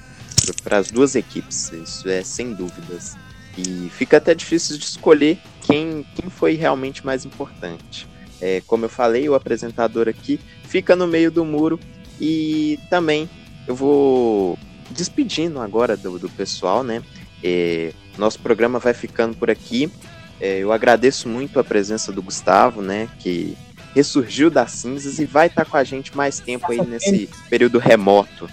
para 0.63 0.77
as 0.77 0.89
duas 0.89 1.15
equipes, 1.15 1.71
isso 1.71 2.07
é 2.09 2.23
sem 2.23 2.53
dúvidas. 2.53 3.15
E 3.57 3.89
fica 3.89 4.17
até 4.17 4.33
difícil 4.33 4.77
de 4.77 4.85
escolher 4.85 5.37
quem, 5.65 6.05
quem 6.15 6.29
foi 6.29 6.53
realmente 6.53 7.05
mais 7.05 7.25
importante. 7.25 8.07
É, 8.39 8.61
como 8.61 8.85
eu 8.85 8.89
falei, 8.89 9.27
o 9.27 9.35
apresentador 9.35 10.07
aqui 10.07 10.39
fica 10.63 10.95
no 10.95 11.05
meio 11.05 11.29
do 11.29 11.43
muro 11.45 11.79
e 12.19 12.79
também 12.89 13.29
eu 13.67 13.75
vou 13.75 14.57
despedindo 14.89 15.59
agora 15.59 15.95
do, 15.97 16.17
do 16.17 16.29
pessoal, 16.29 16.81
né? 16.83 17.03
É, 17.43 17.93
nosso 18.18 18.39
programa 18.39 18.80
vai 18.80 18.93
ficando 18.93 19.36
por 19.36 19.49
aqui. 19.49 19.91
É, 20.39 20.59
eu 20.59 20.72
agradeço 20.72 21.30
muito 21.30 21.59
a 21.59 21.64
presença 21.64 22.12
do 22.12 22.22
Gustavo, 22.22 22.82
né? 22.82 23.07
Que 23.20 23.55
ressurgiu 23.93 24.49
das 24.49 24.72
cinzas 24.72 25.20
e 25.20 25.26
vai 25.26 25.47
estar 25.47 25.66
com 25.66 25.78
a 25.78 25.84
gente 25.84 26.16
mais 26.16 26.39
tempo 26.39 26.72
aí 26.72 26.82
nesse 26.86 27.30
período 27.49 27.78
remoto. 27.78 28.49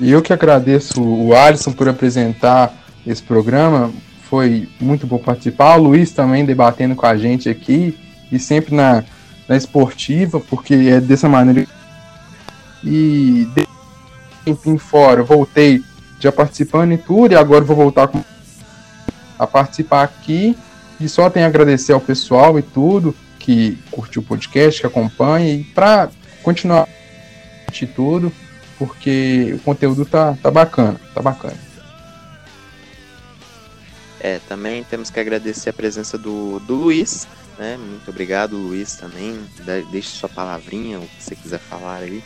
E 0.00 0.10
eu 0.10 0.20
que 0.20 0.32
agradeço 0.32 1.00
o 1.00 1.34
Alisson 1.34 1.72
por 1.72 1.88
apresentar 1.88 2.74
esse 3.06 3.22
programa. 3.22 3.92
Foi 4.24 4.68
muito 4.80 5.06
bom 5.06 5.18
participar. 5.18 5.76
O 5.76 5.84
Luiz 5.84 6.10
também 6.10 6.44
debatendo 6.44 6.96
com 6.96 7.06
a 7.06 7.16
gente 7.16 7.48
aqui. 7.48 7.96
E 8.30 8.38
sempre 8.38 8.74
na, 8.74 9.04
na 9.46 9.56
esportiva, 9.56 10.40
porque 10.40 10.74
é 10.74 11.00
dessa 11.00 11.28
maneira. 11.28 11.68
E 12.82 13.46
tempinho 14.44 14.78
fora, 14.78 15.22
voltei 15.22 15.82
já 16.22 16.32
participando 16.32 16.92
e 16.92 16.98
tudo. 16.98 17.32
E 17.32 17.36
agora 17.36 17.64
vou 17.64 17.76
voltar 17.76 18.10
a 19.38 19.46
participar 19.46 20.02
aqui. 20.04 20.56
E 21.00 21.08
só 21.08 21.28
tenho 21.28 21.46
a 21.46 21.48
agradecer 21.48 21.92
ao 21.92 22.00
pessoal 22.00 22.58
e 22.58 22.62
tudo 22.62 23.14
que 23.38 23.76
curtiu 23.90 24.22
o 24.22 24.24
podcast, 24.24 24.80
que 24.80 24.86
acompanha. 24.86 25.52
E 25.52 25.64
para 25.64 26.10
continuar 26.42 26.88
e 27.80 27.86
tudo 27.86 28.32
porque 28.78 29.52
o 29.54 29.58
conteúdo 29.60 30.04
tá, 30.04 30.36
tá 30.42 30.50
bacana, 30.50 31.00
tá 31.14 31.20
bacana. 31.22 31.56
É, 34.20 34.38
também 34.48 34.84
temos 34.84 35.10
que 35.10 35.18
agradecer 35.18 35.70
a 35.70 35.72
presença 35.72 36.16
do, 36.16 36.60
do 36.60 36.74
Luiz, 36.74 37.26
né? 37.58 37.76
Muito 37.76 38.08
obrigado, 38.08 38.56
Luiz, 38.56 38.94
também. 38.94 39.40
De- 39.64 39.82
Deixe 39.90 40.08
sua 40.10 40.28
palavrinha, 40.28 40.98
o 41.00 41.02
que 41.02 41.22
você 41.22 41.34
quiser 41.34 41.58
falar 41.58 41.96
aí. 42.02 42.22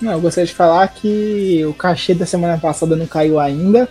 Não, 0.00 0.12
eu 0.12 0.20
gostaria 0.20 0.46
de 0.46 0.54
falar 0.54 0.88
que 0.88 1.64
o 1.66 1.74
cachê 1.74 2.14
da 2.14 2.24
semana 2.24 2.58
passada 2.58 2.96
não 2.96 3.06
caiu 3.06 3.38
ainda. 3.38 3.88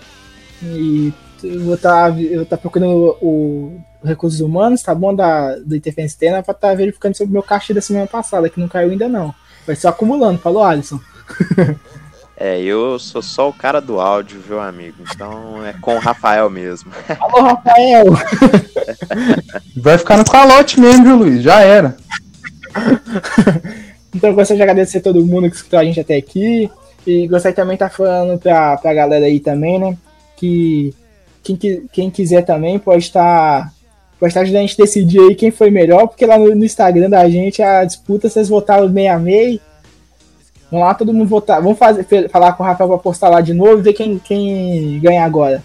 E 0.63 1.13
eu 1.43 1.61
vou 1.61 1.75
estar 1.75 2.19
eu 2.19 2.45
tá 2.45 2.57
procurando 2.57 3.17
o, 3.21 3.81
o 4.01 4.07
recursos 4.07 4.39
humanos, 4.39 4.81
tá 4.81 4.93
bom? 4.95 5.13
Da, 5.13 5.55
do 5.57 5.75
Interferência 5.75 6.15
Externa 6.15 6.43
pra 6.43 6.53
estar 6.53 6.75
verificando 6.75 7.15
sobre 7.15 7.31
o 7.31 7.33
meu 7.33 7.43
cachê 7.43 7.73
da 7.73 7.81
semana 7.81 8.07
passada, 8.07 8.49
que 8.49 8.59
não 8.59 8.67
caiu 8.67 8.89
ainda 8.89 9.07
não. 9.07 9.33
Vai 9.65 9.75
só 9.75 9.89
acumulando, 9.89 10.39
falou 10.39 10.63
Alisson. 10.63 10.99
É, 12.41 12.57
eu 12.61 12.97
sou 12.97 13.21
só 13.21 13.49
o 13.49 13.53
cara 13.53 13.81
do 13.81 13.99
áudio, 13.99 14.39
viu, 14.39 14.61
amigo? 14.61 15.03
Então 15.13 15.61
é 15.65 15.73
com 15.73 15.97
o 15.97 15.99
Rafael 15.99 16.49
mesmo. 16.49 16.89
Alô, 17.19 17.41
Rafael! 17.41 18.05
Vai 19.75 19.97
ficar 19.97 20.15
no 20.15 20.23
calote 20.23 20.79
mesmo, 20.79 21.03
viu, 21.03 21.17
Luiz? 21.17 21.43
Já 21.43 21.59
era. 21.59 21.97
Então 24.13 24.29
eu 24.29 24.35
gostaria 24.35 24.57
de 24.57 24.63
agradecer 24.63 24.97
a 24.99 25.01
todo 25.01 25.25
mundo 25.25 25.49
que 25.49 25.55
escutou 25.55 25.79
a 25.79 25.83
gente 25.83 25.99
até 25.99 26.15
aqui. 26.15 26.69
E 27.05 27.27
gostaria 27.27 27.55
também 27.55 27.77
de 27.77 27.83
estar 27.83 27.95
falando 27.95 28.39
pra, 28.39 28.77
pra 28.77 28.93
galera 28.93 29.25
aí 29.25 29.39
também, 29.39 29.79
né? 29.79 29.97
Que 30.35 30.93
quem, 31.43 31.57
quem 31.91 32.09
quiser 32.09 32.43
também 32.45 32.77
pode 32.77 33.03
estar. 33.03 33.73
Pode 34.19 34.31
estar 34.31 34.41
ajudando 34.41 34.63
a 34.63 34.67
gente 34.67 34.81
a 34.81 34.83
decidir 34.83 35.19
aí 35.21 35.35
quem 35.35 35.49
foi 35.49 35.71
melhor, 35.71 36.07
porque 36.07 36.25
lá 36.25 36.37
no, 36.37 36.53
no 36.53 36.65
Instagram 36.65 37.09
da 37.09 37.29
gente 37.29 37.61
a 37.61 37.85
disputa, 37.85 38.29
vocês 38.29 38.49
votaram 38.49 38.89
meio 38.89 39.13
a 39.13 39.17
meio. 39.17 39.61
Vamos 40.69 40.85
lá, 40.85 40.93
todo 40.93 41.13
mundo 41.13 41.27
votar. 41.27 41.61
Vamos 41.61 41.79
fazer, 41.79 42.05
falar 42.29 42.53
com 42.53 42.63
o 42.63 42.65
Rafael 42.65 42.89
pra 42.89 42.97
postar 42.97 43.29
lá 43.29 43.39
de 43.39 43.53
novo 43.53 43.79
e 43.79 43.81
ver 43.81 43.93
quem, 43.93 44.19
quem 44.19 44.99
ganha 44.99 45.23
agora. 45.23 45.63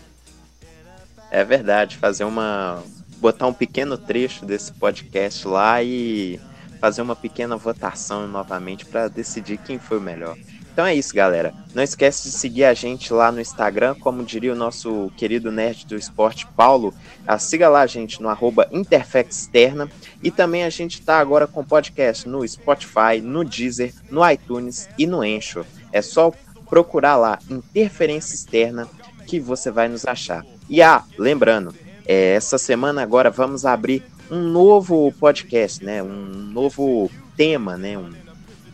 É 1.31 1.45
verdade, 1.45 1.97
fazer 1.97 2.23
uma. 2.25 2.81
botar 3.19 3.49
um 3.49 3.53
pequeno 3.53 3.99
trecho 3.99 4.47
desse 4.47 4.73
podcast 4.73 5.47
lá 5.49 5.83
e 5.83 6.39
fazer 6.85 7.01
uma 7.01 7.17
pequena 7.17 7.57
votação 7.57 8.29
novamente 8.29 8.85
para 8.85 9.09
decidir 9.09 9.57
quem 9.57 9.79
foi 9.79 9.97
o 9.97 10.03
melhor. 10.03 10.37
Então 10.71 10.85
é 10.85 10.95
isso, 10.95 11.15
galera. 11.15 11.55
Não 11.75 11.83
esquece 11.83 12.25
de 12.25 12.37
seguir 12.37 12.65
a 12.65 12.75
gente 12.75 13.11
lá 13.11 13.33
no 13.33 13.41
Instagram, 13.41 13.95
como 13.95 14.23
diria 14.23 14.53
o 14.53 14.57
nosso 14.57 15.11
querido 15.17 15.51
nerd 15.51 15.87
do 15.87 15.97
esporte, 15.97 16.47
Paulo. 16.55 16.93
Ah, 17.27 17.39
siga 17.39 17.71
lá 17.71 17.81
a 17.81 17.87
gente 17.87 18.21
no 18.21 18.29
arroba 18.29 18.69
Interfexterna. 18.71 19.91
E 20.23 20.31
também 20.31 20.63
a 20.63 20.69
gente 20.69 21.01
está 21.01 21.19
agora 21.19 21.47
com 21.47 21.65
podcast 21.65 22.29
no 22.29 22.47
Spotify, 22.47 23.19
no 23.23 23.47
Deezer, 23.47 23.95
no 24.11 24.31
iTunes 24.31 24.87
e 24.99 25.07
no 25.07 25.25
Encho. 25.25 25.65
É 25.91 26.03
só 26.03 26.35
procurar 26.69 27.17
lá 27.17 27.39
Interferência 27.49 28.35
Externa 28.35 28.87
que 29.27 29.41
você 29.41 29.71
vai 29.71 29.89
nos 29.89 30.07
achar. 30.07 30.45
E 30.69 30.83
ah, 30.83 31.03
lembrando, 31.17 31.75
é, 32.05 32.35
essa 32.35 32.59
semana 32.59 33.03
agora 33.03 33.31
vamos 33.31 33.65
abrir 33.65 34.05
um 34.35 34.49
novo 34.49 35.13
podcast, 35.19 35.85
né? 35.85 36.03
Um 36.03 36.09
novo 36.53 37.11
tema, 37.37 37.77
né? 37.77 37.97
Um, 37.97 38.13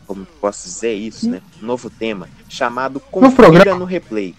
como 0.07 0.27
posso 0.41 0.67
dizer 0.67 0.95
isso, 0.95 1.29
né? 1.29 1.43
Um 1.63 1.67
novo 1.67 1.91
tema 1.91 2.29
chamado 2.49 2.99
Confira 2.99 3.51
programa. 3.51 3.79
no 3.79 3.85
Replay. 3.85 4.35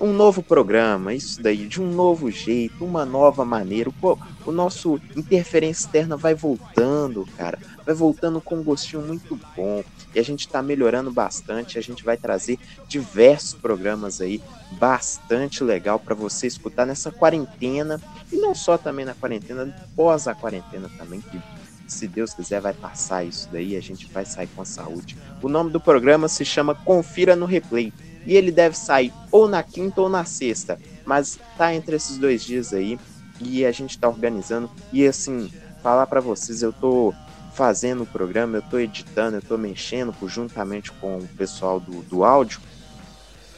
Um 0.00 0.12
novo 0.12 0.44
programa, 0.44 1.12
isso 1.12 1.42
daí, 1.42 1.66
de 1.66 1.82
um 1.82 1.90
novo 1.90 2.30
jeito, 2.30 2.84
uma 2.84 3.04
nova 3.04 3.44
maneira. 3.44 3.90
Pô, 4.00 4.16
o 4.46 4.52
nosso 4.52 5.00
interferência 5.16 5.86
externa 5.86 6.16
vai 6.16 6.34
voltando, 6.34 7.26
cara. 7.36 7.58
Vai 7.84 7.96
voltando 7.96 8.40
com 8.40 8.56
um 8.56 8.62
gostinho 8.62 9.02
muito 9.02 9.38
bom. 9.56 9.82
E 10.14 10.20
a 10.20 10.22
gente 10.22 10.48
tá 10.48 10.62
melhorando 10.62 11.10
bastante. 11.10 11.78
A 11.78 11.82
gente 11.82 12.04
vai 12.04 12.16
trazer 12.16 12.60
diversos 12.86 13.54
programas 13.54 14.20
aí 14.20 14.40
bastante 14.72 15.64
legal 15.64 15.98
para 15.98 16.14
você 16.14 16.46
escutar 16.46 16.86
nessa 16.86 17.10
quarentena 17.10 18.00
e 18.30 18.36
não 18.36 18.54
só 18.54 18.78
também 18.78 19.04
na 19.04 19.14
quarentena, 19.14 19.74
pós 19.96 20.28
a 20.28 20.34
quarentena 20.34 20.88
também, 20.96 21.20
que 21.20 21.40
se 21.88 22.06
Deus 22.06 22.34
quiser 22.34 22.60
vai 22.60 22.74
passar 22.74 23.24
isso 23.24 23.48
daí, 23.50 23.76
a 23.76 23.80
gente 23.80 24.06
vai 24.12 24.24
sair 24.24 24.48
com 24.54 24.64
saúde. 24.64 25.16
O 25.42 25.48
nome 25.48 25.70
do 25.70 25.80
programa 25.80 26.28
se 26.28 26.44
chama 26.44 26.74
Confira 26.74 27.34
no 27.34 27.46
Replay 27.46 27.92
e 28.26 28.36
ele 28.36 28.50
deve 28.50 28.76
sair 28.76 29.12
ou 29.30 29.48
na 29.48 29.62
quinta 29.62 30.00
ou 30.00 30.08
na 30.08 30.24
sexta, 30.24 30.78
mas 31.04 31.38
tá 31.56 31.74
entre 31.74 31.96
esses 31.96 32.18
dois 32.18 32.42
dias 32.42 32.72
aí 32.72 32.98
e 33.40 33.64
a 33.64 33.72
gente 33.72 33.98
tá 33.98 34.08
organizando 34.08 34.70
e 34.92 35.06
assim, 35.06 35.50
falar 35.82 36.06
para 36.06 36.20
vocês, 36.20 36.62
eu 36.62 36.72
tô 36.72 37.14
fazendo 37.54 38.04
o 38.04 38.06
programa, 38.06 38.58
eu 38.58 38.62
tô 38.62 38.78
editando, 38.78 39.36
eu 39.36 39.42
tô 39.42 39.58
mexendo 39.58 40.14
juntamente 40.26 40.92
com 40.92 41.18
o 41.18 41.28
pessoal 41.36 41.80
do, 41.80 42.02
do 42.02 42.24
áudio 42.24 42.60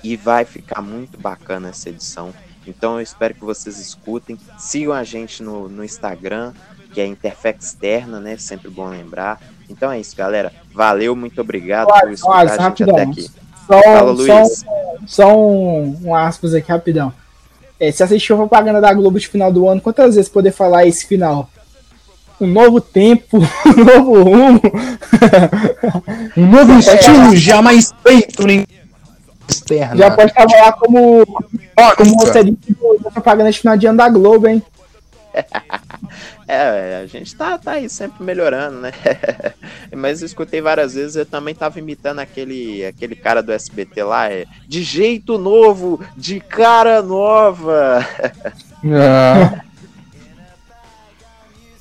e 0.02 0.16
vai 0.16 0.44
ficar 0.44 0.80
muito 0.80 1.18
bacana 1.18 1.68
essa 1.68 1.90
edição. 1.90 2.32
Então 2.66 2.94
eu 2.94 3.00
espero 3.00 3.34
que 3.34 3.44
vocês 3.44 3.78
escutem, 3.78 4.38
sigam 4.58 4.92
a 4.92 5.04
gente 5.04 5.42
no, 5.42 5.68
no 5.68 5.84
Instagram, 5.84 6.52
que 6.92 7.00
é 7.00 7.06
Interfex 7.06 7.66
Externa, 7.66 8.20
né? 8.20 8.36
Sempre 8.36 8.68
bom 8.68 8.88
lembrar. 8.88 9.40
Então 9.68 9.90
é 9.90 10.00
isso, 10.00 10.16
galera. 10.16 10.52
Valeu, 10.72 11.14
muito 11.14 11.40
obrigado 11.40 11.88
por 11.88 12.04
Olha, 12.04 12.12
escutar 12.12 12.36
olha, 12.36 12.48
a 12.48 12.52
gente 12.52 12.84
rapidão. 12.84 12.94
até 12.94 13.02
aqui. 13.04 13.30
Só, 13.70 13.82
Fala, 13.82 13.98
só, 13.98 14.12
Luiz. 14.12 14.64
um- 14.64 15.06
só 15.06 15.36
um, 15.38 15.98
um 16.04 16.14
aspas 16.14 16.54
aqui 16.54 16.70
rapidão. 16.70 17.12
É, 17.78 17.90
você 17.92 18.02
assistiu 18.02 18.34
a 18.36 18.38
propaganda 18.40 18.80
da 18.80 18.92
Globo 18.92 19.18
de 19.18 19.28
final 19.28 19.52
do 19.52 19.68
ano, 19.68 19.80
quantas 19.80 20.16
vezes 20.16 20.28
poder 20.30 20.50
falar 20.52 20.86
esse 20.86 21.06
final? 21.06 21.48
Um 22.40 22.46
novo 22.46 22.80
tempo, 22.80 23.38
um 23.66 23.84
novo 23.84 24.22
rumo. 24.22 24.60
Um 26.36 26.46
novo 26.50 26.78
estilo 26.78 27.36
jamais 27.36 27.92
feito 28.02 28.46
nem 28.46 28.66
externo. 29.48 29.96
Já 29.98 30.10
pode 30.10 30.32
trabalhar 30.32 30.72
como, 30.72 31.24
como 31.96 32.16
roteirista 32.16 32.72
da 33.04 33.10
propaganda 33.10 33.50
de 33.52 33.58
final 33.58 33.76
de 33.76 33.86
ano 33.86 33.98
da 33.98 34.08
Globo, 34.08 34.46
hein? 34.48 34.62
É, 36.52 37.00
a 37.04 37.06
gente 37.06 37.36
tá, 37.36 37.56
tá 37.56 37.72
aí 37.72 37.88
sempre 37.88 38.24
melhorando, 38.24 38.80
né? 38.80 38.90
Mas 39.96 40.20
eu 40.20 40.26
escutei 40.26 40.60
várias 40.60 40.94
vezes, 40.94 41.14
eu 41.14 41.24
também 41.24 41.54
tava 41.54 41.78
imitando 41.78 42.18
aquele, 42.18 42.84
aquele 42.84 43.14
cara 43.14 43.40
do 43.40 43.52
SBT 43.52 44.02
lá, 44.02 44.28
é, 44.28 44.46
de 44.66 44.82
jeito 44.82 45.38
novo, 45.38 46.04
de 46.16 46.40
cara 46.40 47.00
nova. 47.02 48.04
Ah, 48.82 49.62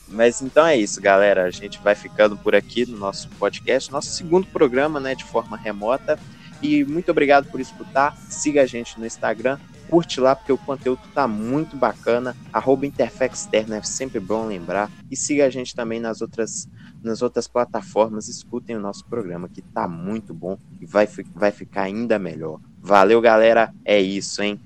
Mas 0.09 0.41
então 0.41 0.67
é 0.67 0.75
isso, 0.75 1.01
galera. 1.01 1.45
A 1.45 1.49
gente 1.49 1.79
vai 1.81 1.95
ficando 1.95 2.35
por 2.35 2.53
aqui 2.53 2.85
no 2.85 2.97
nosso 2.97 3.29
podcast, 3.39 3.89
nosso 3.89 4.09
segundo 4.09 4.45
programa, 4.47 4.99
né, 4.99 5.15
de 5.15 5.23
forma 5.23 5.55
remota. 5.55 6.19
E 6.61 6.83
muito 6.83 7.09
obrigado 7.09 7.49
por 7.49 7.61
escutar. 7.61 8.17
Siga 8.27 8.63
a 8.63 8.65
gente 8.65 8.99
no 8.99 9.05
Instagram, 9.05 9.57
curte 9.89 10.19
lá, 10.19 10.35
porque 10.35 10.51
o 10.51 10.57
conteúdo 10.57 11.01
tá 11.13 11.27
muito 11.27 11.75
bacana. 11.75 12.35
Arroba 12.53 12.85
Interfex 12.85 13.41
Externa 13.41 13.77
é 13.77 13.81
sempre 13.81 14.19
bom 14.19 14.45
lembrar. 14.45 14.89
E 15.09 15.15
siga 15.15 15.45
a 15.45 15.49
gente 15.49 15.75
também 15.75 15.99
nas 15.99 16.21
outras, 16.21 16.69
nas 17.03 17.21
outras 17.21 17.47
plataformas, 17.47 18.27
escutem 18.27 18.75
o 18.75 18.79
nosso 18.79 19.05
programa, 19.05 19.49
que 19.49 19.61
tá 19.61 19.87
muito 19.87 20.33
bom 20.33 20.57
e 20.79 20.85
vai, 20.85 21.07
vai 21.33 21.51
ficar 21.51 21.83
ainda 21.83 22.19
melhor. 22.19 22.59
Valeu, 22.81 23.19
galera. 23.19 23.73
É 23.83 23.99
isso, 23.99 24.41
hein? 24.41 24.59